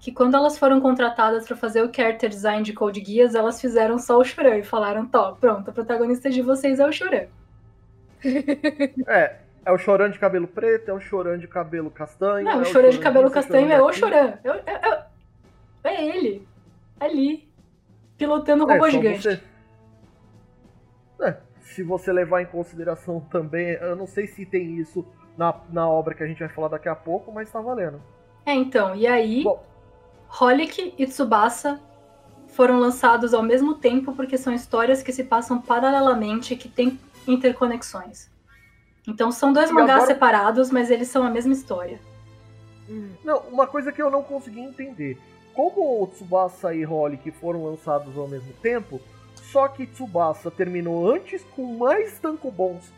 que 0.00 0.12
quando 0.12 0.36
elas 0.36 0.56
foram 0.58 0.80
contratadas 0.80 1.46
para 1.46 1.56
fazer 1.56 1.82
o 1.82 1.92
character 1.92 2.28
design 2.28 2.62
de 2.62 2.72
Code 2.72 3.04
Geass, 3.04 3.34
elas 3.34 3.60
fizeram 3.60 3.98
só 3.98 4.18
o 4.18 4.24
Choran 4.24 4.58
e 4.58 4.62
falaram, 4.62 5.06
tó, 5.06 5.32
pronto, 5.32 5.68
a 5.70 5.72
protagonista 5.72 6.30
de 6.30 6.42
vocês 6.42 6.78
é 6.78 6.86
o 6.86 6.92
Choran. 6.92 7.26
É, 9.06 9.36
é 9.64 9.72
o 9.72 9.78
Choran 9.78 10.10
de 10.10 10.18
cabelo 10.18 10.46
preto, 10.48 10.90
é 10.90 10.94
o 10.94 11.00
Choran 11.00 11.38
de 11.38 11.46
cabelo 11.48 11.90
castanho. 11.90 12.44
Não, 12.44 12.52
é 12.52 12.56
o 12.62 12.64
Choran 12.64 12.90
de 12.90 12.98
cabelo 12.98 13.30
castanho 13.30 13.70
é 13.72 13.82
o. 13.82 13.92
Choran. 13.92 14.34
É, 14.44 14.48
é- 14.66 14.88
é- 14.88 15.06
é 15.84 16.06
ele, 16.16 16.46
ali, 16.98 17.48
pilotando 18.16 18.64
o 18.66 18.70
É, 18.70 18.74
robô 18.74 18.90
gigante. 18.90 19.22
você- 19.22 19.40
É, 21.20 21.36
se 21.60 21.82
você 21.82 22.12
levar 22.12 22.42
em 22.42 22.46
consideração 22.46 23.20
também, 23.20 23.68
eu 23.80 23.96
não 23.96 24.06
sei 24.06 24.26
se 24.26 24.44
tem 24.46 24.76
isso 24.78 25.04
na, 25.36 25.54
na 25.72 25.88
obra 25.88 26.14
que 26.14 26.22
a 26.22 26.26
gente 26.26 26.40
vai 26.40 26.48
falar 26.48 26.68
daqui 26.68 26.88
a 26.88 26.94
pouco, 26.94 27.32
mas 27.32 27.50
tá 27.50 27.60
valendo. 27.60 28.00
É, 28.46 28.52
então, 28.54 28.94
e 28.94 29.06
aí, 29.06 29.42
Bom. 29.44 29.62
Holic 30.40 30.94
e 30.98 31.06
Tsubasa 31.06 31.80
foram 32.48 32.78
lançados 32.78 33.34
ao 33.34 33.42
mesmo 33.42 33.74
tempo 33.74 34.12
porque 34.14 34.36
são 34.38 34.52
histórias 34.52 35.02
que 35.02 35.12
se 35.12 35.24
passam 35.24 35.60
paralelamente, 35.60 36.56
que 36.56 36.68
têm 36.68 36.98
interconexões. 37.28 38.28
Então 39.06 39.30
são 39.30 39.52
dois 39.52 39.70
E 39.70 39.72
mangás 39.72 40.02
agora- 40.02 40.06
separados, 40.14 40.70
mas 40.70 40.90
eles 40.90 41.08
são 41.08 41.22
a 41.24 41.30
mesma 41.30 41.52
história. 41.52 42.00
Hum. 42.88 43.10
Não, 43.24 43.38
uma 43.50 43.66
coisa 43.66 43.92
que 43.92 44.02
eu 44.02 44.10
não 44.10 44.22
consegui 44.22 44.60
entender. 44.60 45.18
Como 45.54 46.02
o 46.02 46.06
Tsubasa 46.06 46.74
e 46.74 46.84
Holic 46.86 47.30
foram 47.32 47.64
lançados 47.64 48.16
ao 48.16 48.28
mesmo 48.28 48.52
tempo, 48.62 49.00
só 49.34 49.66
que 49.68 49.86
Tsubasa 49.86 50.50
terminou 50.50 51.10
antes 51.10 51.42
com 51.56 51.76
mais 51.78 52.18
tankobons. 52.18 52.92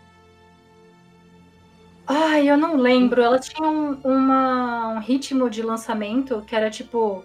Ai, 2.06 2.48
eu 2.50 2.56
não 2.56 2.76
lembro. 2.76 3.22
Ela 3.22 3.38
tinha 3.38 3.68
um, 3.68 3.92
uma- 4.02 4.88
um 4.94 4.98
ritmo 4.98 5.48
de 5.48 5.62
lançamento 5.62 6.42
que 6.46 6.54
era 6.56 6.70
tipo 6.70 7.24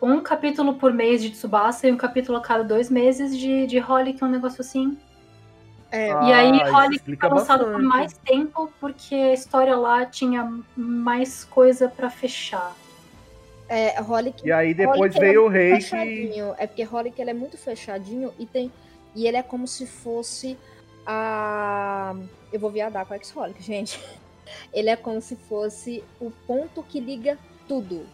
um 0.00 0.20
capítulo 0.20 0.74
por 0.74 0.92
mês 0.92 1.22
de 1.22 1.30
Tsubasa 1.30 1.86
e 1.86 1.92
um 1.92 1.96
capítulo 1.96 2.38
a 2.38 2.40
cada 2.40 2.64
dois 2.64 2.88
meses 2.88 3.36
de, 3.36 3.66
de 3.66 3.78
Holic, 3.78 4.24
um 4.24 4.28
negócio 4.28 4.62
assim. 4.62 4.96
É, 5.92 6.08
E 6.08 6.32
aí, 6.32 6.60
Ah, 6.62 6.76
Holic 6.78 6.96
explica 6.96 7.28
foi 7.28 7.38
lançado 7.38 7.64
por 7.64 7.82
mais 7.82 8.12
tempo 8.12 8.72
porque 8.80 9.14
a 9.14 9.32
história 9.32 9.76
lá 9.76 10.06
tinha 10.06 10.52
mais 10.76 11.44
coisa 11.44 11.88
pra 11.88 12.08
fechar. 12.10 12.74
é 13.68 14.00
Holic 14.00 14.46
E 14.46 14.52
aí 14.52 14.72
depois 14.74 15.00
Holic, 15.00 15.16
ele 15.18 15.26
veio 15.26 15.46
o 15.46 15.50
é 15.50 15.52
rei 15.52 15.70
que. 15.76 15.80
fechadinho. 15.82 16.54
É 16.58 16.66
porque 16.66 16.86
Holic 16.86 17.20
ele 17.20 17.30
é 17.30 17.34
muito 17.34 17.56
fechadinho 17.58 18.32
e 18.38 18.46
tem. 18.46 18.72
E 19.14 19.26
ele 19.26 19.36
é 19.36 19.42
como 19.42 19.66
se 19.66 19.86
fosse 19.86 20.56
a. 21.06 22.14
Eu 22.52 22.60
vou 22.60 22.70
viadar 22.70 23.06
com 23.06 23.14
a 23.14 23.16
X-Holic, 23.16 23.62
gente. 23.62 24.00
Ele 24.72 24.90
é 24.90 24.96
como 24.96 25.20
se 25.20 25.36
fosse 25.36 26.02
o 26.20 26.30
ponto 26.46 26.82
que 26.82 26.98
liga 26.98 27.38
tudo. 27.68 28.04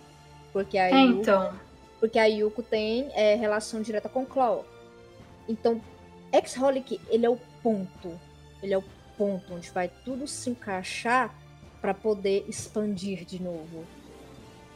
Porque 0.52 0.76
a 0.76 0.88
É, 0.90 1.00
Yuko, 1.02 1.20
então. 1.20 1.52
porque 1.98 2.18
a 2.18 2.26
Yuko 2.26 2.62
tem 2.62 3.08
é, 3.14 3.34
relação 3.36 3.80
direta 3.80 4.08
com 4.08 4.26
Claw. 4.26 4.64
Então, 5.48 5.80
X-Holic, 6.32 7.00
ele 7.08 7.24
é 7.24 7.30
o 7.30 7.38
ponto. 7.66 8.20
Ele 8.62 8.72
é 8.74 8.78
o 8.78 8.84
ponto 9.18 9.54
onde 9.54 9.68
vai 9.70 9.90
tudo 10.04 10.26
se 10.28 10.50
encaixar 10.50 11.34
pra 11.80 11.92
poder 11.92 12.44
expandir 12.48 13.24
de 13.24 13.42
novo. 13.42 13.84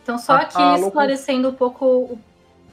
Então, 0.03 0.19
só 0.19 0.33
A- 0.33 0.41
aqui 0.41 0.57
a 0.57 0.71
loucu- 0.73 0.89
esclarecendo 0.89 1.51
um 1.51 1.55
pouco. 1.55 1.85
o- 1.87 2.19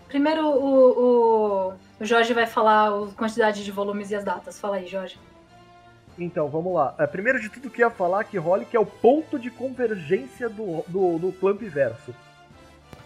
Primeiro, 0.07 0.47
o, 0.47 1.69
o, 1.69 1.73
o 1.99 2.05
Jorge 2.05 2.33
vai 2.33 2.47
falar 2.47 2.87
a 2.89 3.07
quantidade 3.15 3.63
de 3.63 3.71
volumes 3.71 4.09
e 4.09 4.15
as 4.15 4.23
datas. 4.23 4.59
Fala 4.59 4.77
aí, 4.77 4.87
Jorge. 4.87 5.19
Então, 6.17 6.47
vamos 6.49 6.73
lá. 6.73 6.95
É, 6.97 7.05
primeiro 7.05 7.39
de 7.39 7.49
tudo, 7.49 7.69
que 7.69 7.81
ia 7.81 7.89
falar 7.91 8.23
que 8.23 8.39
Holic 8.39 8.75
é 8.75 8.79
o 8.79 8.85
ponto 8.85 9.37
de 9.37 9.51
convergência 9.51 10.49
do, 10.49 10.83
do, 10.87 11.19
do 11.19 11.31
Clamp 11.33 11.61
Verso. 11.61 12.15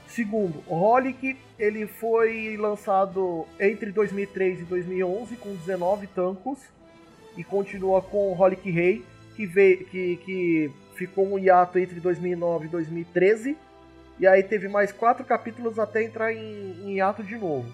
Segundo, 0.07 0.64
Holic 0.68 1.38
ele 1.57 1.88
foi 1.88 2.55
lançado 2.57 3.45
entre 3.59 3.91
2003 3.91 4.62
e 4.62 4.64
2011 4.64 5.36
com 5.38 5.53
19 5.55 6.07
tancos 6.07 6.59
e 7.38 7.44
continua 7.44 8.02
com 8.02 8.38
Holic 8.38 8.70
Rei, 8.70 9.06
que, 9.36 9.48
que, 9.48 10.18
que 10.18 10.72
ficou 10.96 11.26
um 11.26 11.40
hiato 11.40 11.80
entre 11.80 12.00
2009 12.00 12.66
e 12.66 12.70
2013. 12.70 13.58
E 14.20 14.28
aí 14.28 14.44
teve 14.44 14.68
mais 14.68 14.92
quatro 14.92 15.26
capítulos 15.26 15.80
até 15.80 16.04
entrar 16.04 16.34
em, 16.34 16.76
em 16.84 16.96
hiato 16.98 17.24
de 17.24 17.36
novo. 17.38 17.74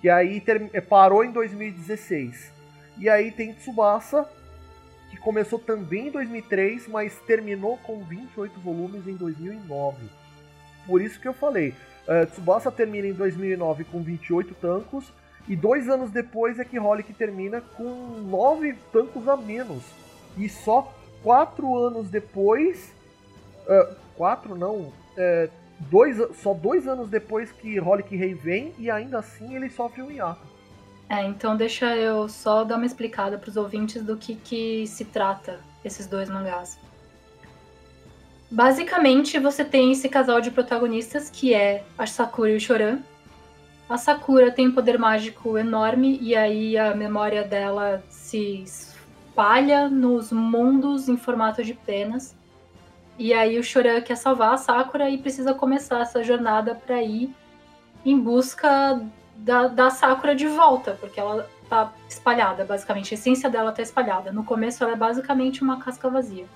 Que 0.00 0.08
aí 0.08 0.42
eh, 0.72 0.80
parou 0.80 1.24
em 1.24 1.32
2016. 1.32 2.52
E 2.98 3.08
aí 3.08 3.32
tem 3.32 3.52
Tsubasa, 3.54 4.28
que 5.10 5.16
começou 5.16 5.58
também 5.58 6.08
em 6.08 6.10
2003, 6.10 6.86
mas 6.88 7.18
terminou 7.26 7.78
com 7.78 8.04
28 8.04 8.60
volumes 8.60 9.08
em 9.08 9.16
2009. 9.16 10.08
Por 10.86 11.00
isso 11.00 11.18
que 11.18 11.26
eu 11.26 11.32
falei, 11.32 11.74
eh, 12.06 12.26
Tsubasa 12.26 12.70
termina 12.70 13.08
em 13.08 13.12
2009 13.12 13.84
com 13.84 14.02
28 14.02 14.54
tancos, 14.54 15.12
e 15.48 15.54
dois 15.56 15.88
anos 15.88 16.10
depois 16.10 16.58
é 16.58 16.64
que 16.64 16.78
Holic 16.78 17.12
termina 17.12 17.60
com 17.60 18.20
9 18.28 18.74
tancos 18.92 19.28
a 19.28 19.36
menos. 19.36 19.82
E 20.36 20.48
só 20.48 20.92
quatro 21.22 21.76
anos 21.76 22.08
depois. 22.08 22.92
eh, 23.68 23.94
quatro 24.16 24.56
não. 24.56 24.92
eh, 25.16 25.48
dois, 25.78 26.16
só 26.40 26.54
dois 26.54 26.86
anos 26.86 27.08
depois 27.08 27.50
que 27.52 27.80
Holic 27.80 28.14
Rei 28.16 28.34
vem, 28.34 28.72
e 28.78 28.90
ainda 28.90 29.18
assim 29.18 29.54
ele 29.54 29.68
sofre 29.70 30.02
um 30.02 30.10
hiato. 30.10 30.40
É, 31.08 31.22
então 31.24 31.56
deixa 31.56 31.94
eu 31.96 32.28
só 32.28 32.64
dar 32.64 32.76
uma 32.76 32.86
explicada 32.86 33.36
pros 33.38 33.56
ouvintes 33.56 34.02
do 34.02 34.16
que, 34.16 34.34
que 34.36 34.86
se 34.86 35.04
trata 35.04 35.60
esses 35.84 36.06
dois 36.06 36.30
mangás. 36.30 36.78
Basicamente, 38.50 39.38
você 39.38 39.64
tem 39.64 39.92
esse 39.92 40.08
casal 40.08 40.40
de 40.40 40.50
protagonistas 40.50 41.28
que 41.28 41.52
é 41.52 41.84
a 41.98 42.06
Sakura 42.06 42.50
e 42.50 42.56
o 42.56 42.60
Choran. 42.60 43.00
A 43.88 43.98
Sakura 43.98 44.50
tem 44.50 44.68
um 44.68 44.72
poder 44.72 44.98
mágico 44.98 45.58
enorme 45.58 46.18
e 46.20 46.34
aí 46.34 46.76
a 46.78 46.94
memória 46.94 47.44
dela 47.44 48.02
se 48.08 48.62
espalha 48.62 49.88
nos 49.88 50.32
mundos 50.32 51.08
em 51.08 51.16
formato 51.16 51.62
de 51.62 51.74
penas. 51.74 52.34
E 53.18 53.32
aí 53.32 53.58
o 53.58 53.62
Choran 53.62 54.00
quer 54.00 54.16
salvar 54.16 54.54
a 54.54 54.56
Sakura 54.56 55.10
e 55.10 55.18
precisa 55.18 55.52
começar 55.52 56.00
essa 56.00 56.24
jornada 56.24 56.74
para 56.74 57.02
ir 57.02 57.34
em 58.04 58.18
busca 58.18 59.00
da, 59.36 59.68
da 59.68 59.90
Sakura 59.90 60.34
de 60.34 60.46
volta, 60.46 60.96
porque 61.00 61.20
ela 61.20 61.48
tá 61.68 61.92
espalhada, 62.08 62.64
basicamente. 62.64 63.14
A 63.14 63.16
essência 63.16 63.50
dela 63.50 63.72
tá 63.72 63.82
espalhada. 63.82 64.32
No 64.32 64.44
começo 64.44 64.82
ela 64.82 64.94
é 64.94 64.96
basicamente 64.96 65.62
uma 65.62 65.78
casca 65.78 66.08
vazia. 66.08 66.46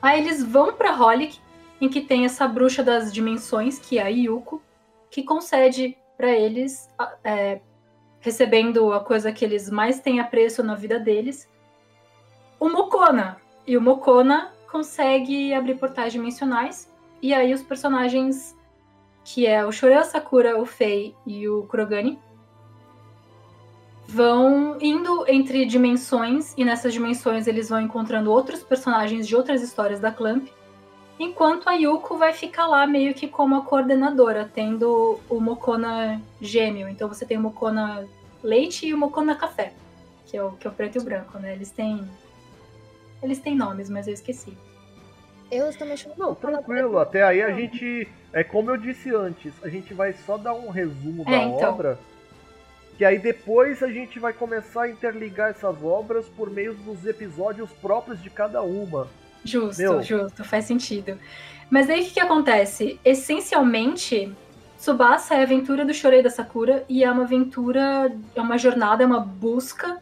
Aí 0.00 0.20
eles 0.20 0.42
vão 0.42 0.72
pra 0.72 0.96
Holic, 0.96 1.38
em 1.80 1.88
que 1.88 2.00
tem 2.00 2.24
essa 2.24 2.46
bruxa 2.46 2.82
das 2.82 3.12
dimensões, 3.12 3.78
que 3.78 3.98
é 3.98 4.02
a 4.02 4.08
Yuko, 4.08 4.62
que 5.10 5.22
concede 5.22 5.96
pra 6.16 6.30
eles, 6.30 6.88
é, 7.22 7.60
recebendo 8.20 8.92
a 8.92 9.00
coisa 9.00 9.32
que 9.32 9.44
eles 9.44 9.70
mais 9.70 10.00
têm 10.00 10.20
apreço 10.20 10.62
na 10.62 10.74
vida 10.74 10.98
deles, 10.98 11.48
o 12.58 12.68
Mokona. 12.68 13.40
E 13.66 13.76
o 13.76 13.80
Mokona 13.80 14.52
consegue 14.70 15.52
abrir 15.52 15.76
portais 15.76 16.12
dimensionais, 16.12 16.90
e 17.20 17.34
aí 17.34 17.52
os 17.52 17.62
personagens 17.62 18.56
que 19.26 19.44
é 19.44 19.66
o 19.66 19.72
Shoran 19.72 20.04
Sakura, 20.04 20.56
o 20.56 20.64
Fei 20.64 21.12
e 21.26 21.48
o 21.48 21.64
Kurogane, 21.64 22.16
vão 24.06 24.78
indo 24.80 25.24
entre 25.26 25.66
dimensões 25.66 26.54
e 26.56 26.64
nessas 26.64 26.92
dimensões 26.92 27.48
eles 27.48 27.68
vão 27.68 27.80
encontrando 27.80 28.30
outros 28.30 28.62
personagens 28.62 29.26
de 29.26 29.34
outras 29.34 29.62
histórias 29.62 29.98
da 29.98 30.12
Clamp, 30.12 30.46
enquanto 31.18 31.68
a 31.68 31.74
Yuko 31.74 32.16
vai 32.18 32.32
ficar 32.32 32.66
lá 32.66 32.86
meio 32.86 33.14
que 33.14 33.28
como 33.28 33.56
a 33.56 33.62
coordenadora, 33.64 34.50
tendo 34.52 35.20
o 35.28 35.40
Mokona 35.40 36.20
gêmeo. 36.40 36.88
Então 36.88 37.08
você 37.08 37.24
tem 37.24 37.36
o 37.36 37.40
Mokona 37.40 38.06
leite 38.42 38.86
e 38.86 38.94
o 38.94 38.98
Mokona 38.98 39.34
café, 39.34 39.72
que 40.26 40.36
é 40.36 40.42
o 40.42 40.52
que 40.52 40.66
é 40.66 40.70
o 40.70 40.72
preto 40.72 40.96
e 40.96 41.00
o 41.00 41.04
branco, 41.04 41.38
né? 41.38 41.52
Eles 41.52 41.70
têm 41.70 42.06
eles 43.22 43.38
têm 43.38 43.56
nomes, 43.56 43.88
mas 43.88 44.06
eu 44.06 44.14
esqueci. 44.14 44.56
Eu 45.50 45.76
também 45.76 45.96
chamo 45.96 46.14
Não, 46.18 46.34
tranquilo. 46.34 46.98
Até 46.98 47.22
aí 47.22 47.42
a 47.42 47.50
gente. 47.52 48.08
É 48.32 48.44
como 48.44 48.70
eu 48.70 48.76
disse 48.76 49.14
antes, 49.14 49.52
a 49.62 49.68
gente 49.68 49.94
vai 49.94 50.12
só 50.12 50.36
dar 50.36 50.52
um 50.54 50.68
resumo 50.68 51.24
da 51.24 51.32
É, 51.32 51.44
então. 51.44 51.70
obra. 51.72 51.98
Que 52.98 53.04
aí 53.04 53.18
depois 53.18 53.82
a 53.82 53.88
gente 53.88 54.18
vai 54.18 54.32
começar 54.32 54.82
a 54.82 54.90
interligar 54.90 55.50
essas 55.50 55.82
obras 55.82 56.26
por 56.26 56.50
meio 56.50 56.74
dos 56.74 57.06
episódios 57.06 57.70
próprios 57.72 58.22
de 58.22 58.28
cada 58.30 58.62
uma. 58.62 59.08
Justo, 59.46 59.80
Meu. 59.80 60.02
justo, 60.02 60.44
faz 60.44 60.64
sentido. 60.64 61.18
Mas 61.70 61.88
aí 61.88 62.02
o 62.02 62.04
que, 62.04 62.12
que 62.12 62.20
acontece? 62.20 63.00
Essencialmente, 63.04 64.32
Tsubasa 64.78 65.34
é 65.34 65.40
a 65.40 65.42
aventura 65.42 65.84
do 65.84 65.94
Shorei 65.94 66.22
da 66.22 66.30
Sakura 66.30 66.84
e 66.88 67.02
é 67.02 67.10
uma 67.10 67.24
aventura, 67.24 68.12
é 68.34 68.40
uma 68.40 68.58
jornada, 68.58 69.02
é 69.02 69.06
uma 69.06 69.20
busca 69.20 69.98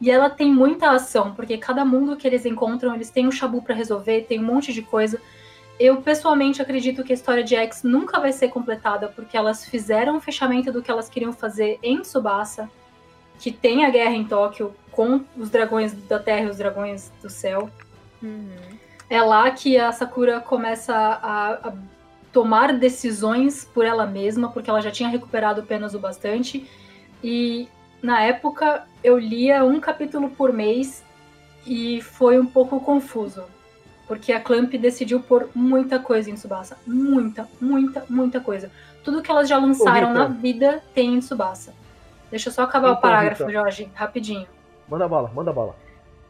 E 0.00 0.10
ela 0.10 0.28
tem 0.28 0.52
muita 0.52 0.90
ação, 0.90 1.34
porque 1.34 1.56
cada 1.56 1.84
mundo 1.84 2.16
que 2.16 2.26
eles 2.26 2.44
encontram, 2.44 2.94
eles 2.94 3.10
têm 3.10 3.26
um 3.26 3.30
chabu 3.30 3.62
pra 3.62 3.74
resolver, 3.74 4.26
tem 4.28 4.40
um 4.40 4.44
monte 4.44 4.72
de 4.72 4.82
coisa. 4.82 5.20
Eu 5.78 6.02
pessoalmente 6.02 6.60
acredito 6.60 7.04
que 7.04 7.12
a 7.12 7.14
história 7.14 7.42
de 7.42 7.54
X 7.54 7.82
nunca 7.82 8.18
vai 8.20 8.32
ser 8.32 8.48
completada, 8.48 9.08
porque 9.08 9.36
elas 9.36 9.64
fizeram 9.64 10.16
o 10.16 10.20
fechamento 10.20 10.72
do 10.72 10.82
que 10.82 10.90
elas 10.90 11.08
queriam 11.08 11.32
fazer 11.32 11.78
em 11.82 12.00
Tsubasa, 12.00 12.70
que 13.38 13.50
tem 13.50 13.84
a 13.84 13.90
guerra 13.90 14.14
em 14.14 14.24
Tóquio 14.24 14.74
com 14.90 15.22
os 15.36 15.50
dragões 15.50 15.92
da 15.92 16.18
terra 16.18 16.46
e 16.46 16.50
os 16.50 16.56
dragões 16.56 17.10
do 17.22 17.28
céu. 17.28 17.70
Uhum. 18.22 18.76
É 19.08 19.22
lá 19.22 19.50
que 19.50 19.78
a 19.78 19.92
Sakura 19.92 20.40
começa 20.40 20.94
a, 20.94 21.68
a 21.68 21.72
tomar 22.32 22.72
decisões 22.74 23.64
por 23.64 23.84
ela 23.84 24.04
mesma, 24.04 24.50
porque 24.50 24.68
ela 24.68 24.80
já 24.80 24.90
tinha 24.90 25.08
recuperado 25.08 25.60
apenas 25.60 25.94
o 25.94 25.98
bastante. 25.98 26.68
E 27.22 27.68
na 28.02 28.22
época 28.22 28.84
eu 29.02 29.18
lia 29.18 29.64
um 29.64 29.80
capítulo 29.80 30.28
por 30.30 30.52
mês 30.52 31.04
e 31.66 32.00
foi 32.02 32.38
um 32.38 32.46
pouco 32.46 32.80
confuso. 32.80 33.44
Porque 34.06 34.32
a 34.32 34.40
Clamp 34.40 34.72
decidiu 34.74 35.20
pôr 35.20 35.48
muita 35.54 35.98
coisa 35.98 36.30
em 36.30 36.34
Tsubasa. 36.34 36.76
Muita, 36.86 37.48
muita, 37.60 38.04
muita 38.08 38.40
coisa. 38.40 38.70
Tudo 39.02 39.22
que 39.22 39.30
elas 39.30 39.48
já 39.48 39.58
lançaram 39.58 40.12
na 40.12 40.26
vida 40.26 40.82
tem 40.94 41.14
em 41.14 41.20
Tsubasa. 41.20 41.72
Deixa 42.30 42.48
eu 42.48 42.52
só 42.52 42.62
acabar 42.62 42.92
o 42.92 42.96
parágrafo, 43.00 43.44
Rita. 43.44 43.52
Jorge, 43.52 43.88
rapidinho. 43.94 44.46
Manda 44.88 45.08
bala, 45.08 45.30
manda 45.34 45.52
bala. 45.52 45.74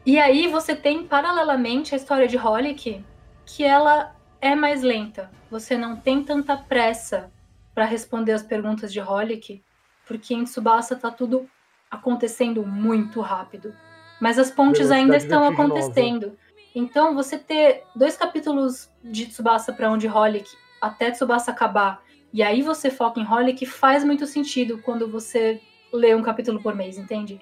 E 0.07 0.17
aí 0.17 0.47
você 0.47 0.73
tem 0.73 1.05
paralelamente 1.05 1.93
a 1.93 1.97
história 1.97 2.29
de 2.29 2.37
Holic, 2.37 3.03
que 3.45 3.61
ela 3.61 4.15
é 4.39 4.55
mais 4.55 4.81
lenta. 4.81 5.29
Você 5.51 5.77
não 5.77 5.97
tem 5.97 6.23
tanta 6.23 6.55
pressa 6.55 7.29
para 7.75 7.83
responder 7.83 8.31
as 8.31 8.41
perguntas 8.41 8.93
de 8.93 9.01
Holic, 9.01 9.61
porque 10.07 10.33
em 10.33 10.45
Tsubasa 10.45 10.95
tá 10.95 11.11
tudo 11.11 11.49
acontecendo 11.91 12.65
muito 12.65 13.19
rápido. 13.19 13.75
Mas 14.17 14.39
as 14.39 14.49
pontes 14.49 14.87
Velocidade 14.87 15.01
ainda 15.01 15.17
estão 15.17 15.45
acontecendo. 15.45 16.37
Então 16.73 17.13
você 17.13 17.37
ter 17.37 17.83
dois 17.93 18.15
capítulos 18.15 18.89
de 19.03 19.25
Tsubasa 19.25 19.73
para 19.73 19.91
onde 19.91 20.07
Holic 20.07 20.49
até 20.79 21.11
Tsubasa 21.11 21.51
acabar, 21.51 22.01
e 22.31 22.41
aí 22.41 22.61
você 22.61 22.89
foca 22.89 23.19
em 23.19 23.27
Holic, 23.27 23.65
faz 23.65 24.05
muito 24.05 24.25
sentido 24.25 24.77
quando 24.77 25.05
você 25.05 25.59
lê 25.91 26.15
um 26.15 26.23
capítulo 26.23 26.61
por 26.61 26.73
mês, 26.73 26.97
entende? 26.97 27.41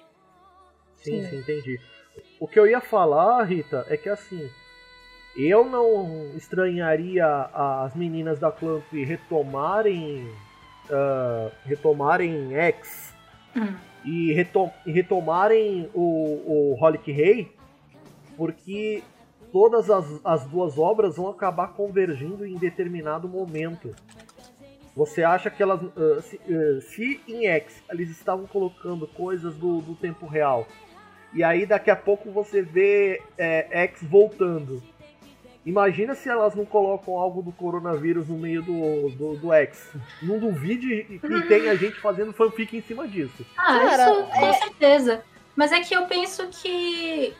Sim, 0.96 1.22
Sim. 1.22 1.30
sim, 1.30 1.36
entendi. 1.36 1.95
O 2.40 2.46
que 2.46 2.58
eu 2.58 2.66
ia 2.66 2.80
falar, 2.80 3.42
Rita, 3.44 3.84
é 3.88 3.96
que 3.96 4.08
assim, 4.08 4.48
eu 5.36 5.64
não 5.68 6.30
estranharia 6.36 7.26
as 7.26 7.94
meninas 7.94 8.38
da 8.38 8.50
Clamp 8.50 8.84
retomarem. 8.92 10.28
ah, 10.90 11.50
retomarem 11.64 12.54
X 12.54 13.14
Hum. 13.56 13.74
e 14.04 14.32
retom- 14.34 14.72
e 14.84 14.92
retomarem 14.92 15.88
o, 15.94 16.74
o 16.74 16.76
Holic 16.78 17.10
Rei, 17.10 17.50
porque 18.36 19.02
todas 19.50 19.88
as, 19.90 20.04
as 20.24 20.44
duas 20.44 20.76
obras 20.78 21.16
vão 21.16 21.28
acabar 21.28 21.68
convergindo 21.68 22.44
em 22.44 22.54
determinado 22.56 23.26
momento. 23.26 23.94
Você 24.94 25.22
acha 25.24 25.48
que 25.50 25.62
elas. 25.62 25.80
ah, 25.96 26.20
se, 26.22 26.38
ah, 26.48 26.80
se 26.82 27.20
em 27.26 27.46
X 27.46 27.82
eles 27.90 28.10
estavam 28.10 28.46
colocando 28.46 29.06
coisas 29.06 29.54
do, 29.56 29.80
do 29.80 29.94
tempo 29.94 30.26
real, 30.26 30.66
e 31.32 31.42
aí 31.44 31.66
daqui 31.66 31.90
a 31.90 31.96
pouco 31.96 32.30
você 32.30 32.62
vê 32.62 33.22
é, 33.36 33.84
X 33.84 34.02
voltando. 34.02 34.82
Imagina 35.64 36.14
se 36.14 36.28
elas 36.28 36.54
não 36.54 36.64
colocam 36.64 37.18
algo 37.18 37.42
do 37.42 37.50
coronavírus 37.50 38.28
no 38.28 38.38
meio 38.38 38.62
do, 38.62 39.10
do, 39.10 39.36
do 39.36 39.52
X. 39.52 39.90
Não 40.22 40.38
duvide 40.38 41.04
que 41.20 41.48
tenha 41.48 41.76
gente 41.76 41.96
fazendo 41.96 42.32
fanfic 42.32 42.76
em 42.76 42.80
cima 42.80 43.08
disso. 43.08 43.44
Ah, 43.56 43.80
Cara, 43.80 44.02
isso 44.04 44.22
com 44.22 44.46
é- 44.46 44.52
certeza. 44.52 45.24
Mas 45.56 45.72
é 45.72 45.80
que 45.80 45.94
eu 45.94 46.06
penso 46.06 46.46
que 46.48 47.34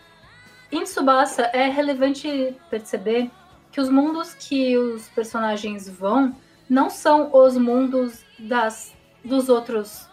em 0.72 0.82
Tsubasa 0.82 1.42
é 1.52 1.68
relevante 1.68 2.56
perceber 2.68 3.30
que 3.70 3.80
os 3.80 3.88
mundos 3.88 4.34
que 4.34 4.76
os 4.76 5.08
personagens 5.10 5.88
vão 5.88 6.34
não 6.68 6.90
são 6.90 7.30
os 7.32 7.56
mundos 7.56 8.24
das, 8.38 8.92
dos 9.24 9.48
outros 9.48 10.08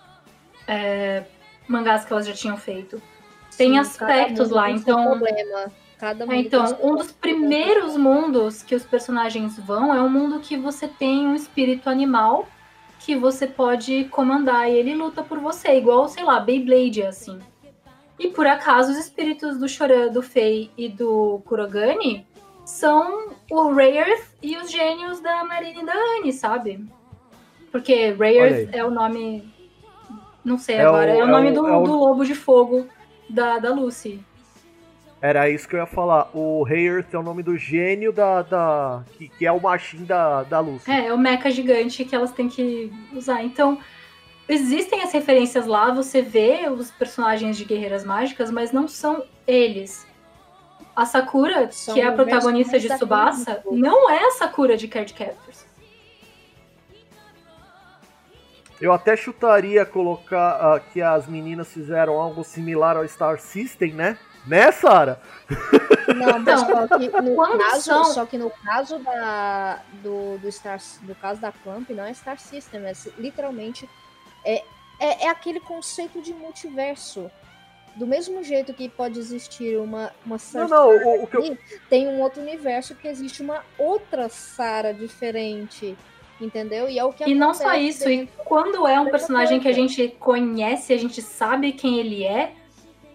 é, 0.68 1.24
mangás 1.68 2.06
que 2.06 2.14
elas 2.14 2.28
já 2.28 2.34
tinham 2.34 2.58
feito. 2.58 3.02
Tem 3.58 3.72
Sim, 3.72 3.78
aspectos 3.78 4.50
lá, 4.50 4.70
então- 4.70 5.04
Problema. 5.12 5.72
Cada 5.98 6.26
É, 6.34 6.38
então, 6.38 6.78
um 6.82 6.96
dos 6.96 7.12
primeiros 7.14 7.96
mundos 7.96 8.62
que 8.62 8.76
os 8.76 8.84
personagens 8.84 9.58
vão 9.58 9.94
é 9.94 10.02
um 10.02 10.10
mundo 10.10 10.40
que 10.42 10.58
você 10.58 10.86
tem 10.88 11.28
um 11.28 11.34
espírito 11.36 11.90
animal 11.90 12.46
que 13.00 13.16
você 13.16 13.48
pode 13.48 14.06
comandar 14.06 14.70
e 14.70 14.74
ele 14.76 14.96
luta 14.96 15.24
por 15.24 15.40
você, 15.40 15.78
igual, 15.78 16.08
sei 16.10 16.24
lá, 16.24 16.40
Beyblade, 16.40 17.04
assim. 17.04 17.40
E 18.20 18.28
por 18.30 18.46
acaso 18.48 18.92
os 18.92 18.98
espíritos 18.98 19.58
do 19.58 19.68
Choran, 19.68 20.10
do 20.10 20.22
Fei 20.22 20.72
e 20.78 20.90
do 20.90 21.42
Kurogane 21.46 22.26
são 22.66 23.30
o 23.50 23.74
Rayerth 23.74 24.26
e 24.42 24.56
os 24.58 24.70
gênios 24.72 25.20
da 25.22 25.44
Marina 25.46 25.82
e 25.82 25.86
da 25.86 25.94
Anne, 25.94 26.34
sabe? 26.34 26.86
Porque 27.72 28.14
aí. 28.20 28.70
é 28.74 28.84
o 28.86 28.92
nome. 28.92 29.52
Não 30.44 30.58
sei 30.58 30.76
É 30.78 30.86
o- 30.86 30.90
agora, 30.90 31.12
é 31.12 31.24
o, 31.24 31.28
é 31.28 31.32
nome 31.32 31.50
o- 31.52 31.54
do, 31.54 31.68
é 31.68 31.78
o- 31.78 31.84
do 31.84 31.94
lobo 31.96 32.26
de 32.26 32.36
fogo 32.36 32.88
da, 33.34 33.58
da 33.58 33.74
Lucy. 33.74 34.24
Era 35.20 35.50
isso 35.50 35.68
que 35.68 35.76
eu 35.76 35.80
ia 35.80 35.86
falar. 35.86 36.30
O 36.34 36.66
Hayerth 36.66 37.14
é 37.14 37.18
o 37.18 37.24
nome 37.24 37.42
do 37.42 37.58
gênio 37.58 38.12
da. 38.12 38.42
da 38.42 39.04
que, 39.14 39.30
que 39.30 39.46
é 39.46 39.52
o 39.52 39.60
machinho 39.60 40.06
da, 40.06 40.44
da 40.44 40.60
Lucy. 40.60 40.92
É, 40.92 41.08
é 41.08 41.14
o 41.14 41.18
mecha 41.18 41.50
gigante 41.50 42.04
que 42.06 42.14
elas 42.14 42.32
têm 42.32 42.50
que 42.50 42.92
usar. 43.14 43.42
Então, 43.42 43.80
existem 44.48 45.02
as 45.02 45.14
referências 45.14 45.66
lá, 45.66 45.92
você 45.92 46.22
vê 46.22 46.70
os 46.70 46.92
personagens 46.92 47.58
de 47.58 47.64
Guerreiras 47.64 48.04
Mágicas, 48.04 48.52
mas 48.52 48.72
não 48.72 48.88
são 48.88 49.24
eles. 49.48 50.06
A 50.96 51.06
Sakura, 51.06 51.72
São 51.72 51.96
que 51.96 52.02
é 52.02 52.06
a 52.06 52.12
protagonista 52.12 52.78
de 52.78 52.88
Tsubasa, 52.88 53.64
não 53.72 54.12
é 54.12 54.28
a 54.28 54.32
Sakura 54.32 54.78
de 54.78 54.88
Card 54.88 55.12
Captors. 55.14 55.63
Eu 58.84 58.92
até 58.92 59.16
chutaria 59.16 59.86
colocar 59.86 60.58
ah, 60.76 60.78
que 60.78 61.02
as 61.02 61.26
meninas 61.26 61.72
fizeram 61.72 62.20
algo 62.20 62.44
similar 62.44 62.98
ao 62.98 63.08
Star 63.08 63.40
System, 63.40 63.94
né? 63.94 64.18
Né, 64.46 64.74
Sara? 64.74 65.22
Não, 66.14 66.38
mas 66.40 66.42
Então, 66.42 66.58
só 66.68 66.98
que 66.98 67.22
no 67.22 67.36
quando 67.36 67.58
caso, 67.60 67.82
são- 67.82 68.04
só 68.04 68.26
que 68.26 68.38
no 68.38 68.50
caso 68.50 69.00
da 69.00 69.80
do, 70.04 70.38
do 70.38 70.52
Star 70.52 70.80
do 71.02 71.16
caso 71.16 71.40
da 71.40 71.54
Clamp 71.54 71.90
não 71.92 72.04
é 72.04 72.14
Star 72.14 72.38
System, 72.38 72.86
é 72.86 72.92
literalmente 73.18 73.90
é, 74.44 74.56
é, 75.00 75.28
é 75.28 75.30
aquele 75.30 75.62
conceito 75.62 76.22
de 76.22 76.34
multiverso. 76.34 77.32
Do 77.96 78.06
mesmo 78.06 78.44
jeito 78.44 78.74
que 78.74 78.90
pode 78.90 79.18
existir 79.18 79.78
uma 79.78 80.12
uma 80.26 80.36
Não, 80.56 80.68
não, 80.68 80.90
o, 80.90 81.24
o 81.24 81.28
que 81.28 81.38
eu. 81.38 81.58
tem 81.90 82.06
um 82.10 82.20
outro 82.20 82.42
universo 82.42 82.96
que 82.96 83.08
existe 83.08 83.42
uma 83.42 83.64
outra 83.78 84.28
Sara 84.28 84.94
diferente, 84.94 85.96
entendeu? 86.44 86.90
E 86.90 87.00
é 87.00 87.04
o 87.04 87.12
que 87.14 87.30
E 87.30 87.34
não 87.36 87.54
só 87.54 87.74
isso, 87.76 88.10
e 88.10 88.28
quando 88.46 88.88
é 88.88 89.00
um 89.00 89.10
personagem 89.10 89.60
que 89.60 89.68
a 89.68 89.74
gente 89.74 90.08
conhece, 90.20 90.94
a 90.94 90.98
gente 90.98 91.22
sabe 91.22 91.72
quem 91.72 92.00
ele 92.00 92.24
é, 92.24 92.54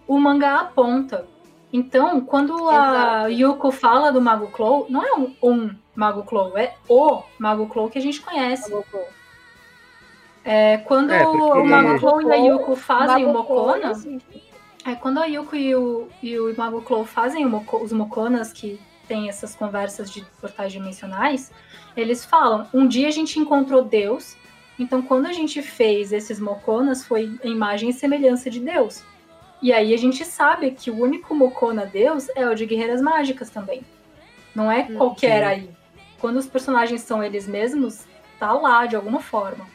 o 0.07 0.17
mangá 0.19 0.55
aponta. 0.61 1.27
Então, 1.71 2.19
quando 2.21 2.67
a 2.69 3.29
Exato. 3.29 3.31
Yuko 3.31 3.71
fala 3.71 4.11
do 4.11 4.19
Mago 4.19 4.47
Clow, 4.47 4.87
não 4.89 5.03
é 5.05 5.13
um, 5.13 5.35
um 5.43 5.69
Mago 5.95 6.23
Clow, 6.23 6.57
é 6.57 6.73
o 6.87 7.21
Mago 7.37 7.67
Clow 7.67 7.89
que 7.89 7.99
a 7.99 8.01
gente 8.01 8.19
conhece. 8.21 8.73
É, 10.43 10.77
quando 10.77 11.11
É, 11.11 11.23
porque- 11.23 11.37
o 11.59 11.65
Mago 11.65 11.99
Clow 11.99 12.21
e 12.21 12.31
a 12.31 12.35
Yuko 12.35 12.75
fazem 12.75 13.25
o 13.25 13.33
Mago 13.33 13.45
Clow 13.45 13.67
Mokona, 13.67 13.93
é, 14.85 14.95
quando 14.95 15.19
a 15.19 15.25
Yuko 15.25 15.55
e 15.55 15.75
o, 15.75 16.07
e 16.23 16.39
o 16.39 16.55
Mago 16.57 16.81
Clow 16.81 17.05
fazem 17.05 17.45
o 17.45 17.49
Moko- 17.49 17.83
os 17.83 17.91
Mokonas, 17.91 18.51
que 18.51 18.79
tem 19.09 19.27
essas 19.27 19.55
conversas 19.55 20.09
de 20.09 20.23
portais 20.39 20.71
dimensionais, 20.71 21.51
eles 21.97 22.23
falam: 22.23 22.67
um 22.73 22.87
dia 22.87 23.07
a 23.07 23.11
gente 23.11 23.39
encontrou 23.39 23.83
Deus, 23.83 24.37
então 24.77 25.01
quando 25.01 25.25
a 25.25 25.33
gente 25.33 25.61
fez 25.61 26.13
esses 26.13 26.39
Mokonas 26.39 27.03
foi 27.03 27.37
a 27.43 27.47
imagem 27.47 27.89
e 27.89 27.93
semelhança 27.93 28.49
de 28.49 28.59
Deus. 28.59 29.03
E 29.61 29.73
aí 29.73 29.93
a 29.93 29.97
gente 29.97 30.23
sabe 30.23 30.71
que 30.71 30.89
o 30.89 30.97
único 30.97 31.35
Mokona 31.35 31.85
Deus 31.85 32.29
é 32.33 32.47
o 32.47 32.55
de 32.55 32.65
Guerreiras 32.65 33.01
Mágicas 33.01 33.49
também. 33.49 33.81
Não 34.55 34.71
é 34.71 34.83
Hum, 34.89 34.95
qualquer 34.95 35.41
sim. 35.41 35.49
aí. 35.49 35.69
Quando 36.21 36.37
os 36.37 36.47
personagens 36.47 37.01
são 37.01 37.21
eles 37.21 37.45
mesmos, 37.45 38.05
tá 38.39 38.53
lá 38.53 38.85
de 38.85 38.95
alguma 38.95 39.19
forma. 39.19 39.67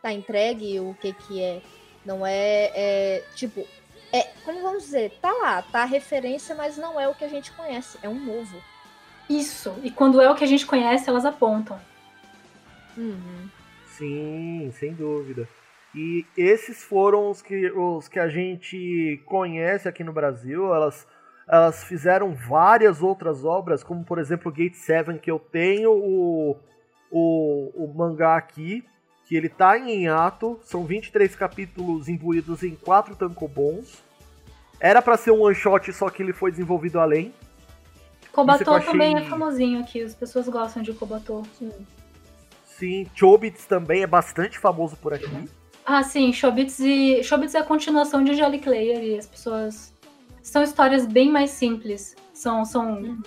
tá 0.00 0.10
entregue 0.10 0.80
o 0.80 0.96
que 1.00 1.12
que 1.12 1.42
é. 1.42 1.60
Não 2.04 2.26
é, 2.26 2.72
é, 2.74 3.24
tipo, 3.36 3.66
é, 4.12 4.30
como 4.44 4.60
vamos 4.60 4.84
dizer, 4.84 5.12
tá 5.20 5.32
lá, 5.32 5.62
tá 5.62 5.82
a 5.82 5.86
referência, 5.86 6.54
mas 6.54 6.76
não 6.76 7.00
é 7.00 7.08
o 7.08 7.14
que 7.14 7.24
a 7.24 7.28
gente 7.28 7.50
conhece, 7.52 7.98
é 8.02 8.08
um 8.08 8.18
novo. 8.18 8.62
Isso. 9.28 9.74
E 9.82 9.90
quando 9.90 10.20
é 10.20 10.30
o 10.30 10.34
que 10.34 10.44
a 10.44 10.46
gente 10.46 10.66
conhece, 10.66 11.08
elas 11.08 11.24
apontam. 11.24 11.80
Sim, 13.86 14.70
sem 14.78 14.92
dúvida. 14.92 15.48
E 15.94 16.26
esses 16.36 16.82
foram 16.82 17.30
os 17.30 17.42
que, 17.42 17.70
os 17.70 18.08
que 18.08 18.18
a 18.18 18.28
gente 18.28 19.22
conhece 19.26 19.88
aqui 19.88 20.02
no 20.02 20.12
Brasil. 20.12 20.74
Elas, 20.74 21.06
elas 21.48 21.84
fizeram 21.84 22.34
várias 22.34 23.02
outras 23.02 23.44
obras, 23.44 23.82
como 23.82 24.04
por 24.04 24.18
exemplo 24.18 24.52
Gate 24.52 24.74
7, 24.74 25.18
que 25.18 25.30
eu 25.30 25.38
tenho 25.38 25.92
o, 25.92 26.56
o, 27.10 27.84
o 27.84 27.94
mangá 27.94 28.36
aqui, 28.36 28.84
que 29.32 29.36
ele 29.38 29.48
tá 29.48 29.78
em 29.78 30.02
hiato. 30.02 30.60
São 30.62 30.84
23 30.84 31.34
capítulos 31.34 32.06
imbuídos 32.06 32.62
em 32.62 32.74
quatro 32.74 33.16
tankobons. 33.16 34.02
Era 34.78 35.00
pra 35.00 35.16
ser 35.16 35.30
um 35.30 35.40
one 35.40 35.54
shot, 35.54 35.90
só 35.90 36.10
que 36.10 36.22
ele 36.22 36.34
foi 36.34 36.50
desenvolvido 36.50 37.00
além. 37.00 37.32
Kobato 38.30 38.70
achei- 38.70 38.92
também 38.92 39.16
é 39.16 39.22
famosinho 39.22 39.80
aqui, 39.80 40.02
as 40.02 40.14
pessoas 40.14 40.46
gostam 40.50 40.82
de 40.82 40.92
Kobato. 40.92 41.42
Sim, 42.66 43.06
Chobits 43.14 43.64
também 43.64 44.02
é 44.02 44.06
bastante 44.06 44.58
famoso 44.58 44.96
por 44.96 45.14
aqui. 45.14 45.48
Ah, 45.86 46.02
sim, 46.02 46.30
Shobits 46.30 46.78
e. 46.80 47.24
Shobits 47.24 47.54
é 47.54 47.60
a 47.60 47.64
continuação 47.64 48.22
de 48.22 48.32
Angelic 48.32 48.68
Layer 48.68 49.02
e 49.02 49.18
as 49.18 49.26
pessoas. 49.26 49.94
São 50.42 50.62
histórias 50.62 51.06
bem 51.06 51.30
mais 51.30 51.52
simples. 51.52 52.14
São. 52.34 52.66
são... 52.66 53.18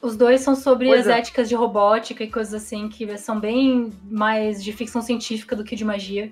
Os 0.00 0.16
dois 0.16 0.40
são 0.42 0.54
sobre 0.54 0.86
Pois 0.86 1.00
as 1.00 1.06
é. 1.08 1.18
éticas 1.18 1.48
de 1.48 1.54
robótica 1.54 2.22
e 2.22 2.30
coisas 2.30 2.54
assim, 2.54 2.88
que 2.88 3.16
são 3.18 3.40
bem 3.40 3.92
mais 4.04 4.62
de 4.62 4.72
ficção 4.72 5.02
científica 5.02 5.56
do 5.56 5.64
que 5.64 5.74
de 5.74 5.84
magia. 5.84 6.30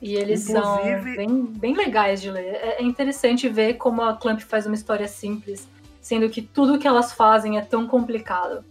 E 0.00 0.14
eles 0.14 0.40
são 0.44 0.78
Inclusive- 0.80 1.16
bem, 1.16 1.42
bem 1.44 1.74
legais 1.76 2.22
de 2.22 2.30
ler. 2.30 2.54
É 2.54 2.80
é 2.80 2.82
interessante 2.82 3.48
ver 3.50 3.74
como 3.74 4.00
a 4.00 4.14
Clamp 4.16 4.40
faz 4.40 4.64
uma 4.64 4.74
história 4.74 5.06
simples, 5.06 5.68
sendo 6.00 6.30
que 6.30 6.40
tudo 6.40 6.78
que 6.78 6.88
elas 6.88 7.12
fazem 7.12 7.58
é 7.58 7.60
tão 7.60 7.86
complicado. 7.86 8.64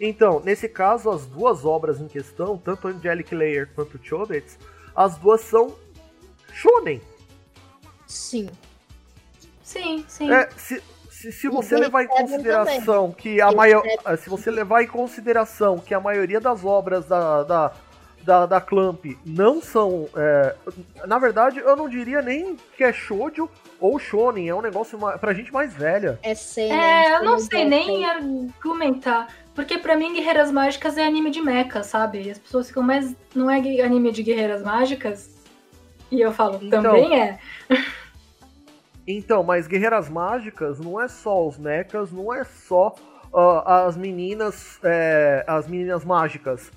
Então, 0.00 0.40
nesse 0.44 0.68
caso, 0.68 1.08
as 1.10 1.24
duas 1.26 1.64
obras 1.64 2.00
em 2.00 2.08
questão, 2.08 2.58
tanto 2.58 2.88
Angelic 2.88 3.32
Layer 3.32 3.68
quanto 3.74 3.98
Chobits, 4.02 4.58
as 4.94 5.16
duas 5.18 5.40
são 5.42 5.72
shonen. 6.52 7.00
Sim. 8.08 8.48
Sim, 9.62 10.04
sim. 10.08 10.30
É, 10.32 10.48
se, 10.56 10.82
se, 11.18 11.32
se 11.32 11.48
você 11.48 11.76
levar 11.76 12.04
em 12.04 12.06
consideração 12.06 13.10
que 13.10 13.40
a 13.40 13.50
maior, 13.50 13.82
Seven. 13.82 14.16
se 14.18 14.30
você 14.30 14.50
levar 14.52 14.82
em 14.82 14.86
consideração 14.86 15.78
que 15.78 15.92
a 15.92 15.98
maioria 15.98 16.40
das 16.40 16.64
obras 16.64 17.06
da 17.06 17.42
da, 17.42 17.72
da, 18.22 18.46
da 18.46 18.60
Clamp 18.60 19.04
não 19.26 19.60
são, 19.60 20.08
é, 20.16 20.54
na 21.06 21.18
verdade, 21.18 21.58
eu 21.58 21.74
não 21.74 21.88
diria 21.88 22.22
nem 22.22 22.56
que 22.76 22.84
é 22.84 22.92
shoujo 22.92 23.50
ou 23.80 23.98
shonen, 23.98 24.48
é 24.48 24.54
um 24.54 24.62
negócio 24.62 24.96
pra 25.18 25.34
gente 25.34 25.52
mais 25.52 25.74
velha. 25.74 26.20
É 26.22 26.36
cena. 26.36 26.74
É, 26.74 27.16
eu 27.16 27.24
não 27.24 27.40
sei 27.40 27.64
nem 27.64 28.04
argumentar. 28.04 29.26
Porque 29.56 29.76
pra 29.76 29.96
mim, 29.96 30.14
Guerreiras 30.14 30.52
Mágicas 30.52 30.96
é 30.96 31.04
anime 31.04 31.30
de 31.32 31.40
mecha, 31.40 31.82
sabe? 31.82 32.22
E 32.22 32.30
as 32.30 32.38
pessoas 32.38 32.68
ficam, 32.68 32.82
mas 32.82 33.12
não 33.34 33.50
é 33.50 33.56
anime 33.82 34.12
de 34.12 34.22
Guerreiras 34.22 34.62
Mágicas? 34.62 35.30
E 36.12 36.20
eu 36.20 36.32
falo, 36.32 36.60
Então. 36.62 36.80
também 36.80 37.20
é. 37.20 37.38
Então, 39.10 39.42
mas 39.42 39.66
Guerreiras 39.66 40.08
Mágicas 40.10 40.78
não 40.78 41.00
é 41.00 41.08
só 41.08 41.46
os 41.48 41.56
mechas, 41.56 42.12
não 42.12 42.32
é 42.32 42.44
só 42.44 42.94
ah, 43.32 43.86
as 43.86 43.96
meninas, 43.96 44.78
é, 44.84 45.42
as 45.46 45.66
meninas 45.66 46.04
mágicas. 46.04 46.70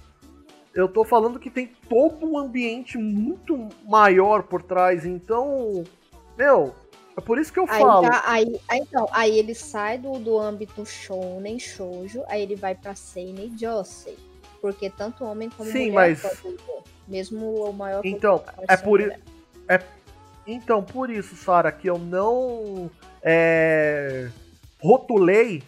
Eu 0.74 0.88
tô 0.88 1.04
falando 1.04 1.38
que 1.38 1.50
tem 1.50 1.68
todo 1.90 2.26
um 2.26 2.38
ambiente 2.38 2.98
muito 2.98 3.68
maior 3.84 4.44
por 4.44 4.64
trás, 4.64 5.06
então, 5.06 5.84
meu, 6.38 6.74
é 7.18 7.20
por 7.20 7.38
isso 7.38 7.52
que 7.52 7.60
eu 7.60 7.66
Aí, 7.68 7.82
falo. 7.82 8.04
já- 8.08 8.24
aí, 8.26 8.60
aí, 8.70 8.80
então, 8.80 9.06
aí 9.12 9.38
ele 9.38 9.54
sai 9.54 9.98
do, 9.98 10.14
do 10.18 10.40
âmbito 10.40 10.86
shounen, 10.86 11.60
shoujo, 11.60 12.24
aí 12.30 12.42
ele 12.44 12.56
vai 12.56 12.74
pra 12.74 12.96
seinen 12.96 13.52
e 13.54 13.58
josei. 13.60 14.18
Porque 14.62 14.90
tanto 14.90 15.26
homem 15.26 15.50
como 15.50 15.70
Sim, 15.70 15.92
mulher 15.92 15.94
mas- 15.94 16.22
pode. 16.22 16.58
Mesmo 17.08 17.66
o 17.66 17.74
maior 17.74 18.00
Então, 18.06 18.42
é 18.70 18.78
por, 18.78 19.00
mulher. 19.02 19.20
Então, 20.46 20.84
por 20.84 21.10
isso, 21.10 21.36
Sara, 21.36 21.72
que 21.72 21.88
eu 21.88 21.98
não 21.98 22.90
é, 23.22 24.30
rotulei 24.80 25.64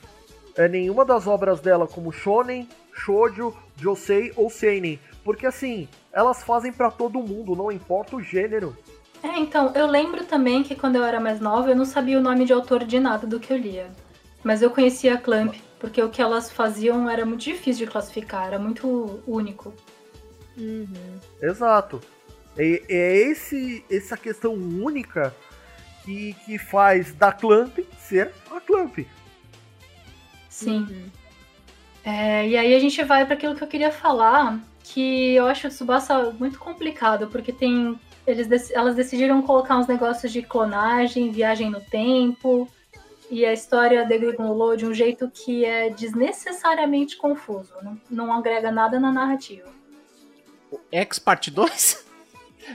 é, 0.55 0.67
nenhuma 0.67 1.05
das 1.05 1.28
obras 1.28 1.59
dela 1.59 1.88
como 1.88 2.11
shonen, 2.11 2.67
shoujo, 2.93 3.53
josei 3.78 4.32
ou 4.36 4.49
seinen, 4.49 4.99
porque 5.24 5.45
assim, 5.45 5.88
elas 6.11 6.43
fazem 6.43 6.71
pra 6.71 6.91
todo 6.91 7.19
mundo, 7.19 7.55
não 7.55 7.71
importa 7.71 8.15
o 8.15 8.21
gênero. 8.21 8.76
É, 9.24 9.39
então, 9.39 9.71
eu 9.74 9.88
lembro 9.88 10.26
também 10.26 10.63
que 10.63 10.76
quando 10.76 10.97
eu 10.97 11.03
era 11.03 11.19
mais 11.19 11.39
nova, 11.39 11.69
eu 11.69 11.76
não 11.76 11.86
sabia 11.86 12.19
o 12.19 12.21
nome 12.21 12.45
de 12.45 12.51
autor 12.51 12.84
de 12.84 12.99
nada 12.99 13.26
do 13.26 13.39
que 13.39 13.53
eu 13.53 13.57
lia. 13.57 13.89
Mas 14.43 14.61
eu 14.61 14.69
conhecia 14.69 15.13
a 15.13 15.17
Clamp, 15.17 15.55
porque 15.80 16.01
o 16.01 16.09
que 16.09 16.21
elas 16.21 16.51
faziam 16.51 17.09
era 17.09 17.26
muito 17.26 17.41
difícil 17.41 17.86
de 17.86 17.91
classificar, 17.91 18.47
era 18.47 18.59
muito 18.59 19.21
único. 19.26 19.74
Uhum. 20.57 21.19
Exato. 21.41 22.01
É, 22.58 22.84
é 22.88 23.18
esse, 23.30 23.84
essa 23.89 24.16
questão 24.16 24.54
única 24.54 25.36
que, 26.04 26.34
que 26.45 26.58
faz 26.58 27.14
da 27.14 27.32
Clamp 27.32 27.80
ser 27.97 28.32
a 28.51 28.60
Clamp. 28.60 28.99
Sim. 30.49 30.88
Uhum. 30.89 31.10
É, 32.06 32.47
e 32.47 32.58
aí 32.58 32.76
a 32.76 32.80
gente 32.80 33.01
vai 33.04 33.26
para 33.26 33.36
aquilo 33.36 33.56
que 33.56 33.64
eu 33.64 33.68
queria 33.68 33.91
falar, 33.91 34.60
que 34.84 35.34
eu 35.36 35.47
acho 35.47 35.68
o 35.68 35.70
Tsubasa 35.70 36.32
muito 36.32 36.60
complicado, 36.60 37.28
porque 37.28 37.51
tem. 37.51 37.99
Eles, 38.26 38.72
elas 38.72 38.95
decidiram 38.95 39.41
colocar 39.41 39.78
uns 39.78 39.88
negócios 39.88 40.32
de 40.32 40.41
clonagem, 40.41 41.32
viagem 41.32 41.70
no 41.70 41.82
tempo, 41.82 42.70
e 43.30 43.45
a 43.45 43.51
história 43.51 44.06
degringolou 44.06 44.78
de 44.78 44.86
um 44.86 44.93
jeito 44.93 45.30
que 45.30 45.66
é 45.66 45.89
desnecessariamente 45.89 47.18
confuso. 47.18 47.74
Não, 47.82 47.99
não 48.10 48.34
agrega 48.34 48.72
nada 48.72 48.99
na 48.99 49.12
narrativa. 49.12 49.70
X 50.91 51.20
parte 51.20 51.51
2? 51.51 52.03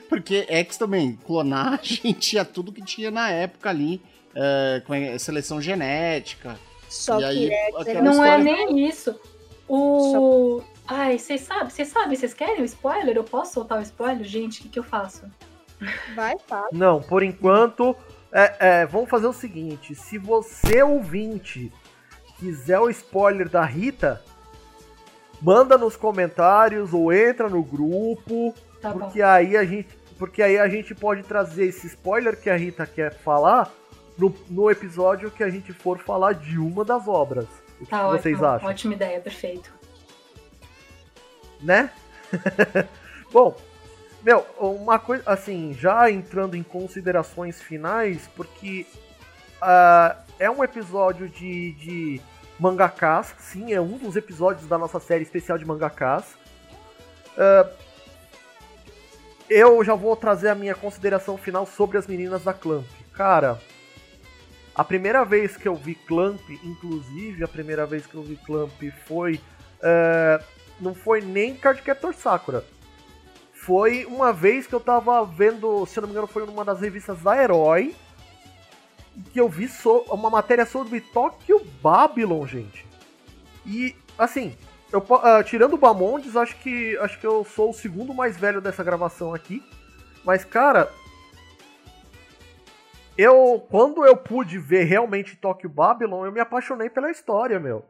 Porque 0.08 0.46
X 0.48 0.76
também, 0.76 1.18
clonagem, 1.26 2.12
tinha 2.18 2.44
tudo 2.44 2.72
que 2.72 2.82
tinha 2.82 3.10
na 3.10 3.30
época 3.30 3.70
ali, 3.70 4.02
é, 4.34 4.82
com 4.86 4.92
a 4.92 5.18
seleção 5.18 5.60
genética. 5.60 6.58
Só 6.88 7.16
e 7.16 7.18
que 7.18 7.24
aí, 7.24 7.50
X, 7.86 8.02
Não 8.02 8.24
é 8.24 8.38
nem 8.38 8.86
isso. 8.86 9.18
O. 9.68 10.62
Ai, 10.86 11.18
vocês 11.18 11.42
sabem, 11.42 11.68
vocês 11.68 11.88
sabem, 11.88 12.16
vocês 12.16 12.32
querem 12.32 12.62
o 12.62 12.64
spoiler? 12.64 13.14
Eu 13.14 13.24
posso 13.24 13.54
soltar 13.54 13.78
o 13.78 13.82
spoiler? 13.82 14.24
Gente, 14.24 14.60
o 14.60 14.62
que, 14.62 14.68
que 14.70 14.78
eu 14.78 14.84
faço? 14.84 15.30
vai, 16.14 16.36
tá. 16.46 16.66
Não, 16.72 17.00
por 17.00 17.22
enquanto, 17.22 17.94
é, 18.32 18.56
é, 18.58 18.86
vamos 18.86 19.10
fazer 19.10 19.26
o 19.26 19.32
seguinte: 19.32 19.94
se 19.94 20.18
você 20.18 20.82
ouvinte 20.82 21.72
quiser 22.38 22.78
o 22.78 22.88
spoiler 22.88 23.48
da 23.48 23.64
Rita, 23.64 24.22
manda 25.40 25.76
nos 25.76 25.96
comentários 25.96 26.94
ou 26.94 27.12
entra 27.12 27.48
no 27.48 27.62
grupo, 27.62 28.54
Tá 28.80 28.92
bom. 28.92 29.00
porque 29.00 29.20
aí 29.22 29.56
a 29.56 29.64
gente, 29.64 29.88
porque 30.18 30.42
aí 30.42 30.58
a 30.58 30.68
gente 30.68 30.94
pode 30.94 31.22
trazer 31.22 31.66
esse 31.66 31.86
spoiler 31.88 32.38
que 32.40 32.48
a 32.50 32.56
Rita 32.56 32.86
quer 32.86 33.12
falar 33.14 33.72
no, 34.16 34.34
no 34.48 34.70
episódio 34.70 35.30
que 35.30 35.42
a 35.42 35.50
gente 35.50 35.72
for 35.72 35.98
falar 35.98 36.32
de 36.34 36.58
uma 36.58 36.84
das 36.84 37.06
obras. 37.08 37.46
O 37.80 37.84
que 37.84 37.90
Tá 37.90 38.08
vocês 38.08 38.34
ótimo. 38.36 38.46
acham? 38.48 38.68
Ótima 38.68 38.94
ideia, 38.94 39.20
perfeito. 39.20 39.72
né? 41.60 41.90
Bom, 43.32 43.56
meu, 44.22 44.44
uma 44.58 44.98
coisa 44.98 45.22
assim, 45.26 45.74
já 45.74 46.10
entrando 46.10 46.56
em 46.56 46.62
considerações 46.62 47.60
finais, 47.62 48.28
porque 48.36 48.86
ah, 49.60 50.16
é 50.38 50.50
um 50.50 50.62
episódio 50.62 51.28
de, 51.28 51.72
de 51.72 52.20
mangakás, 52.58 53.34
sim, 53.38 53.72
é 53.72 53.80
um 53.80 53.96
dos 53.98 54.16
episódios 54.16 54.66
da 54.68 54.76
nossa 54.78 54.98
série 55.00 55.22
especial 55.22 55.56
de 55.58 55.64
mangakás. 55.64 56.36
Ah, 57.36 57.70
eu 59.48 59.82
já 59.84 59.94
vou 59.94 60.14
trazer 60.16 60.48
a 60.48 60.54
minha 60.54 60.74
consideração 60.74 61.36
final 61.36 61.66
sobre 61.66 61.98
as 61.98 62.06
meninas 62.06 62.44
da 62.44 62.52
Clamp. 62.52 62.86
Cara, 63.12 63.60
a 64.74 64.84
primeira 64.84 65.24
vez 65.24 65.56
que 65.56 65.66
eu 65.66 65.74
vi 65.74 65.94
Clamp, 65.94 66.40
inclusive 66.62 67.42
a 67.42 67.48
primeira 67.48 67.84
vez 67.86 68.06
que 68.06 68.14
eu 68.14 68.22
vi 68.22 68.36
Clamp 68.36 68.72
foi 69.06 69.40
ah, 69.82 70.42
não 70.80 70.94
foi 70.94 71.20
nem 71.20 71.54
Cardcaptor 71.56 72.14
Sakura. 72.14 72.64
Foi 73.52 74.04
uma 74.06 74.32
vez 74.32 74.66
que 74.66 74.74
eu 74.74 74.80
tava 74.80 75.24
vendo, 75.24 75.84
se 75.86 75.98
eu 75.98 76.02
não 76.02 76.08
me 76.08 76.12
engano, 76.12 76.26
foi 76.26 76.46
numa 76.46 76.64
das 76.64 76.80
revistas 76.80 77.20
da 77.20 77.36
Herói, 77.36 77.94
que 79.32 79.40
eu 79.40 79.48
vi 79.48 79.68
so- 79.68 80.04
uma 80.08 80.30
matéria 80.30 80.64
sobre 80.64 81.00
Tokyo 81.00 81.60
Babylon, 81.82 82.46
gente. 82.46 82.86
E, 83.66 83.94
assim, 84.16 84.56
eu, 84.92 85.04
ah, 85.22 85.42
tirando 85.44 85.74
o 85.74 85.78
Bamondes, 85.78 86.36
acho 86.36 86.56
que, 86.58 86.96
acho 86.98 87.20
que 87.20 87.26
eu 87.26 87.44
sou 87.44 87.70
o 87.70 87.74
segundo 87.74 88.14
mais 88.14 88.36
velho 88.36 88.60
dessa 88.60 88.82
gravação 88.82 89.34
aqui. 89.34 89.62
Mas, 90.24 90.44
cara, 90.44 90.90
eu, 93.16 93.66
quando 93.68 94.04
eu 94.06 94.16
pude 94.16 94.58
ver 94.58 94.84
realmente 94.84 95.36
Tokyo 95.36 95.68
Babylon, 95.68 96.24
eu 96.24 96.32
me 96.32 96.40
apaixonei 96.40 96.88
pela 96.88 97.10
história, 97.10 97.60
meu. 97.60 97.84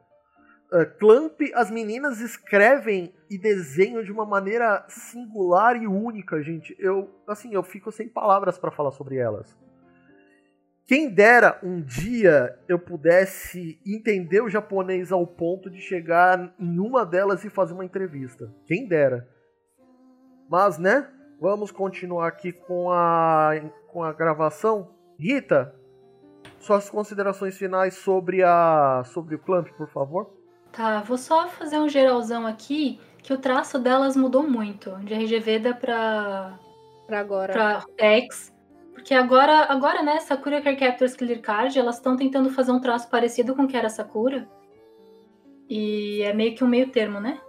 Uh, 0.72 0.84
Clamp, 0.98 1.40
as 1.54 1.70
meninas 1.70 2.20
escrevem 2.20 3.14
e 3.30 3.38
desenham 3.38 4.02
de 4.02 4.12
uma 4.12 4.26
maneira 4.26 4.84
singular 4.88 5.76
e 5.80 5.86
única, 5.86 6.42
gente. 6.42 6.74
Eu, 6.78 7.10
assim, 7.26 7.54
eu 7.54 7.62
fico 7.62 7.92
sem 7.92 8.08
palavras 8.08 8.58
para 8.58 8.70
falar 8.70 8.90
sobre 8.90 9.16
elas. 9.16 9.56
Quem 10.88 11.10
dera 11.10 11.58
um 11.62 11.82
dia 11.82 12.58
eu 12.66 12.78
pudesse 12.78 13.78
entender 13.86 14.40
o 14.40 14.48
japonês 14.48 15.12
ao 15.12 15.26
ponto 15.26 15.68
de 15.68 15.82
chegar 15.82 16.50
em 16.58 16.78
uma 16.78 17.04
delas 17.04 17.44
e 17.44 17.50
fazer 17.50 17.74
uma 17.74 17.84
entrevista. 17.84 18.50
Quem 18.66 18.88
dera. 18.88 19.28
Mas, 20.48 20.78
né? 20.78 21.06
Vamos 21.38 21.70
continuar 21.70 22.26
aqui 22.28 22.52
com 22.52 22.90
a, 22.90 23.50
com 23.88 24.02
a 24.02 24.14
gravação. 24.14 24.88
Rita, 25.20 25.74
suas 26.58 26.88
considerações 26.88 27.58
finais 27.58 27.92
sobre 27.94 28.42
a 28.42 29.02
sobre 29.04 29.34
o 29.34 29.38
Clamp, 29.38 29.68
por 29.76 29.90
favor. 29.90 30.30
Tá, 30.72 31.02
vou 31.02 31.18
só 31.18 31.48
fazer 31.48 31.78
um 31.78 31.88
geralzão 31.88 32.46
aqui, 32.46 32.98
que 33.22 33.34
o 33.34 33.38
traço 33.38 33.78
delas 33.78 34.16
mudou 34.16 34.42
muito. 34.42 34.96
De 35.00 35.12
RG 35.12 35.38
Veda 35.38 35.74
pra, 35.74 36.58
Pra 37.06 37.20
agora. 37.20 37.52
pra 37.52 37.84
X. 37.98 38.56
Porque 38.98 39.14
agora, 39.14 39.64
agora 39.72 40.02
né, 40.02 40.18
Sakura 40.18 40.60
Card 40.60 40.78
Captors 40.78 41.14
Clear 41.14 41.40
Card, 41.40 41.78
elas 41.78 41.96
estão 41.96 42.16
tentando 42.16 42.50
fazer 42.50 42.72
um 42.72 42.80
traço 42.80 43.08
parecido 43.08 43.54
com 43.54 43.62
o 43.62 43.68
que 43.68 43.76
era 43.76 43.88
Sakura. 43.88 44.48
E 45.70 46.20
é 46.22 46.32
meio 46.34 46.56
que 46.56 46.64
um 46.64 46.68
meio 46.68 46.88
termo, 46.90 47.20
né? 47.20 47.40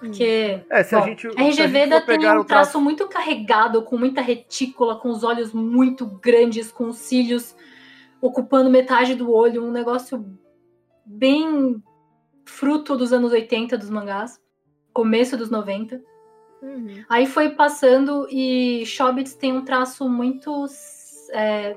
Porque 0.00 0.60
É, 0.68 0.82
se 0.82 0.96
Bom, 0.96 1.02
a 1.02 1.06
gente. 1.06 1.28
a 1.28 1.48
RGV 1.48 1.78
ainda 1.78 2.00
tem 2.00 2.26
um 2.26 2.40
o 2.40 2.44
traço 2.44 2.80
muito 2.80 3.06
carregado, 3.06 3.82
com 3.82 3.96
muita 3.96 4.20
retícula, 4.20 4.96
com 4.96 5.10
os 5.10 5.22
olhos 5.22 5.52
muito 5.52 6.04
grandes, 6.04 6.72
com 6.72 6.88
os 6.88 6.96
cílios 6.96 7.54
ocupando 8.20 8.68
metade 8.68 9.14
do 9.14 9.32
olho, 9.32 9.64
um 9.64 9.70
negócio 9.70 10.24
bem 11.04 11.80
fruto 12.44 12.96
dos 12.96 13.12
anos 13.12 13.32
80 13.32 13.78
dos 13.78 13.88
mangás, 13.88 14.40
começo 14.92 15.36
dos 15.36 15.48
90. 15.48 16.02
Uhum. 16.62 17.04
Aí 17.08 17.26
foi 17.26 17.50
passando 17.50 18.26
e 18.30 18.86
Shobits 18.86 19.34
tem 19.34 19.52
um 19.52 19.64
traço 19.64 20.08
muito. 20.08 20.64
é, 21.32 21.76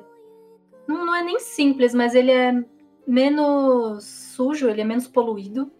não, 0.88 1.06
não 1.06 1.16
é 1.16 1.24
nem 1.24 1.40
simples, 1.40 1.94
mas 1.96 2.14
ele 2.14 2.32
é 2.32 2.64
menos 3.08 4.04
sujo, 4.06 4.70
ele 4.70 4.82
é 4.82 4.86
menos 4.86 5.08
poluído. 5.08 5.72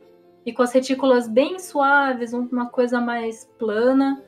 E 0.46 0.52
com 0.54 0.62
as 0.64 0.72
retículas 0.74 1.28
bem 1.28 1.58
suaves, 1.60 2.34
um- 2.34 2.48
uma 2.52 2.68
coisa 2.70 3.00
mais 3.02 3.46
plana. 3.58 4.24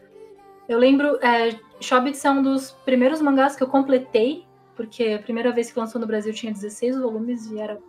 Eu 0.68 0.78
lembro. 0.80 1.18
É, 1.24 1.58
Shobits 1.80 2.24
é 2.26 2.30
um 2.32 2.42
dos 2.42 2.72
primeiros 2.86 3.22
mangás 3.22 3.56
que 3.56 3.64
eu 3.64 3.68
completei, 3.68 4.44
porque 4.76 5.18
a 5.20 5.20
primeira 5.20 5.52
vez 5.52 5.72
que 5.72 5.80
lançou 5.80 6.02
no 6.02 6.08
Brasil 6.08 6.34
tinha 6.34 6.52
16 6.52 6.98
volumes 7.00 7.50
e 7.52 7.60
era 7.60 7.80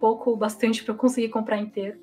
pouco, 0.00 0.34
bastante 0.36 0.82
para 0.82 0.92
eu 0.94 0.98
conseguir 0.98 1.28
comprar 1.28 1.58
inteiro. 1.58 1.98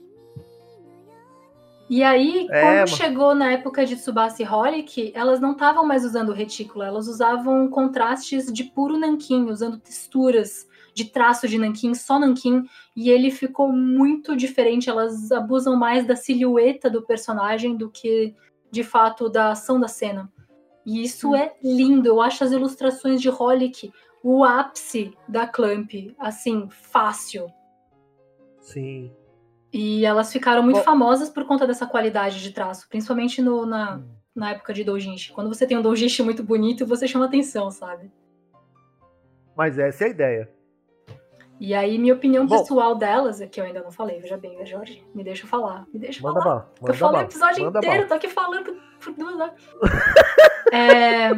E 1.92 2.04
aí, 2.04 2.48
É, 2.50 2.62
quando 2.62 2.76
mano. 2.76 2.88
chegou 2.88 3.36
na 3.36 3.52
época 3.52 3.86
de 3.86 3.98
Tsubasa 3.98 4.42
e 4.42 4.48
Holic, 4.48 5.12
elas 5.14 5.42
não 5.42 5.52
estavam 5.52 5.86
mais 5.86 6.06
usando 6.06 6.32
retícula, 6.32 6.88
elas 6.88 7.06
usavam 7.06 7.68
contrastes 7.68 8.46
de 8.46 8.64
puro 8.64 8.98
nanquim, 8.98 9.50
usando 9.50 9.78
texturas 9.78 10.66
de 10.94 11.04
traço 11.04 11.50
de 11.50 11.58
nanquim, 11.58 11.94
só 11.94 12.18
nanquim, 12.18 12.64
e 12.96 13.10
ele 13.10 13.30
ficou 13.30 13.74
muito 13.74 14.38
diferente. 14.38 14.90
Elas 14.90 15.34
abusam 15.34 15.76
mais 15.76 16.08
da 16.08 16.16
silhueta 16.16 16.90
do 16.90 17.02
personagem 17.02 17.76
do 17.76 17.90
que, 17.90 18.34
de 18.72 18.86
fato, 18.86 19.28
da 19.28 19.52
ação 19.52 19.78
da 19.78 19.90
cena. 19.90 20.32
E 20.86 21.04
isso 21.04 21.36
é 21.36 21.54
lindo. 21.62 22.08
Eu 22.08 22.22
acho 22.22 22.42
as 22.42 22.54
ilustrações 22.54 23.22
de 23.22 23.30
Holic 23.30 23.92
o 24.24 24.46
ápice 24.46 25.14
da 25.28 25.46
Clamp, 25.46 25.92
assim, 26.18 26.70
fácil. 26.70 27.52
Sim. 28.62 29.12
E 29.74 30.06
elas 30.06 30.32
ficaram 30.32 30.62
muito 30.64 30.78
Bom- 30.78 30.84
famosas 30.84 31.30
por 31.30 31.46
conta 31.46 31.66
dessa 31.66 31.86
qualidade 31.88 32.42
de 32.42 32.52
traço, 32.52 32.88
principalmente 32.90 33.42
no- 33.42 33.66
na, 33.66 34.02
na 34.36 34.52
época 34.52 34.74
de 34.74 34.84
doujinshi. 34.84 35.32
Quando 35.32 35.48
você 35.48 35.66
tem 35.66 35.78
um 35.78 35.82
doujinshi 35.82 36.22
muito 36.24 36.44
bonito, 36.44 36.86
você 36.86 37.08
chama 37.08 37.26
atenção, 37.26 37.72
sabe? 37.72 38.12
Mas 39.56 39.78
essa 39.80 40.04
é 40.04 40.08
a 40.08 40.10
ideia. 40.10 40.50
E 41.60 41.74
aí, 41.76 41.98
minha 42.00 42.16
opinião 42.16 42.46
Bom. 42.48 42.58
pessoal 42.58 42.96
delas, 42.96 43.40
é 43.40 43.46
que 43.48 43.62
eu 43.62 43.64
ainda 43.66 43.84
não 43.84 43.92
falei, 43.92 44.20
veja 44.20 44.36
bem, 44.36 44.66
Jorge? 44.66 45.06
Me 45.14 45.24
deixa 45.24 45.46
falar, 45.46 45.86
me 45.94 46.00
deixa 46.00 46.22
Manda 46.24 46.42
falar. 46.42 46.56
bala. 46.56 46.72
eu 46.88 46.94
falei 46.96 47.22
o 47.22 47.24
episódio 47.24 47.66
Manda 47.66 47.78
inteiro, 47.80 47.98
bala. 47.98 48.08
tô 48.08 48.14
aqui 48.16 48.28
falando 48.28 48.76
por 49.00 49.14
duas 49.14 49.36
horas. 49.40 49.54
É, 50.74 51.32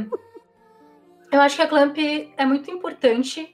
eu 1.31 1.41
acho 1.41 1.55
que 1.55 1.61
a 1.63 1.67
Clamp 1.67 1.97
é 2.37 2.45
muito 2.45 2.69
importante 2.69 3.52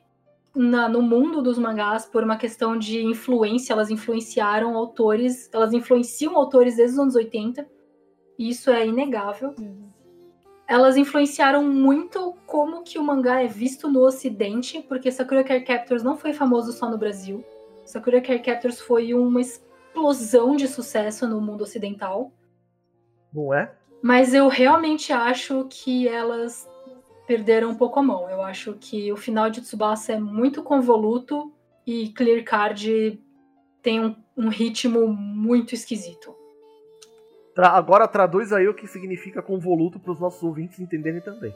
na- 0.59 0.89
no 0.89 1.01
mundo 1.01 1.41
dos 1.41 1.57
mangás 1.57 2.05
por 2.05 2.21
uma 2.23 2.35
questão 2.35 2.77
de 2.77 3.01
influência. 3.03 3.71
Elas 3.71 3.89
influenciaram 3.89 4.75
autores, 4.75 5.49
elas 5.53 5.71
influenciam 5.73 6.35
autores 6.35 6.75
desde 6.75 6.95
os 6.95 6.99
anos 6.99 7.15
80. 7.15 7.65
E 8.37 8.49
isso 8.49 8.69
é 8.69 8.85
inegável. 8.85 9.55
Elas 10.67 10.97
influenciaram 10.97 11.63
muito 11.63 12.35
como 12.45 12.83
que 12.83 12.99
o 12.99 13.03
mangá 13.03 13.41
é 13.41 13.47
visto 13.47 13.89
no 13.89 14.01
ocidente, 14.01 14.81
porque 14.87 15.11
Sakura 15.11 15.43
Card 15.43 15.63
Captors 15.65 16.03
não 16.03 16.15
foi 16.17 16.33
famoso 16.33 16.71
só 16.73 16.89
no 16.89 16.97
Brasil. 16.97 17.43
Sakura 17.85 18.21
Card 18.21 18.43
Captors 18.43 18.79
foi 18.79 19.13
uma 19.13 19.41
explosão 19.41 20.55
de 20.55 20.67
sucesso 20.67 21.27
no 21.27 21.41
mundo 21.41 21.61
ocidental. 21.63 22.31
Não 23.33 23.53
é? 23.53 23.71
Mas 24.01 24.33
eu 24.33 24.47
realmente 24.47 25.11
acho 25.11 25.65
que 25.69 26.07
elas 26.07 26.69
perderam 27.29 27.69
um 27.69 27.75
pouco 27.75 27.99
a 27.99 28.01
mão. 28.01 28.27
Eu 28.27 28.41
acho 28.41 28.73
que 28.73 29.13
o 29.13 29.15
final 29.15 29.51
de 29.51 29.61
Tsubasa 29.61 30.13
é 30.13 30.19
muito 30.19 30.63
convoluto 30.63 31.53
e 31.85 32.09
Clear 32.09 32.43
Card 32.43 33.21
tem 33.83 34.03
um, 34.03 34.15
um 34.35 34.49
ritmo 34.49 35.07
muito 35.07 35.75
esquisito. 35.75 36.35
Tra- 37.53 37.69
agora 37.69 38.07
traduz 38.07 38.51
aí 38.51 38.67
o 38.67 38.73
que 38.73 38.87
significa 38.87 39.43
convoluto 39.43 39.99
para 39.99 40.11
os 40.11 40.19
nossos 40.19 40.41
ouvintes 40.41 40.79
entenderem 40.79 41.21
também. 41.21 41.53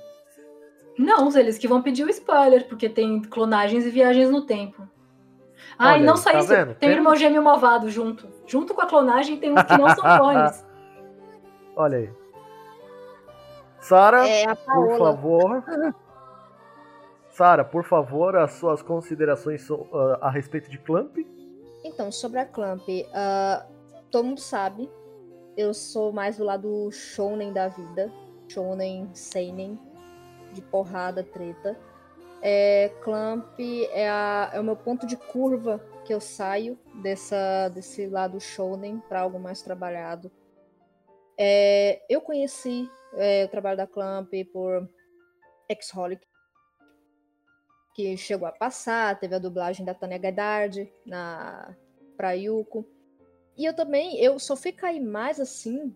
Não, 0.95 1.36
eles 1.36 1.57
que 1.57 1.67
vão 1.67 1.82
pedir 1.82 2.03
o 2.05 2.09
spoiler, 2.11 2.67
porque 2.67 2.88
tem 2.88 3.19
clonagens 3.24 3.84
e 3.84 3.89
viagens 3.89 4.30
no 4.30 4.45
tempo. 4.45 4.88
Ah, 5.76 5.93
Olha 5.93 6.03
e 6.03 6.05
não 6.05 6.15
só 6.15 6.32
tá 6.32 6.38
isso, 6.38 6.49
vendo? 6.49 6.76
tem 6.76 6.89
o 6.89 6.93
irmão 6.93 7.15
gêmeo 7.15 7.41
malvado 7.41 7.89
junto. 7.89 8.28
Junto 8.45 8.76
com 8.76 8.82
a 8.82 8.86
clonagem 8.86 9.38
tem 9.38 9.51
uns 9.51 9.63
que 9.63 9.76
não 9.76 9.89
são 9.89 10.03
clones. 10.19 10.63
Olha 11.76 11.97
aí. 11.97 12.09
Sara, 13.88 14.28
É 14.28 14.54
por 14.56 14.98
favor. 14.98 15.64
Sara, 17.30 17.66
por 17.66 17.84
favor, 17.84 18.36
as 18.36 18.54
suas 18.54 18.82
considerações 18.82 19.68
ah, 19.72 20.20
a 20.22 20.30
respeito 20.30 20.70
de 20.70 20.78
Clamp. 20.78 21.18
Então, 21.84 22.12
sobre 22.12 22.40
a 22.40 22.46
Clamp, 22.46 22.84
ah, 23.14 23.66
todo 24.12 24.26
mundo 24.26 24.40
sabe, 24.40 24.90
eu 25.58 25.74
sou 25.74 26.12
mais 26.12 26.38
do 26.38 26.44
lado 26.44 26.92
shounen 26.92 27.52
da 27.52 27.68
vida. 27.68 28.12
Shounen, 28.48 29.10
seinen, 29.14 29.80
de 30.52 30.62
porrada, 30.62 31.24
treta. 31.24 31.78
É, 32.42 32.90
Clamp 33.02 33.58
é, 33.60 34.08
a- 34.10 34.52
é 34.54 34.60
o 34.60 34.64
meu 34.64 34.76
ponto 34.76 35.08
de 35.08 35.16
curva 35.18 35.80
que 36.06 36.14
eu 36.14 36.20
saio 36.20 36.78
dessa, 37.02 37.70
desse 37.70 38.06
lado 38.06 38.40
shounen 38.40 39.02
para 39.10 39.22
algo 39.22 39.40
mais 39.40 39.62
trabalhado. 39.62 40.30
É, 41.38 42.02
eu 42.10 42.22
conheci 42.22 42.90
é, 43.16 43.45
o 43.45 43.47
trabalho 43.49 43.78
da 43.78 43.88
Clamp 43.88 44.32
por 44.51 44.89
X-Holic, 45.70 46.26
que 47.93 48.18
chegou 48.18 48.47
a 48.47 48.51
passar, 48.51 49.20
teve 49.20 49.36
a 49.36 49.39
dublagem 49.39 49.86
da 49.86 49.93
Tânia 49.93 50.18
Gaidard 50.18 50.91
na 51.05 51.76
pra 52.18 52.34
Yuko. 52.34 52.86
E 53.57 53.66
eu 53.66 53.76
também, 53.76 54.20
eu 54.20 54.39
só 54.39 54.55
fui 54.55 54.72
cair 54.72 54.99
mais 54.99 55.39
assim, 55.39 55.95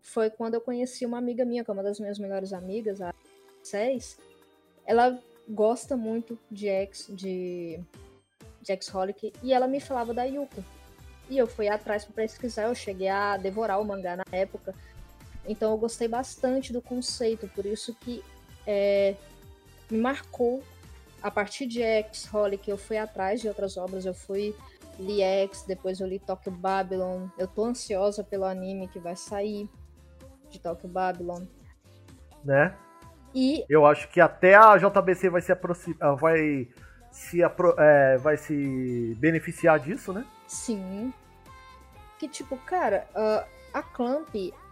foi 0.00 0.28
quando 0.28 0.54
eu 0.54 0.60
conheci 0.60 1.06
uma 1.06 1.18
amiga 1.18 1.44
minha, 1.44 1.64
que 1.64 1.70
é 1.70 1.74
uma 1.74 1.82
das 1.82 1.98
minhas 1.98 2.18
melhores 2.18 2.52
amigas, 2.52 3.00
a 3.00 3.14
Cés. 3.62 4.18
Ela 4.84 5.18
gosta 5.48 5.96
muito 5.96 6.38
de 6.50 6.68
X, 6.68 7.06
de, 7.08 7.80
de 8.60 8.72
X-Holic, 8.72 9.32
e 9.42 9.52
ela 9.52 9.66
me 9.66 9.80
falava 9.80 10.12
da 10.12 10.24
Yuko. 10.24 10.62
E 11.30 11.38
eu 11.38 11.46
fui 11.46 11.68
atrás 11.68 12.04
para 12.04 12.14
pesquisar, 12.14 12.64
eu 12.64 12.74
cheguei 12.74 13.08
a 13.08 13.36
devorar 13.36 13.80
o 13.80 13.84
mangá 13.84 14.16
na 14.16 14.24
época. 14.32 14.74
Então 15.46 15.72
eu 15.72 15.76
gostei 15.78 16.06
bastante 16.08 16.72
do 16.72 16.80
conceito, 16.80 17.48
por 17.48 17.66
isso 17.66 17.94
que 18.00 18.22
é, 18.66 19.16
me 19.90 19.98
marcou 19.98 20.62
a 21.22 21.30
partir 21.30 21.66
de 21.66 21.82
X-Holic, 21.82 22.68
eu 22.68 22.76
fui 22.78 22.96
atrás 22.96 23.40
de 23.40 23.48
outras 23.48 23.76
obras, 23.76 24.04
eu 24.04 24.14
fui 24.14 24.54
li 24.98 25.22
X, 25.22 25.64
depois 25.66 26.00
eu 26.00 26.06
li 26.06 26.18
Tokyo 26.18 26.50
Babylon. 26.52 27.28
Eu 27.38 27.46
tô 27.46 27.64
ansiosa 27.64 28.22
pelo 28.24 28.44
anime 28.44 28.88
que 28.88 28.98
vai 28.98 29.16
sair 29.16 29.68
de 30.50 30.58
Tokyo 30.60 30.88
Babylon. 30.88 31.44
né? 32.44 32.76
E 33.34 33.64
Eu 33.68 33.86
acho 33.86 34.08
que 34.08 34.20
até 34.20 34.54
a 34.54 34.76
JBC 34.76 35.30
vai 35.30 35.40
se 35.40 35.50
aproximar, 35.52 36.16
vai 36.16 36.68
se, 37.10 37.42
apro- 37.42 37.74
é, 37.78 38.16
vai 38.18 38.36
se 38.36 39.16
beneficiar 39.18 39.78
disso, 39.78 40.12
né? 40.12 40.24
sim, 40.46 41.12
que 42.18 42.28
tipo, 42.28 42.56
cara, 42.58 43.06
ah, 43.14 43.46
a 43.72 43.82
Clamp, 43.82 44.28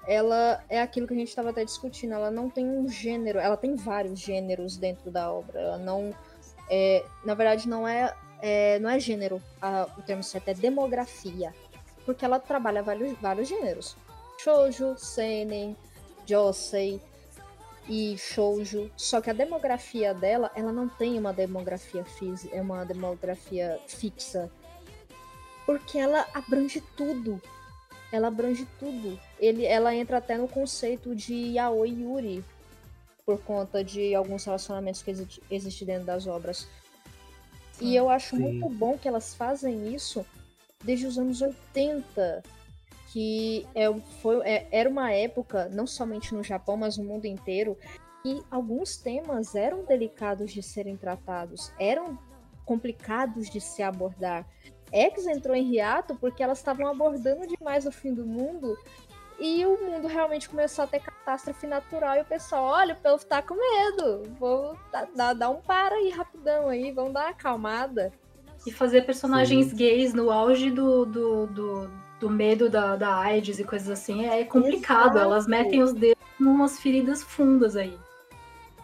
ela 0.07 0.65
é 0.69 0.81
aquilo 0.81 1.07
que 1.07 1.15
a 1.15 1.17
gente 1.17 1.35
tava 1.35 1.51
até 1.51 1.65
discutindo, 1.65 2.15
ela 2.15 2.31
não 2.31 2.49
tem 2.51 2.67
um 2.67 2.89
gênero, 2.89 3.39
ela 3.39 3.57
tem 3.57 3.77
vários 3.77 4.19
gêneros 4.19 4.77
dentro 4.77 5.11
da 5.11 5.31
obra, 5.33 5.61
ela 5.61 5.79
não, 5.79 6.15
é, 6.71 7.05
na 7.25 7.35
verdade 7.35 7.69
não 7.69 7.87
é, 7.87 8.15
é, 8.41 8.79
não 8.79 8.91
é 8.91 8.99
gênero, 8.99 9.41
a- 9.61 9.87
o 9.99 10.03
termo 10.03 10.23
certo 10.23 10.49
é 10.49 10.55
demografia, 10.55 11.55
porque 12.07 12.25
ela 12.25 12.41
trabalha 12.41 12.83
vários, 12.83 13.13
vários 13.21 13.49
gêneros, 13.49 13.97
shoujo, 14.39 14.97
seinen, 14.97 15.77
josei 16.27 17.01
e 17.89 18.17
shoujo, 18.17 18.91
só 18.97 19.21
que 19.21 19.29
a 19.31 19.35
demografia 19.35 20.15
dela, 20.15 20.51
ela 20.55 20.73
não 20.73 20.89
tem 20.89 21.19
uma 21.19 21.33
demografia 21.33 22.05
física, 22.05 22.57
é 22.57 22.63
uma 22.63 22.85
demografia 22.85 23.79
fixa, 23.87 24.51
porque 25.67 25.99
ela 25.99 26.27
abrange 26.35 26.81
tudo. 26.97 27.41
Ela 28.13 28.29
abrange 28.29 28.67
tudo. 28.79 29.19
Ele, 29.39 29.65
ela 29.65 29.95
entra 29.95 30.19
até 30.19 30.37
no 30.37 30.49
conceito 30.49 31.15
de 31.15 31.35
yaoi 31.35 31.91
yuri, 32.03 32.45
por 33.25 33.41
conta 33.43 33.85
de 33.85 34.15
alguns 34.15 34.45
relacionamentos 34.45 35.03
que 35.03 35.11
exi- 35.11 35.43
existem 35.51 35.87
dentro 35.87 36.07
das 36.07 36.27
obras. 36.27 36.67
E 37.81 37.95
eu 37.95 38.11
acho 38.11 38.37
Sim. 38.37 38.43
muito 38.43 38.69
bom 38.69 38.99
que 38.99 39.09
elas 39.09 39.35
fazem 39.35 39.95
isso 39.95 40.27
desde 40.85 41.07
os 41.07 41.19
anos 41.19 41.41
80, 41.41 42.43
que 43.13 43.67
é, 43.75 43.93
foi, 44.21 44.41
é- 44.47 44.67
era 44.71 44.89
uma 44.89 45.13
época, 45.13 45.69
não 45.71 45.87
somente 45.87 46.35
no 46.35 46.43
Japão, 46.43 46.77
mas 46.77 46.97
no 46.99 47.05
mundo 47.05 47.27
inteiro, 47.27 47.77
que 48.23 48.43
alguns 48.51 48.97
temas 48.97 49.55
eram 49.55 49.85
delicados 49.85 50.53
de 50.53 50.63
serem 50.63 50.97
tratados, 50.97 51.73
eram 51.79 52.19
complicados 52.65 53.49
de 53.51 53.61
se 53.61 53.83
abordar. 53.83 54.47
X 54.93 55.27
entrou 55.27 55.55
em 55.57 55.75
hiato 55.75 56.15
porque 56.17 56.43
elas 56.43 56.59
estavam 56.59 56.87
abordando 56.87 57.47
demais 57.47 57.87
o 57.87 57.93
fim 57.93 58.13
do 58.13 58.25
mundo 58.25 58.77
e 59.41 59.65
o 59.65 59.71
mundo 59.83 60.07
realmente 60.07 60.49
começou 60.49 60.85
a 60.85 60.87
ter 60.87 61.01
catástrofe 61.01 61.67
natural 61.67 62.17
e 62.17 62.21
o 62.21 62.25
pessoal, 62.27 62.65
olha, 62.65 62.95
o 62.95 62.97
povo 62.99 63.25
tá 63.25 63.41
com 63.41 63.55
medo, 63.55 64.23
vou 64.39 64.77
dar, 65.15 65.33
dar, 65.33 65.49
um 65.49 65.63
para 65.63 65.95
aí 65.95 66.11
rapidão 66.11 66.69
aí, 66.69 66.93
vamos 66.93 67.15
dar 67.15 67.23
uma 67.23 67.31
acalmada. 67.31 68.13
E 68.67 68.71
fazer 68.71 69.07
personagens 69.07 69.73
gays 69.73 70.13
no 70.13 70.31
auge 70.31 70.71
do, 70.71 71.07
do, 71.07 71.47
do, 71.47 71.91
do 72.21 72.29
medo 72.29 72.69
da, 72.69 72.95
da 72.95 73.17
AIDS 73.17 73.59
e 73.59 73.65
coisas 73.65 73.89
assim 73.89 74.27
é 74.27 74.45
complicado. 74.45 75.13
Exato. 75.13 75.19
Elas 75.19 75.47
metem 75.47 75.83
os 75.83 75.95
dedos 75.95 76.23
em 76.39 76.45
umas 76.45 76.79
feridas 76.79 77.23
fundas 77.23 77.75
aí. 77.75 77.99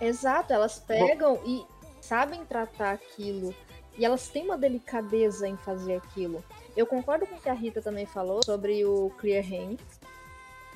Exato, 0.00 0.54
elas 0.54 0.78
pegam 0.78 1.38
e 1.44 1.62
sabem 2.00 2.42
tratar 2.46 2.92
aquilo. 2.92 3.54
E 3.98 4.04
elas 4.04 4.28
têm 4.28 4.44
uma 4.44 4.58
delicadeza 4.58 5.48
em 5.48 5.56
fazer 5.56 5.96
aquilo. 5.96 6.44
Eu 6.76 6.86
concordo 6.86 7.26
com 7.26 7.36
o 7.36 7.40
que 7.40 7.48
a 7.48 7.54
Rita 7.54 7.80
também 7.80 8.04
falou 8.04 8.44
sobre 8.44 8.84
o 8.84 9.10
Clear 9.18 9.44
Hand. 9.44 9.78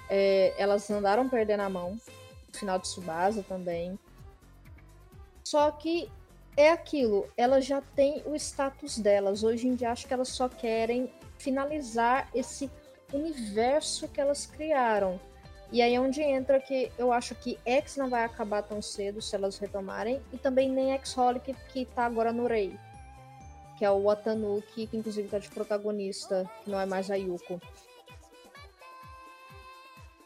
É, 0.08 0.54
elas 0.56 0.90
andaram 0.90 1.28
perdendo 1.28 1.60
a 1.60 1.68
mão. 1.68 1.98
Final 2.52 2.78
de 2.78 2.88
Subasa 2.88 3.42
também. 3.42 3.98
Só 5.44 5.70
que 5.70 6.10
é 6.56 6.70
aquilo, 6.70 7.28
elas 7.36 7.64
já 7.64 7.80
têm 7.80 8.22
o 8.26 8.34
status 8.34 8.98
delas. 8.98 9.44
Hoje 9.44 9.68
em 9.68 9.74
dia 9.74 9.90
acho 9.90 10.06
que 10.06 10.14
elas 10.14 10.28
só 10.28 10.48
querem 10.48 11.12
finalizar 11.38 12.28
esse 12.34 12.70
universo 13.12 14.08
que 14.08 14.20
elas 14.20 14.46
criaram. 14.46 15.20
E 15.72 15.80
aí 15.80 15.94
é 15.94 16.00
onde 16.00 16.20
entra 16.20 16.60
que 16.60 16.90
eu 16.98 17.12
acho 17.12 17.34
que 17.34 17.58
X 17.64 17.96
não 17.96 18.10
vai 18.10 18.24
acabar 18.24 18.62
tão 18.62 18.82
cedo 18.82 19.22
se 19.22 19.36
elas 19.36 19.58
retomarem, 19.58 20.20
e 20.32 20.38
também 20.38 20.68
nem 20.68 20.92
X-Holic, 20.94 21.54
que 21.68 21.84
tá 21.84 22.04
agora 22.04 22.32
no 22.32 22.46
Rei. 22.46 22.76
Que 23.80 23.84
é 23.86 23.90
o 23.90 24.02
Watanuki, 24.02 24.86
que 24.86 24.94
inclusive 24.98 25.26
tá 25.26 25.38
de 25.38 25.48
protagonista, 25.48 26.46
que 26.62 26.70
não 26.70 26.78
é 26.78 26.84
mais 26.84 27.10
a 27.10 27.14
Yuko. 27.14 27.58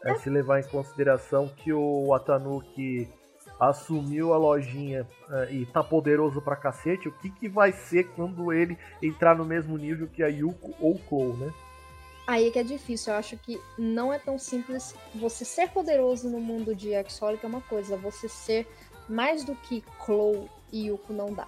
É 0.03 0.17
se 0.17 0.29
levar 0.29 0.59
em 0.59 0.65
consideração 0.65 1.47
que 1.47 1.73
o 1.73 2.09
Watanuki 2.09 3.09
assumiu 3.61 4.35
a 4.35 4.37
lojinha 4.37 5.07
eh, 5.31 5.53
e 5.53 5.67
tá 5.67 5.85
poderoso 5.85 6.43
pra 6.43 6.57
cacete, 6.57 7.07
o 7.07 7.13
que, 7.13 7.31
que 7.31 7.49
vai 7.49 7.71
ser 7.71 8.09
quando 8.17 8.53
ele 8.53 8.77
entrar 9.01 9.37
no 9.37 9.45
mesmo 9.45 9.79
nível 9.79 10.09
que 10.09 10.25
a 10.25 10.27
Yuko 10.27 10.75
ou 10.81 10.99
Cole, 10.99 11.35
né? 11.35 11.55
Aí 12.27 12.49
é 12.49 12.51
que 12.51 12.59
é 12.59 12.65
difícil, 12.65 13.13
eu 13.13 13.21
acho 13.21 13.37
que 13.37 13.61
não 13.79 14.13
é 14.13 14.19
tão 14.19 14.37
simples. 14.37 14.97
Você 15.15 15.45
ser 15.45 15.71
poderoso 15.71 16.29
no 16.29 16.41
mundo 16.41 16.75
de 16.75 16.93
X-Holic 16.93 17.45
é 17.45 17.49
uma 17.49 17.61
coisa, 17.61 17.97
você 17.97 18.29
ser 18.29 18.67
mais 19.09 19.45
do 19.45 19.55
que 19.55 19.85
Chloe 20.05 20.51
e 20.73 20.89
Yuko 20.89 21.13
não 21.13 21.33
dá. 21.33 21.47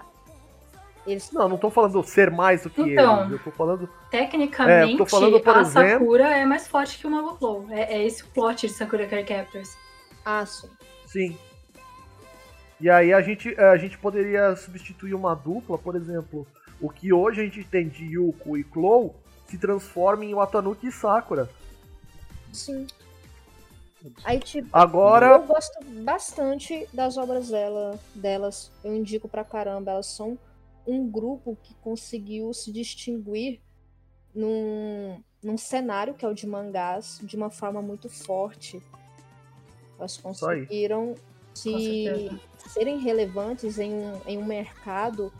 Eles 1.06 1.30
Não, 1.30 1.48
não 1.48 1.56
tô 1.56 1.70
falando 1.70 2.02
ser 2.02 2.30
mais 2.30 2.62
do 2.62 2.70
que 2.70 2.80
Então. 2.82 3.20
eles, 3.20 3.32
eu 3.32 3.38
tô 3.38 3.50
falando 3.52 3.88
Tecnicamente, 4.10 4.94
É, 4.94 4.96
tô 4.96 5.06
falando, 5.06 5.40
por 5.40 5.56
a 5.56 5.60
exemplo- 5.60 5.88
Sakura 5.90 6.28
é 6.36 6.44
mais 6.44 6.66
forte 6.66 6.98
que 6.98 7.06
o 7.06 7.10
Magoflow. 7.10 7.66
É, 7.70 7.94
é 7.94 8.04
esse 8.04 8.22
o 8.24 8.26
plot 8.28 8.66
de 8.66 8.72
Sakura 8.72 9.06
Card 9.06 9.24
Captors. 9.26 9.76
Ah, 10.24 10.44
sim. 10.44 10.68
Sim. 11.06 11.38
E 12.80 12.90
aí 12.90 13.12
a 13.12 13.22
gente, 13.22 13.58
a 13.58 13.76
gente 13.76 13.96
poderia 13.98 14.54
substituir 14.56 15.14
uma 15.14 15.34
dupla, 15.34 15.78
por 15.78 15.94
exemplo, 15.96 16.46
o 16.80 16.90
que 16.90 17.12
hoje 17.12 17.40
a 17.40 17.44
gente 17.44 17.64
tem 17.64 17.88
de 17.88 18.04
Yuko 18.04 18.56
e 18.58 18.64
Chloe 18.64 19.12
se 19.46 19.56
transforma 19.56 20.24
em 20.24 20.34
Watanuki 20.34 20.88
e 20.88 20.92
Sakura. 20.92 21.48
Sim. 22.52 22.86
Aí, 24.24 24.38
tipo, 24.38 24.68
Agora, 24.72 25.26
eu 25.26 25.42
gosto 25.44 25.82
bastante 26.04 26.86
das 26.92 27.16
obras 27.16 27.48
dela, 27.48 27.98
delas. 28.14 28.70
Eu 28.84 28.94
indico 28.94 29.28
pra 29.28 29.42
caramba. 29.44 29.92
Elas 29.92 30.06
são 30.06 30.38
um 30.86 31.08
grupo 31.08 31.56
que 31.62 31.74
conseguiu 31.76 32.52
se 32.52 32.72
distinguir 32.72 33.60
num, 34.34 35.20
num 35.42 35.56
cenário 35.56 36.14
que 36.14 36.24
é 36.24 36.28
o 36.28 36.34
de 36.34 36.46
mangás 36.46 37.20
de 37.22 37.36
uma 37.36 37.50
forma 37.50 37.82
muito 37.82 38.08
forte. 38.08 38.80
Elas 39.98 40.16
conseguiram 40.16 41.14
se 41.54 42.30
serem 42.68 42.98
relevantes 42.98 43.78
em 43.78 43.92
um, 43.92 44.20
em 44.26 44.38
um 44.38 44.44
mercado 44.44 45.32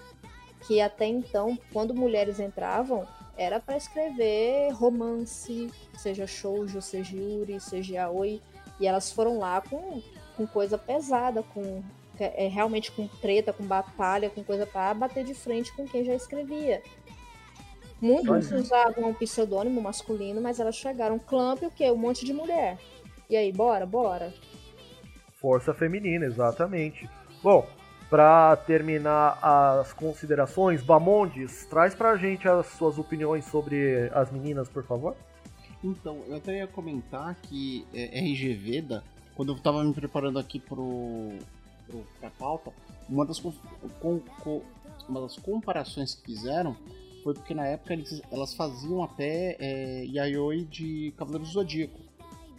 que 0.66 0.80
até 0.80 1.06
então, 1.06 1.58
quando 1.72 1.94
mulheres 1.94 2.40
entravam, 2.40 3.06
era 3.36 3.60
para 3.60 3.76
escrever 3.76 4.70
romance, 4.72 5.70
seja 5.96 6.26
shoujo, 6.26 6.80
seja 6.80 7.16
yuri, 7.16 7.60
seja 7.60 7.94
yaoi, 7.94 8.40
e 8.80 8.86
elas 8.86 9.12
foram 9.12 9.38
lá 9.38 9.60
com, 9.60 10.02
com 10.36 10.46
coisa 10.46 10.78
pesada, 10.78 11.42
com 11.42 11.82
é, 12.24 12.48
realmente 12.48 12.90
com 12.92 13.06
treta, 13.06 13.52
com 13.52 13.64
batalha, 13.64 14.30
com 14.30 14.42
coisa 14.42 14.66
para 14.66 14.94
bater 14.94 15.24
de 15.24 15.34
frente 15.34 15.74
com 15.74 15.86
quem 15.86 16.04
já 16.04 16.14
escrevia. 16.14 16.82
Muitos 18.00 18.52
Olha. 18.52 18.60
usavam 18.60 19.10
um 19.10 19.14
pseudônimo 19.14 19.80
masculino, 19.80 20.40
mas 20.40 20.60
elas 20.60 20.76
chegaram 20.76 21.18
clamp 21.18 21.62
o 21.62 21.70
quê? 21.70 21.90
Um 21.90 21.96
monte 21.96 22.24
de 22.24 22.32
mulher. 22.32 22.78
E 23.28 23.36
aí, 23.36 23.52
bora, 23.52 23.86
bora. 23.86 24.32
força 25.36 25.72
feminina, 25.74 26.26
exatamente. 26.26 27.08
Bom, 27.42 27.66
pra 28.10 28.56
terminar 28.56 29.38
as 29.42 29.92
considerações, 29.92 30.82
Bamondes, 30.82 31.66
traz 31.66 31.94
pra 31.94 32.16
gente 32.16 32.48
as 32.48 32.66
suas 32.66 32.98
opiniões 32.98 33.44
sobre 33.46 34.10
as 34.12 34.30
meninas, 34.30 34.68
por 34.68 34.84
favor. 34.84 35.16
Então, 35.82 36.22
eu 36.26 36.36
até 36.36 36.58
ia 36.58 36.66
comentar 36.66 37.34
que 37.36 37.86
é, 37.94 38.18
RG 38.18 38.54
Veda, 38.54 39.04
quando 39.34 39.52
eu 39.52 39.58
tava 39.58 39.84
me 39.84 39.92
preparando 39.92 40.38
aqui 40.38 40.58
pro, 40.58 41.32
pro, 41.86 42.06
pra 42.20 42.30
pauta, 42.30 42.72
uma 43.08 43.24
das, 43.24 43.38
com- 43.38 43.52
com- 44.42 44.62
uma 45.08 45.20
das 45.20 45.36
comparações 45.36 46.14
que 46.14 46.22
fizeram 46.24 46.76
foi 47.22 47.34
porque 47.34 47.54
na 47.54 47.66
época 47.66 47.92
eles- 47.92 48.20
elas 48.30 48.54
faziam 48.54 49.02
até 49.02 49.56
é, 49.58 50.04
Yayoi 50.06 50.64
de 50.64 51.12
Cavaleiro 51.16 51.44
do 51.44 51.50
Zodíaco. 51.50 51.98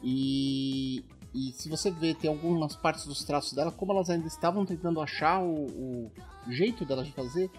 E, 0.04 1.04
e 1.34 1.52
se 1.54 1.70
você 1.70 1.90
ver, 1.92 2.16
tem 2.16 2.30
algumas 2.30 2.76
partes 2.76 3.06
dos 3.06 3.24
traços 3.24 3.54
dela, 3.54 3.72
como 3.72 3.92
elas 3.92 4.10
ainda 4.10 4.28
estavam 4.28 4.66
tentando 4.66 5.02
achar 5.02 5.42
o, 5.44 5.66
o 5.66 6.12
jeito 6.52 6.86
delas 6.86 7.06
de 7.08 7.14
fazer, 7.14 7.50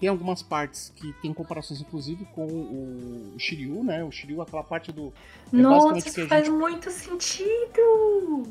tem 0.00 0.08
algumas 0.08 0.42
partes 0.42 0.92
que 0.96 1.12
tem 1.22 1.32
comparações, 1.32 1.80
inclusive, 1.80 2.24
com 2.34 2.44
o 2.46 3.34
Shiryu, 3.38 3.84
né? 3.84 4.02
O 4.04 4.10
Shiryu, 4.10 4.42
aquela 4.42 4.64
parte 4.64 4.90
do. 4.90 5.12
É 5.52 5.56
Nossa, 5.56 5.98
isso 5.98 6.20
a 6.22 6.26
faz 6.26 6.46
gente- 6.46 6.56
muito 6.56 6.90
sentido! 6.90 8.46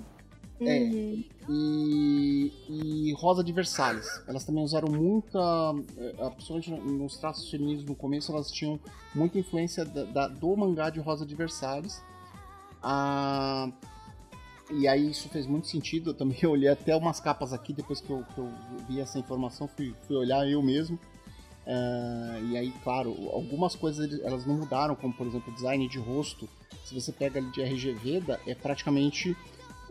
É. 0.62 0.80
Uhum. 0.80 1.24
E, 1.50 2.52
e 2.70 3.14
Rosa 3.14 3.44
de 3.44 3.52
Versalhes. 3.52 4.08
Elas 4.28 4.44
também 4.44 4.64
usaram 4.64 4.92
muita. 4.92 5.40
eh, 5.98 6.30
Principalmente 6.36 6.70
nos 6.72 7.18
traços 7.18 7.50
femininos 7.50 7.84
no 7.84 7.96
começo, 7.96 8.32
elas 8.32 8.52
tinham 8.52 8.80
muita 9.16 9.40
influência 9.40 9.84
da- 9.84 10.04
da- 10.04 10.28
do 10.28 10.56
mangá 10.56 10.90
de 10.90 11.00
Rosa 11.00 11.26
de 11.26 11.34
Versalhes. 11.36 12.02
Ah, 12.84 13.70
e 14.72 14.88
aí 14.88 15.10
isso 15.10 15.28
fez 15.30 15.46
muito 15.48 15.68
sentido. 15.68 16.12
Eu 16.12 16.14
também 16.14 16.38
olhei 16.46 16.70
até 16.70 16.96
umas 16.96 17.20
capas 17.20 17.54
aqui 17.54 17.74
depois 17.74 18.00
que 18.00 18.10
eu, 18.10 18.24
que 18.34 18.38
eu 18.40 18.50
vi 18.88 19.00
essa 19.00 19.18
informação, 19.20 19.68
fui, 19.68 19.94
fui 20.08 20.16
olhar 20.16 20.48
eu 20.48 20.62
mesmo. 20.62 20.98
Ah, 21.66 22.40
e 22.50 22.58
aí, 22.58 22.72
claro, 22.84 23.16
algumas 23.32 23.76
coisas 23.76 24.20
elas 24.24 24.46
não 24.46 24.56
mudaram, 24.56 24.96
como 24.96 25.14
por 25.14 25.26
exemplo 25.28 25.52
o 25.52 25.56
design 25.56 25.88
de 25.88 25.98
rosto. 26.00 26.48
Se 26.86 26.94
você 26.94 27.12
pega 27.12 27.40
ali 27.40 27.50
de 27.52 27.62
RG 27.62 27.94
Veda, 27.94 28.40
é 28.46 28.54
praticamente 28.56 29.36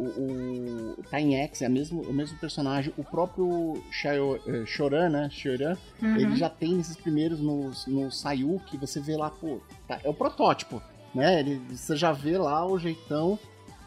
o, 0.03 0.97
o 0.99 1.05
X, 1.11 1.63
é 1.63 1.67
a 1.67 1.69
mesmo, 1.69 2.03
o 2.03 2.13
mesmo 2.13 2.39
personagem. 2.39 2.93
O 2.97 3.05
próprio 3.05 3.83
Shayo- 3.91 4.41
eh, 4.47 4.65
né? 5.11 5.29
Shoran, 5.31 5.77
Uhum. 6.03 6.17
ele 6.17 6.37
já 6.37 6.49
tem 6.49 6.75
nesses 6.75 6.97
primeiros 6.97 7.41
no, 7.41 7.71
no 7.87 8.11
Sayu, 8.11 8.61
que 8.67 8.77
você 8.77 9.01
vê 9.01 9.17
lá, 9.17 9.31
pô, 9.31 9.61
tá- 9.87 10.01
é 10.03 10.09
o 10.09 10.15
protótipo, 10.15 10.81
né? 11.15 11.41
Ele, 11.41 11.61
você 11.71 11.97
já 11.97 12.13
vê 12.13 12.39
lá 12.39 12.67
o 12.67 12.79
jeitão 12.79 13.39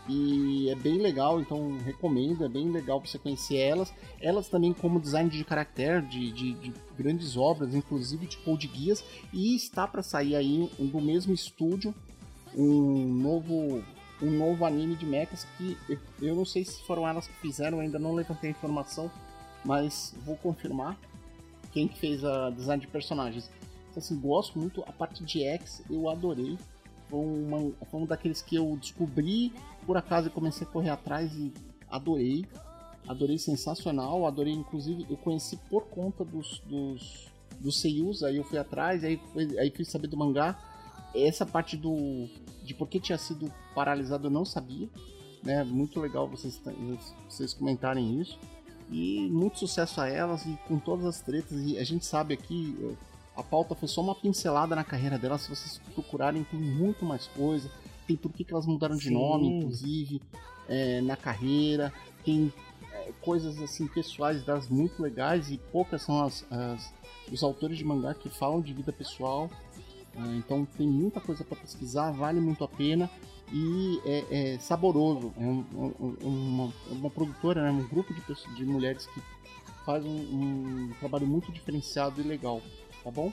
e 0.08 0.70
é 0.70 0.76
bem 0.76 0.98
legal, 0.98 1.40
então 1.40 1.78
recomendo, 1.78 2.44
é 2.44 2.50
bem 2.50 2.70
legal 2.70 3.00
pra 3.00 3.10
você 3.10 3.18
conhecer 3.18 3.56
elas. 3.56 3.94
Elas 4.22 4.50
também 4.50 4.74
como 4.74 5.00
design 5.00 5.30
de 5.30 5.44
caractere 5.46 6.02
de, 6.06 6.32
de, 6.32 6.54
de 6.56 6.74
grandes 6.98 7.38
obras, 7.38 7.74
inclusive 7.74 8.26
de 8.28 8.36
Code 8.38 8.68
Guias, 8.68 9.04
e 9.32 9.56
está 9.56 9.88
para 9.88 10.04
sair 10.04 10.36
aí 10.36 10.70
do 10.78 11.00
mesmo 11.02 11.34
estúdio 11.34 11.96
um 12.56 13.06
novo 13.14 13.82
um 14.22 14.32
novo 14.32 14.66
anime 14.66 14.96
de 14.96 15.06
mechas 15.06 15.46
que 15.58 15.78
eu, 16.22 16.36
não 16.36 16.46
sei 16.46 16.64
se 16.64 16.82
foram 16.84 17.08
elas 17.08 17.28
que 17.28 17.34
fizeram, 17.36 17.80
ainda 17.80 18.00
não 18.00 18.14
levantei 18.14 18.50
a 18.50 18.52
informação, 18.52 19.12
mas 19.66 20.16
vou 20.26 20.38
confirmar 20.38 20.98
quem 21.72 21.88
que 21.88 21.98
fez 21.98 22.24
a 22.24 22.50
design 22.52 22.82
de 22.82 22.88
personagens. 22.88 23.50
Então, 23.90 24.02
assim, 24.02 24.20
gosto 24.20 24.58
muito, 24.58 24.84
a 24.88 24.92
parte 24.92 25.24
de 25.24 25.44
X 25.44 25.84
eu 25.90 26.10
adorei. 26.10 26.58
Foi, 27.10 27.20
uma, 27.20 27.72
foi 27.92 28.00
um 28.00 28.06
daqueles 28.06 28.42
que 28.42 28.56
eu 28.56 28.78
descobri 28.80 29.54
por 29.86 29.98
acaso 29.98 30.28
e 30.28 30.32
comecei 30.32 30.66
a 30.66 30.70
correr 30.70 30.90
atrás 30.90 31.34
e 31.36 31.54
adorei. 31.90 32.46
Adorei 33.08 33.38
sensacional, 33.38 34.26
adorei 34.26 34.54
inclusive, 34.54 35.06
eu 35.10 35.18
conheci 35.18 35.58
por 35.70 35.84
conta 35.88 36.24
dos, 36.24 36.60
dos, 36.66 37.28
dos 37.60 37.82
seiyus, 37.82 38.24
aí 38.24 38.38
eu 38.38 38.44
fui 38.46 38.58
atrás, 38.58 39.04
aí, 39.04 39.20
aí 39.60 39.70
fui 39.72 39.84
saber 39.84 40.08
do 40.08 40.16
mangá. 40.16 40.58
Essa 41.16 41.46
parte 41.46 41.78
do 41.78 42.28
de 42.64 42.74
por 42.74 42.88
que 42.88 43.00
tinha 43.00 43.18
sido 43.18 43.52
paralisado 43.76 44.28
eu 44.28 44.32
não 44.32 44.46
sabia. 44.46 44.88
né? 45.44 45.64
Muito 45.64 46.00
legal 46.00 46.28
vocês, 46.28 46.60
vocês 47.30 47.54
comentarem 47.54 48.20
isso. 48.22 48.40
E 48.92 49.28
muito 49.30 49.60
sucesso 49.60 50.00
a 50.02 50.08
elas 50.08 50.46
e 50.46 50.58
com 50.68 50.78
todas 50.80 51.06
as 51.06 51.22
tretas. 51.22 51.60
E 51.66 51.78
a 51.78 51.84
gente 51.84 52.06
sabe 52.06 52.34
aqui, 52.34 52.76
a 53.36 53.42
pauta 53.44 53.74
foi 53.76 53.88
só 53.88 54.02
uma 54.02 54.16
pincelada 54.16 54.76
na 54.76 54.84
carreira 54.84 55.18
delas. 55.18 55.42
Se 55.42 55.50
vocês 55.50 55.80
procurarem, 55.94 56.44
tem 56.44 56.60
muito 56.60 57.04
mais 57.06 57.28
coisa. 57.28 57.70
Tem 58.08 58.16
por 58.16 58.32
que, 58.32 58.44
que 58.44 58.54
elas 58.54 58.66
mudaram 58.66 58.96
de 58.96 59.06
Sim. 59.10 59.14
nome, 59.14 59.48
inclusive, 59.48 60.22
é, 60.68 61.02
na 61.02 61.16
carreira. 61.16 61.92
Tem 62.24 62.52
é, 62.92 63.12
coisas 63.22 63.60
assim 63.62 63.88
pessoais 63.88 64.44
delas 64.44 64.68
muito 64.70 65.02
legais 65.02 65.50
e 65.52 65.58
poucas 65.72 66.02
são 66.02 66.24
as, 66.24 66.46
as- 66.52 66.94
os 67.32 67.42
autores 67.44 67.78
de 67.78 67.84
mangá 67.86 68.14
que 68.14 68.30
falam 68.30 68.62
de 68.62 68.74
vida 68.74 68.92
pessoal. 68.94 69.50
É, 70.16 70.36
então 70.38 70.66
tem 70.78 70.88
muita 70.88 71.20
coisa 71.20 71.44
para 71.44 71.58
pesquisar, 71.58 72.12
vale 72.12 72.40
muito 72.40 72.64
a 72.64 72.68
pena 72.68 73.10
e 73.52 74.00
é, 74.06 74.54
é 74.56 74.60
saboroso. 74.60 75.34
É 75.38 75.44
um- 75.44 75.66
um- 75.74 76.16
uma, 76.22 76.74
uma 76.92 77.10
produtora, 77.10 77.62
né, 77.64 77.72
um 77.72 77.88
grupo 77.88 78.14
de, 78.14 78.22
pessoas, 78.22 78.56
de 78.56 78.66
mulheres 78.66 79.08
que 79.08 79.22
faz 79.86 80.06
um, 80.06 80.10
um 80.10 80.92
trabalho 81.00 81.26
muito 81.28 81.52
diferenciado 81.52 82.22
e 82.22 82.24
legal, 82.24 82.62
tá 83.04 83.10
bom? 83.12 83.32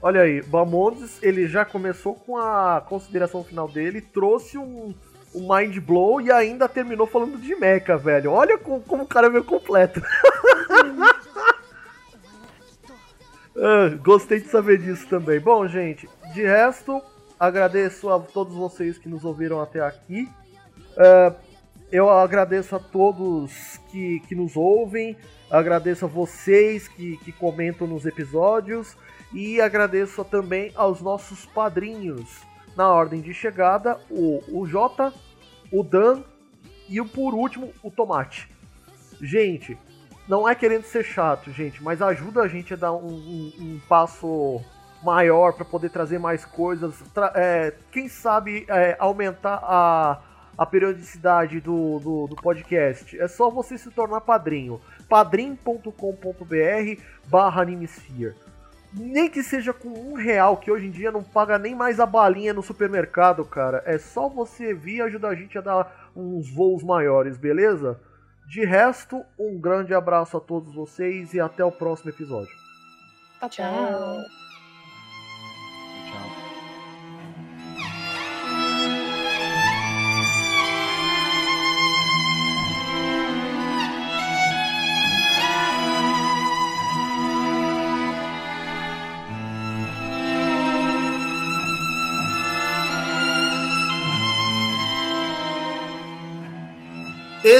Olha 0.00 0.22
aí, 0.22 0.42
Bamondes, 0.42 1.22
ele 1.22 1.46
já 1.46 1.64
começou 1.64 2.14
com 2.14 2.36
a 2.36 2.80
consideração 2.80 3.44
final 3.44 3.68
dele, 3.68 4.00
trouxe 4.00 4.58
um, 4.58 4.92
um 5.34 5.54
mind 5.56 5.78
blow 5.78 6.20
e 6.20 6.30
ainda 6.32 6.68
terminou 6.68 7.06
falando 7.06 7.38
de 7.38 7.54
mecha, 7.54 7.96
velho. 7.96 8.32
Olha 8.32 8.58
como, 8.58 8.80
como 8.80 9.04
o 9.04 9.06
cara 9.06 9.30
veio 9.30 9.44
completo. 9.44 10.00
Ah, 13.56 13.96
gostei 14.02 14.40
de 14.40 14.48
saber 14.48 14.78
disso 14.78 15.06
também. 15.08 15.38
Bom, 15.38 15.66
gente, 15.66 16.08
de 16.32 16.42
resto, 16.42 17.02
agradeço 17.38 18.08
a 18.10 18.18
todos 18.18 18.54
vocês 18.54 18.98
que 18.98 19.08
nos 19.08 19.24
ouviram 19.24 19.60
até 19.60 19.80
aqui. 19.80 20.28
Ah, 20.96 21.34
eu 21.90 22.08
agradeço 22.08 22.74
a 22.74 22.78
todos 22.78 23.78
que, 23.90 24.20
que 24.20 24.34
nos 24.34 24.56
ouvem, 24.56 25.16
agradeço 25.50 26.06
a 26.06 26.08
vocês 26.08 26.88
que, 26.88 27.18
que 27.18 27.30
comentam 27.32 27.86
nos 27.86 28.06
episódios 28.06 28.96
e 29.32 29.60
agradeço 29.60 30.24
também 30.24 30.72
aos 30.74 31.02
nossos 31.02 31.44
padrinhos 31.44 32.40
na 32.74 32.90
ordem 32.90 33.20
de 33.20 33.34
chegada, 33.34 34.00
o, 34.10 34.42
o 34.48 34.66
Jota, 34.66 35.12
o 35.70 35.82
Dan 35.82 36.22
e 36.88 36.98
o 36.98 37.06
por 37.06 37.34
último, 37.34 37.72
o 37.82 37.90
Tomate. 37.90 38.48
Gente, 39.20 39.78
não 40.28 40.48
é 40.48 40.54
querendo 40.54 40.84
ser 40.84 41.04
chato, 41.04 41.50
gente, 41.50 41.82
mas 41.82 42.00
ajuda 42.00 42.42
a 42.42 42.48
gente 42.48 42.72
a 42.74 42.76
dar 42.76 42.92
um, 42.92 43.06
um- 43.06 43.52
um 43.60 43.80
passo 43.88 44.60
maior 45.02 45.52
para 45.52 45.64
poder 45.64 45.90
trazer 45.90 46.18
mais 46.18 46.44
coisas. 46.44 46.94
Tra- 47.12 47.32
é, 47.34 47.74
quem 47.90 48.08
sabe 48.08 48.64
é, 48.68 48.96
aumentar 49.00 49.58
a, 49.62 50.20
a 50.56 50.64
periodicidade 50.66 51.60
do, 51.60 51.98
do, 51.98 52.26
do 52.28 52.36
podcast. 52.36 53.18
É 53.20 53.26
só 53.26 53.50
você 53.50 53.76
se 53.76 53.90
tornar 53.90 54.20
padrinho. 54.20 54.80
padrim.com.br 55.08 57.00
barra 57.26 57.62
Animesphere. 57.62 58.34
Nem 58.94 59.28
que 59.30 59.42
seja 59.42 59.72
com 59.72 59.88
um 59.88 60.14
real, 60.14 60.58
que 60.58 60.70
hoje 60.70 60.86
em 60.86 60.90
dia 60.90 61.10
não 61.10 61.22
paga 61.22 61.58
nem 61.58 61.74
mais 61.74 61.98
a 61.98 62.04
balinha 62.06 62.52
no 62.52 62.62
supermercado, 62.62 63.42
cara. 63.44 63.82
É 63.86 63.96
só 63.98 64.28
você 64.28 64.74
vir 64.74 64.96
e 64.96 65.02
ajudar 65.02 65.30
a 65.30 65.34
gente 65.34 65.56
a 65.56 65.62
dar 65.62 66.10
uns 66.14 66.50
voos 66.54 66.82
maiores, 66.84 67.38
beleza? 67.38 67.98
De 68.52 68.66
resto, 68.66 69.24
um 69.38 69.58
grande 69.58 69.94
abraço 69.94 70.36
a 70.36 70.40
todos 70.40 70.74
vocês 70.74 71.32
e 71.32 71.40
até 71.40 71.64
o 71.64 71.72
próximo 71.72 72.10
episódio. 72.10 72.54
Tchau. 73.48 74.41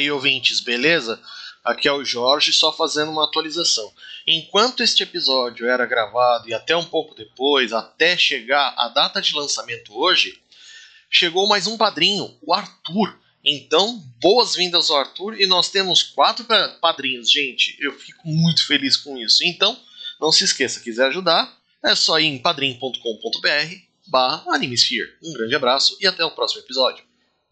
aí, 0.00 0.10
ouvintes, 0.10 0.60
beleza? 0.60 1.20
Aqui 1.62 1.86
é 1.86 1.92
o 1.92 2.04
Jorge, 2.04 2.52
só 2.52 2.72
fazendo 2.72 3.10
uma 3.12 3.24
atualização. 3.24 3.92
Enquanto 4.26 4.82
este 4.82 5.02
episódio 5.02 5.66
era 5.68 5.84
gravado 5.86 6.48
e 6.48 6.54
até 6.54 6.74
um 6.76 6.84
pouco 6.84 7.14
depois, 7.14 7.72
até 7.72 8.16
chegar 8.16 8.74
a 8.76 8.88
data 8.88 9.20
de 9.20 9.34
lançamento 9.34 9.94
hoje, 9.96 10.40
chegou 11.10 11.46
mais 11.46 11.66
um 11.66 11.76
padrinho, 11.76 12.34
o 12.42 12.54
Arthur. 12.54 13.18
Então, 13.44 13.98
boas-vindas 14.20 14.90
ao 14.90 14.98
Arthur 14.98 15.38
e 15.40 15.46
nós 15.46 15.70
temos 15.70 16.02
quatro 16.02 16.44
pa- 16.44 16.76
padrinhos, 16.80 17.30
gente. 17.30 17.76
Eu 17.78 17.92
fico 17.98 18.26
muito 18.28 18.66
feliz 18.66 18.96
com 18.96 19.16
isso. 19.18 19.44
Então, 19.44 19.78
não 20.20 20.30
se 20.32 20.44
esqueça, 20.44 20.80
quiser 20.80 21.06
ajudar, 21.08 21.58
é 21.84 21.94
só 21.94 22.18
ir 22.20 22.26
em 22.26 22.38
padrim.com.br 22.38 23.74
barra 24.06 24.44
Animesphere. 24.54 25.14
Um 25.22 25.32
grande 25.32 25.54
abraço 25.54 25.96
e 26.00 26.06
até 26.06 26.24
o 26.24 26.30
próximo 26.30 26.60
episódio. 26.62 27.04